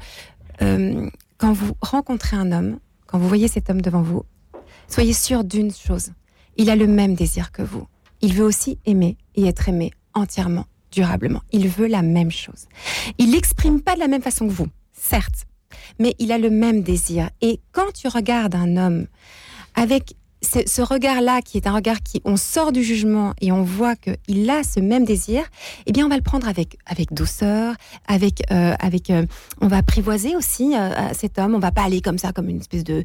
euh, 0.63 1.09
quand 1.39 1.53
vous 1.53 1.73
rencontrez 1.81 2.37
un 2.37 2.53
homme, 2.53 2.79
quand 3.07 3.19
vous 3.19 3.29
voyez 3.29 3.49
cet 3.49 3.71
homme 3.71 3.81
devant 3.81 4.03
vous, 4.03 4.23
soyez 4.89 5.13
sûr 5.13 5.45
d'une 5.45 5.73
chose. 5.73 6.11
Il 6.57 6.71
a 6.71 6.77
le 6.77 6.87
même 6.87 7.15
désir 7.15 7.51
que 7.51 7.63
vous 7.63 7.87
il 8.23 8.33
veut 8.35 8.45
aussi 8.45 8.79
aimer 8.87 9.19
et 9.35 9.47
être 9.47 9.69
aimé 9.69 9.91
entièrement, 10.15 10.65
durablement. 10.93 11.43
Il 11.51 11.69
veut 11.69 11.89
la 11.89 12.03
même 12.03 12.31
chose. 12.31 12.67
Il 13.19 13.33
l'exprime 13.33 13.81
pas 13.81 13.95
de 13.95 14.01
la 14.01 14.09
même 14.09 14.23
façon 14.23 14.47
que 14.47 14.53
vous, 14.53 14.69
certes, 14.93 15.47
mais 15.99 16.15
il 16.19 16.31
a 16.31 16.39
le 16.39 16.51
même 16.51 16.83
désir. 16.83 17.31
Et 17.41 17.61
quand 17.73 17.93
tu 17.93 18.09
regardes 18.09 18.55
un 18.55 18.77
homme 18.77 19.07
avec 19.75 20.15
ce 20.43 20.83
regard-là, 20.83 21.41
qui 21.41 21.57
est 21.57 21.67
un 21.67 21.75
regard 21.75 22.03
qui, 22.03 22.21
on 22.25 22.37
sort 22.37 22.73
du 22.73 22.83
jugement 22.83 23.35
et 23.41 23.53
on 23.53 23.63
voit 23.63 23.97
qu'il 23.97 24.51
a 24.51 24.63
ce 24.63 24.81
même 24.81 25.05
désir, 25.05 25.45
eh 25.87 25.93
bien, 25.93 26.07
on 26.07 26.09
va 26.09 26.17
le 26.17 26.23
prendre 26.23 26.49
avec 26.49 26.79
avec 26.87 27.13
douceur, 27.13 27.75
avec 28.07 28.43
euh, 28.51 28.75
avec, 28.79 29.11
euh, 29.11 29.25
on 29.61 29.69
va 29.69 29.79
apprivoiser 29.79 30.37
aussi 30.37 30.75
euh, 30.77 30.91
cet 31.13 31.39
homme. 31.39 31.55
On 31.55 31.59
va 31.59 31.73
pas 31.73 31.83
aller 31.83 32.01
comme 32.01 32.19
ça, 32.19 32.33
comme 32.33 32.49
une 32.49 32.61
espèce 32.61 32.85
de, 32.85 33.05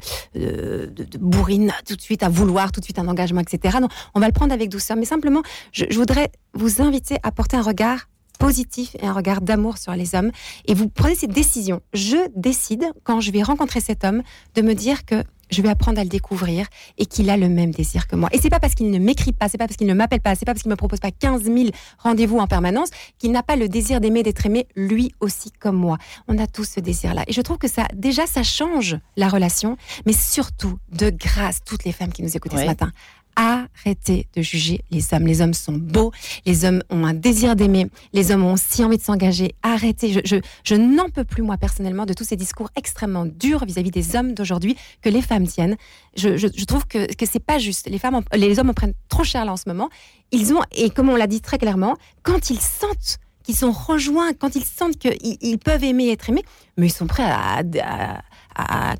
bourrine 1.20 1.72
tout 1.86 1.96
de 1.96 2.00
suite 2.00 2.22
à 2.22 2.28
vouloir 2.28 2.72
tout 2.72 2.80
de 2.80 2.84
suite 2.84 2.98
un 2.98 3.08
engagement, 3.08 3.40
etc. 3.40 3.78
Non, 3.80 3.88
on 4.14 4.20
va 4.20 4.26
le 4.26 4.32
prendre 4.32 4.52
avec 4.52 4.68
douceur. 4.68 4.96
Mais 4.96 5.04
simplement, 5.04 5.42
je, 5.72 5.84
je 5.88 5.98
voudrais 5.98 6.30
vous 6.54 6.82
inviter 6.82 7.18
à 7.22 7.30
porter 7.30 7.56
un 7.56 7.62
regard 7.62 8.08
positif 8.38 8.96
et 9.00 9.06
un 9.06 9.12
regard 9.12 9.40
d'amour 9.40 9.78
sur 9.78 9.92
les 9.92 10.14
hommes. 10.14 10.30
Et 10.66 10.74
vous 10.74 10.88
prenez 10.88 11.14
cette 11.14 11.32
décision. 11.32 11.80
Je 11.92 12.16
décide, 12.36 12.84
quand 13.04 13.20
je 13.20 13.30
vais 13.32 13.42
rencontrer 13.42 13.80
cet 13.80 14.04
homme, 14.04 14.22
de 14.54 14.62
me 14.62 14.74
dire 14.74 15.04
que 15.04 15.24
je 15.50 15.62
vais 15.62 15.68
apprendre 15.68 16.00
à 16.00 16.04
le 16.04 16.08
découvrir 16.08 16.66
et 16.98 17.06
qu'il 17.06 17.30
a 17.30 17.36
le 17.36 17.48
même 17.48 17.70
désir 17.70 18.06
que 18.06 18.16
moi. 18.16 18.28
Et 18.32 18.38
c'est 18.38 18.50
pas 18.50 18.60
parce 18.60 18.74
qu'il 18.74 18.90
ne 18.90 18.98
m'écrit 18.98 19.32
pas, 19.32 19.48
c'est 19.48 19.58
pas 19.58 19.66
parce 19.66 19.76
qu'il 19.76 19.86
ne 19.86 19.94
m'appelle 19.94 20.20
pas, 20.20 20.34
c'est 20.34 20.44
pas 20.44 20.52
parce 20.52 20.62
qu'il 20.62 20.70
me 20.70 20.76
propose 20.76 21.00
pas 21.00 21.10
15 21.10 21.44
000 21.44 21.56
rendez-vous 21.98 22.38
en 22.38 22.46
permanence 22.46 22.90
qu'il 23.18 23.32
n'a 23.32 23.42
pas 23.42 23.56
le 23.56 23.68
désir 23.68 24.00
d'aimer, 24.00 24.22
d'être 24.22 24.44
aimé, 24.46 24.66
lui 24.76 25.12
aussi 25.20 25.50
comme 25.52 25.76
moi. 25.76 25.98
On 26.26 26.38
a 26.38 26.46
tous 26.46 26.64
ce 26.64 26.80
désir-là. 26.80 27.24
Et 27.26 27.32
je 27.32 27.40
trouve 27.40 27.58
que 27.58 27.68
ça, 27.68 27.86
déjà, 27.94 28.26
ça 28.26 28.42
change 28.42 28.98
la 29.16 29.28
relation, 29.28 29.76
mais 30.06 30.12
surtout, 30.12 30.78
de 30.92 31.10
grâce, 31.10 31.60
toutes 31.64 31.84
les 31.84 31.92
femmes 31.92 32.12
qui 32.12 32.22
nous 32.22 32.36
écoutent 32.36 32.56
ce 32.56 32.64
matin, 32.64 32.92
arrêtez 33.38 34.26
de 34.34 34.42
juger 34.42 34.84
les 34.90 35.14
hommes. 35.14 35.26
Les 35.26 35.40
hommes 35.40 35.54
sont 35.54 35.72
beaux, 35.72 36.12
les 36.44 36.64
hommes 36.64 36.82
ont 36.90 37.06
un 37.06 37.14
désir 37.14 37.54
d'aimer, 37.54 37.86
les 38.12 38.32
hommes 38.32 38.44
ont 38.44 38.54
aussi 38.54 38.82
envie 38.84 38.98
de 38.98 39.02
s'engager. 39.02 39.54
Arrêtez. 39.62 40.20
Je, 40.24 40.40
je, 40.64 40.74
n'en 40.74 41.08
peux 41.08 41.24
plus, 41.24 41.42
moi, 41.42 41.56
personnellement, 41.56 42.04
de 42.04 42.12
tous 42.12 42.24
ces 42.24 42.36
discours 42.36 42.68
extrêmement 42.76 43.26
durs 43.26 43.64
vis-à-vis 43.64 43.92
des 43.92 44.16
hommes 44.16 44.34
d'aujourd'hui 44.34 44.76
que 45.02 45.08
les 45.08 45.22
femmes 45.22 45.46
tiennent. 45.46 45.76
Je, 46.16 46.36
je, 46.36 46.64
trouve 46.64 46.86
que, 46.86 47.14
que 47.14 47.26
c'est 47.26 47.38
pas 47.38 47.58
juste. 47.58 47.88
Les, 47.88 47.98
femmes 47.98 48.20
les 48.34 48.58
hommes 48.58 48.70
en 48.70 48.74
prennent 48.74 48.94
trop 49.08 49.24
cher 49.24 49.44
là 49.44 49.52
en 49.52 49.56
ce 49.56 49.68
moment. 49.68 49.88
Ils 50.32 50.52
ont, 50.52 50.60
et 50.72 50.90
comme 50.90 51.08
on 51.08 51.16
l'a 51.16 51.28
dit 51.28 51.40
très 51.40 51.58
clairement, 51.58 51.96
quand 52.22 52.50
ils 52.50 52.60
sentent 52.60 53.18
qu'ils 53.44 53.56
sont 53.56 53.72
rejoints, 53.72 54.32
quand 54.34 54.56
ils 54.56 54.64
sentent 54.64 54.98
qu'ils 54.98 55.16
ils 55.22 55.58
peuvent 55.58 55.84
aimer 55.84 56.06
et 56.06 56.12
être 56.12 56.28
aimés, 56.28 56.44
mais 56.76 56.88
ils 56.88 56.92
sont 56.92 57.06
prêts 57.06 57.24
à, 57.24 57.62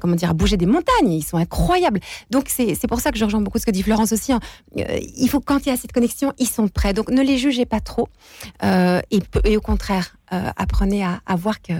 comment 0.00 0.16
dire, 0.16 0.30
à 0.30 0.34
bouger 0.34 0.56
des 0.56 0.66
montagnes. 0.66 1.12
Ils 1.12 1.22
sont 1.22 1.36
incroyables. 1.36 2.00
Donc 2.30 2.48
c'est 2.48 2.86
pour 2.88 3.00
ça 3.00 3.10
que 3.10 3.18
je 3.18 3.24
rejoins 3.24 3.40
beaucoup 3.40 3.58
ce 3.58 3.66
que 3.66 3.70
dit 3.70 3.82
Florence 3.82 4.12
aussi. 4.12 4.32
Hein. 4.32 4.40
Euh, 4.78 4.98
il 5.16 5.28
faut 5.28 5.40
quand 5.40 5.66
il 5.66 5.68
y 5.70 5.72
a 5.72 5.76
cette 5.76 5.92
connexion, 5.92 6.32
ils 6.38 6.48
sont 6.48 6.68
prêts. 6.68 6.92
Donc 6.92 7.10
ne 7.10 7.22
les 7.22 7.38
jugez 7.38 7.66
pas 7.66 7.80
trop. 7.80 8.08
Euh, 8.62 9.00
et, 9.10 9.20
et, 9.44 9.56
au 9.56 9.60
contraire, 9.60 10.16
euh, 10.32 10.50
apprenez 10.56 11.04
à, 11.04 11.20
à 11.26 11.36
voir 11.36 11.60
que 11.62 11.72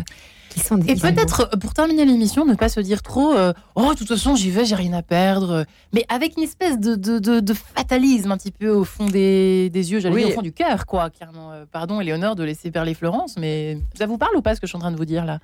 sont 0.57 0.81
et 0.89 0.97
peut-être, 0.97 1.57
pour 1.61 1.73
terminer 1.73 2.05
l'émission, 2.05 2.45
ne 2.45 2.55
pas 2.55 2.69
se 2.69 2.81
dire 2.81 3.01
trop 3.03 3.33
Oh, 3.77 3.93
de 3.93 3.99
toute 3.99 4.09
façon, 4.09 4.35
j'y 4.35 4.51
vais, 4.51 4.65
j'ai 4.65 4.75
rien 4.75 4.93
à 4.93 5.03
perdre. 5.03 5.65
Mais 5.93 6.05
avec 6.09 6.37
une 6.37 6.43
espèce 6.43 6.81
de, 6.81 6.97
de, 6.97 7.21
de, 7.21 7.55
fatalisme 7.55 8.33
un 8.33 8.37
petit 8.37 8.51
peu 8.51 8.69
au 8.69 8.83
fond 8.83 9.07
des, 9.07 9.71
des 9.71 9.93
yeux, 9.93 10.01
j'allais 10.01 10.17
dire 10.17 10.29
au 10.31 10.33
fond 10.33 10.43
du 10.43 10.53
cœur, 10.53 10.85
quoi. 10.87 11.11
Clairement. 11.11 11.53
Pardon, 11.71 12.01
Éléonore, 12.01 12.35
de 12.35 12.43
laisser 12.43 12.73
parler 12.73 12.95
Florence, 12.95 13.37
mais 13.39 13.79
ça 13.97 14.07
vous 14.07 14.19
parle 14.19 14.35
ou 14.35 14.43
pas 14.43 14.57
ce 14.57 14.61
que 14.61 14.67
je 14.67 14.71
suis 14.71 14.77
en 14.77 14.81
train 14.81 14.91
de 14.91 14.97
vous 14.97 15.05
dire 15.05 15.25
là? 15.25 15.39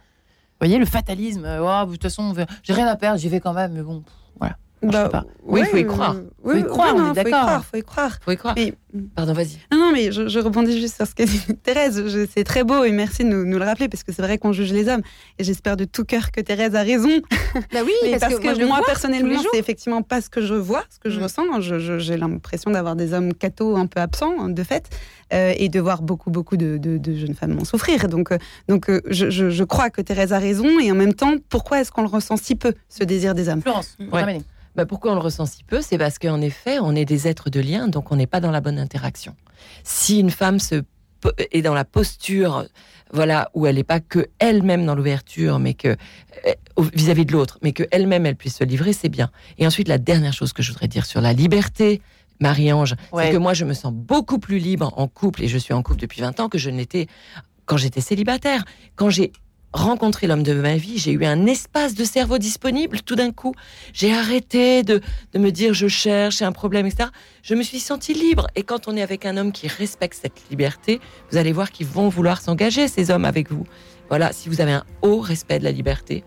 Vous 0.55 0.67
voyez, 0.67 0.79
le 0.79 0.87
fatalisme. 0.87 1.47
Oh, 1.61 1.85
de 1.87 1.93
toute 1.93 2.03
façon, 2.03 2.35
j'ai 2.63 2.73
rien 2.73 2.87
à 2.87 2.97
perdre, 2.97 3.19
j'y 3.19 3.29
vais 3.29 3.41
quand 3.41 3.53
même, 3.53 3.73
mais 3.73 3.83
bon, 3.83 4.03
voilà. 4.39 4.57
Bah, 4.91 5.25
oui, 5.45 5.61
il 5.61 5.67
faut 5.67 5.77
y 5.77 5.87
croire. 5.87 6.17
Oui, 6.43 6.61
faut 6.61 6.67
y 6.67 6.69
croire, 6.69 6.95
on 6.97 7.13
est 7.13 7.25
d'accord. 7.25 7.65
Faut 7.65 7.77
y 7.77 7.83
croire. 7.83 8.19
Faut 8.21 8.31
y 8.31 8.37
croire. 8.37 8.55
Pardon, 9.15 9.33
vas-y. 9.33 9.59
Non, 9.73 9.79
non, 9.79 9.93
mais 9.93 10.13
je, 10.13 10.39
rebondis 10.39 10.79
juste 10.81 10.97
sur 10.97 11.07
ce 11.07 11.15
qu'a 11.15 11.25
dit 11.25 11.41
Thérèse. 11.63 12.03
C'est 12.33 12.45
très 12.45 12.63
beau 12.63 12.85
et 12.85 12.93
merci 12.93 13.25
de 13.25 13.29
nous, 13.29 13.45
nous 13.45 13.59
le 13.59 13.65
rappeler 13.65 13.89
parce 13.89 14.05
que 14.05 14.13
c'est 14.13 14.23
vrai 14.23 14.39
qu'on 14.39 14.53
juge 14.53 14.73
les 14.73 14.89
hommes. 14.89 15.03
Et 15.39 15.45
j'espère 15.45 15.77
de 15.77 15.85
tout 15.85 16.05
cœur 16.05 16.31
que 16.31 16.41
Thérèse 16.41 16.75
a 16.75 16.83
raison. 16.83 17.21
Bah 17.73 17.81
oui, 17.85 17.93
parce, 18.19 18.35
que, 18.35 18.65
moi, 18.65 18.81
personnellement, 18.85 19.41
c'est 19.53 19.59
effectivement 19.59 20.03
pas 20.03 20.21
ce 20.21 20.29
que 20.29 20.41
je 20.41 20.55
vois, 20.55 20.83
ce 20.91 20.99
que 20.99 21.09
je 21.09 21.21
mm. 21.21 21.23
ressens. 21.23 21.61
J'ai 21.61 22.17
l'impression 22.17 22.73
d'avoir 22.73 22.97
des 22.97 23.13
hommes 23.13 23.33
cathos 23.33 23.77
un 23.77 23.87
peu 23.87 24.01
absents, 24.01 24.49
de 24.49 24.63
fait, 24.65 24.91
euh, 25.33 25.55
et 25.57 25.69
de 25.69 25.79
voir 25.79 26.03
beaucoup, 26.03 26.31
beaucoup 26.31 26.57
de, 26.57 26.79
de, 26.79 27.15
jeunes 27.15 27.35
femmes 27.35 27.57
en 27.61 27.65
souffrir. 27.65 28.09
Donc, 28.09 28.33
euh, 28.33 28.39
donc 28.69 28.91
euh, 28.91 29.01
je, 29.09 29.31
je, 29.31 29.65
crois 29.65 29.91
que 29.91 30.01
Thérèse 30.01 30.33
a 30.33 30.39
raison. 30.39 30.81
Et 30.81 30.91
en 30.91 30.97
même 30.97 31.15
temps, 31.15 31.35
pourquoi 31.49 31.81
est-ce 31.81 31.93
qu'on 31.93 32.03
le 32.03 32.09
ressent 32.09 32.37
si 32.37 32.57
peu, 32.57 32.75
ce 32.89 33.05
désir 33.05 33.35
des 33.35 33.49
hommes? 33.49 33.63
Florence, 33.63 33.97
bah, 34.77 34.87
pourquoi 34.87 35.13
on 35.13 35.15
le 35.15 35.21
ressent 35.21 35.47
si 35.47 35.65
peu? 35.65 35.81
C'est 35.81 35.99
parce 35.99 36.19
qu'en 36.19 36.41
effet, 36.41 36.79
on 36.81 36.95
est 36.95 37.05
des 37.05 37.29
êtres 37.29 37.51
de 37.51 37.61
lien, 37.61 37.89
donc 37.89 38.11
on 38.13 38.17
n'est 38.17 38.27
pas 38.27 38.41
dans 38.41 38.51
la 38.51 38.61
bonne 38.61 38.79
interaction. 38.79 39.37
Si 39.83 40.21
une 40.21 40.31
femme 40.31 40.59
se 40.59 40.83
est 41.53 41.63
dans 41.63 41.75
la 41.75 41.85
posture, 41.85 42.67
voilà, 43.13 43.51
où 43.55 43.67
elle 43.67 43.77
n'est 43.77 43.85
pas 43.85 44.01
que 44.01 44.27
elle-même 44.39 44.85
dans 44.85 44.95
l'ouverture, 44.95 45.59
mais 45.59 45.75
que 45.75 45.97
euh, 46.47 46.53
vis-à-vis 46.93 47.25
de 47.25 47.33
l'autre, 47.33 47.59
mais 47.63 47.73
que 47.73 47.85
elle-même 47.91 48.27
elle 48.27 48.37
puisse 48.37 48.57
se 48.57 48.65
livrer, 48.65 48.93
c'est 48.93 49.09
bien. 49.09 49.31
Et 49.59 49.67
ensuite, 49.67 49.89
la 49.89 49.99
dernière 49.99 50.33
chose 50.33 50.53
que 50.53 50.63
je 50.63 50.73
voudrais 50.73 50.89
dire 50.89 51.07
sur 51.07 51.21
la 51.21 51.33
liberté, 51.33 52.03
Marie-Ange, 52.41 52.97
c'est 53.17 53.31
que 53.31 53.37
moi, 53.37 53.55
je 53.55 53.65
me 53.65 53.75
sens 53.75 53.93
beaucoup 53.93 54.39
plus 54.39 54.59
libre 54.59 54.93
en 54.97 55.07
couple, 55.07 55.45
et 55.45 55.49
je 55.49 55.57
suis 55.57 55.73
en 55.73 55.83
couple 55.83 56.01
depuis 56.01 56.21
20 56.21 56.41
ans, 56.41 56.49
que 56.49 56.59
je 56.59 56.71
n'étais 56.71 57.07
quand 57.67 57.77
j'étais 57.77 58.01
célibataire. 58.01 58.65
Quand 58.97 59.09
j'ai 59.09 59.33
rencontré 59.75 60.29
l'homme 60.29 60.45
de 60.45 60.55
ma 60.55 60.77
vie, 60.77 60.99
j'ai 60.99 61.13
eu 61.13 61.25
un 61.25 61.47
espace 61.47 61.95
de 61.95 62.05
cerveau 62.05 62.39
disponible 62.39 63.01
tout 63.03 63.17
d'un 63.17 63.33
coup. 63.33 63.55
J'ai 63.93 64.15
arrêté 64.15 64.83
de, 64.85 65.01
de, 65.33 65.39
me 65.39 65.51
dire 65.51 65.75
je 65.75 65.89
cherche, 65.89 66.41
un 66.43 66.53
problème, 66.53 66.87
etc. 66.87 67.11
Je 67.43 67.55
me 67.55 67.63
suis 67.63 67.81
sentie 67.81 68.15
libre. 68.15 68.47
Et 68.55 68.63
quand 68.63 68.89
on 68.89 68.97
est 68.97 69.03
avec 69.03 69.27
un 69.27 69.37
homme 69.37 69.53
qui 69.53 69.67
respecte 69.67 70.19
cette 70.23 70.49
liberté, 70.49 71.01
vous 71.31 71.37
allez 71.37 71.53
voir 71.53 71.73
qu'ils 71.73 71.89
vont 71.89 72.09
vouloir 72.09 72.41
s'engager, 72.41 72.89
ces 72.89 73.11
hommes, 73.11 73.25
avec 73.25 73.51
vous. 73.51 73.67
Voilà, 74.09 74.33
si 74.33 74.49
vous 74.49 74.61
avez 74.61 74.73
un 74.73 74.85
haut 75.03 75.21
respect 75.21 75.59
de 75.59 75.65
la 75.65 75.73
liberté, 75.73 76.25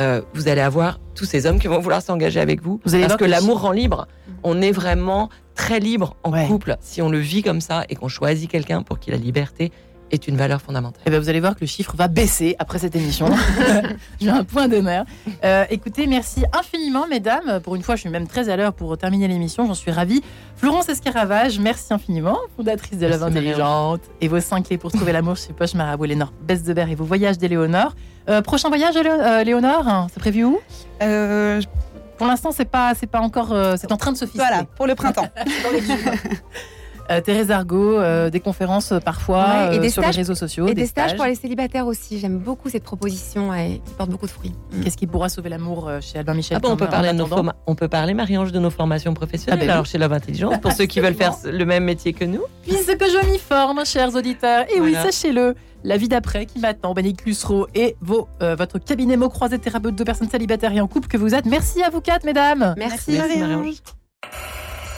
euh, 0.00 0.22
vous 0.32 0.48
allez 0.48 0.60
avoir 0.60 1.00
tous 1.14 1.24
ces 1.24 1.46
hommes 1.46 1.58
qui 1.58 1.66
vont 1.66 1.80
vouloir 1.80 2.00
s'engager 2.00 2.40
avec 2.40 2.62
vous. 2.62 2.80
vous 2.84 3.00
parce 3.00 3.16
que 3.16 3.24
l'amour 3.24 3.60
rend 3.60 3.72
libre. 3.72 4.06
On 4.42 4.60
est 4.62 4.72
vraiment 4.72 5.30
très 5.54 5.80
libre 5.80 6.16
en 6.22 6.46
couple 6.46 6.76
si 6.80 7.00
on 7.00 7.08
le 7.08 7.18
vit 7.18 7.42
comme 7.42 7.60
ça 7.60 7.84
et 7.88 7.94
qu'on 7.94 8.08
choisit 8.08 8.50
quelqu'un 8.50 8.82
pour 8.82 8.98
qui 8.98 9.10
la 9.10 9.16
liberté 9.16 9.72
est 10.10 10.28
une 10.28 10.36
valeur 10.36 10.60
fondamentale. 10.60 11.00
Et 11.00 11.08
eh 11.08 11.10
bien 11.10 11.18
vous 11.18 11.28
allez 11.28 11.40
voir 11.40 11.54
que 11.54 11.60
le 11.60 11.66
chiffre 11.66 11.94
va 11.96 12.08
baisser 12.08 12.56
après 12.58 12.78
cette 12.78 12.96
émission. 12.96 13.26
J'ai 14.20 14.30
un 14.30 14.44
point 14.44 14.68
d'honneur. 14.68 15.04
Euh, 15.44 15.64
écoutez, 15.70 16.06
merci 16.06 16.44
infiniment, 16.52 17.06
mesdames. 17.06 17.60
Pour 17.60 17.74
une 17.74 17.82
fois, 17.82 17.96
je 17.96 18.02
suis 18.02 18.10
même 18.10 18.26
très 18.26 18.48
à 18.48 18.56
l'heure 18.56 18.72
pour 18.72 18.96
terminer 18.96 19.28
l'émission. 19.28 19.66
J'en 19.66 19.74
suis 19.74 19.90
ravie. 19.90 20.22
Florence 20.56 20.88
Escaravage, 20.88 21.58
merci 21.58 21.92
infiniment, 21.92 22.38
fondatrice 22.56 22.98
de 22.98 23.06
Love 23.06 23.24
Intelligente. 23.24 24.00
Et 24.20 24.28
vos 24.28 24.40
5 24.40 24.66
clés 24.66 24.78
pour 24.78 24.92
trouver 24.92 25.12
l'amour 25.12 25.36
chez 25.36 25.52
Poche 25.52 25.74
Marabout, 25.74 26.04
Léonore 26.04 26.32
Besdebert 26.42 26.88
et 26.88 26.94
vos 26.94 27.04
voyages 27.04 27.38
d'Éléonore. 27.38 27.94
Euh, 28.28 28.40
prochain 28.40 28.68
voyage, 28.68 28.94
euh, 28.96 29.42
Léonore, 29.42 30.06
c'est 30.12 30.20
prévu 30.20 30.44
où? 30.44 30.60
Pour 32.16 32.28
l'instant, 32.28 32.52
c'est 32.52 32.64
pas, 32.64 32.94
c'est 32.94 33.08
pas 33.08 33.20
encore, 33.20 33.52
c'est 33.76 33.90
en 33.90 33.96
train 33.96 34.12
de 34.12 34.16
se 34.16 34.24
fixer. 34.24 34.38
Voilà, 34.38 34.64
pour 34.64 34.86
le 34.86 34.94
printemps. 34.94 35.28
Euh, 37.10 37.20
Thérèse 37.20 37.50
Argot, 37.50 37.98
euh, 37.98 38.30
des 38.30 38.40
conférences 38.40 38.92
euh, 38.92 38.98
parfois 38.98 39.70
sur 39.90 40.02
les 40.02 40.08
réseaux 40.08 40.34
sociaux. 40.34 40.66
Et 40.68 40.74
des, 40.74 40.86
stages. 40.86 41.16
pour 41.16 41.26
les 41.26 41.34
célibataires 41.34 41.86
aussi. 41.86 42.18
J'aime 42.18 42.38
beaucoup 42.38 42.70
cette 42.70 42.84
proposition 42.84 43.54
et 43.54 43.82
qui 43.84 43.92
porte 43.94 44.10
beaucoup 44.10 44.26
de 44.26 44.30
fruits. 44.30 44.52
Qu'est-ce 44.82 44.96
qui 44.96 45.06
pourra 45.06 45.28
sauver 45.28 45.50
l'amour 45.50 45.90
chez 46.00 46.18
Albin 46.18 46.34
Michel 46.34 46.58
ah 46.62 46.66
on, 46.66 46.76
peut 46.76 46.86
parler 46.86 47.10
on 47.66 47.74
peut 47.74 47.88
parler, 47.88 48.14
Marie-Ange, 48.14 48.52
de 48.52 48.58
nos 48.58 48.70
formations 48.70 49.12
professionnelles. 49.14 49.60
Ah 49.62 49.66
ben 49.66 49.72
Alors 49.72 49.86
chez 49.86 49.98
Love 49.98 50.12
Intelligence, 50.12 50.58
pour 50.60 50.72
ceux 50.72 50.86
qui 50.86 51.00
veulent 51.00 51.14
faire 51.14 51.34
le 51.44 51.64
même 51.64 51.84
métier 51.84 52.12
que 52.12 52.24
nous. 52.24 52.42
Puisque 52.62 53.04
je 53.04 53.30
m'y 53.30 53.38
forme, 53.38 53.84
chers 53.84 54.14
auditeurs. 54.14 54.64
Et 54.74 54.80
oui, 54.80 54.94
sachez-le, 54.94 55.54
la 55.84 55.96
vie 55.96 56.08
d'après 56.08 56.46
qui 56.46 56.58
m'attend. 56.58 56.94
Bénédicte 56.94 57.26
Lussereau 57.26 57.66
et 57.74 57.96
vos, 58.00 58.28
votre 58.40 58.78
cabinet 58.78 59.16
mots 59.16 59.28
croisés 59.28 59.58
thérapeute 59.58 59.94
de 59.94 60.04
personnes 60.04 60.30
célibataires 60.30 60.72
et 60.72 60.80
en 60.80 60.88
couple 60.88 61.08
que 61.08 61.18
vous 61.18 61.34
êtes. 61.34 61.44
Merci 61.44 61.82
à 61.82 61.90
vous 61.90 62.00
quatre, 62.00 62.24
mesdames. 62.24 62.74
Merci, 62.78 63.18
Marie-Ange. 63.18 63.82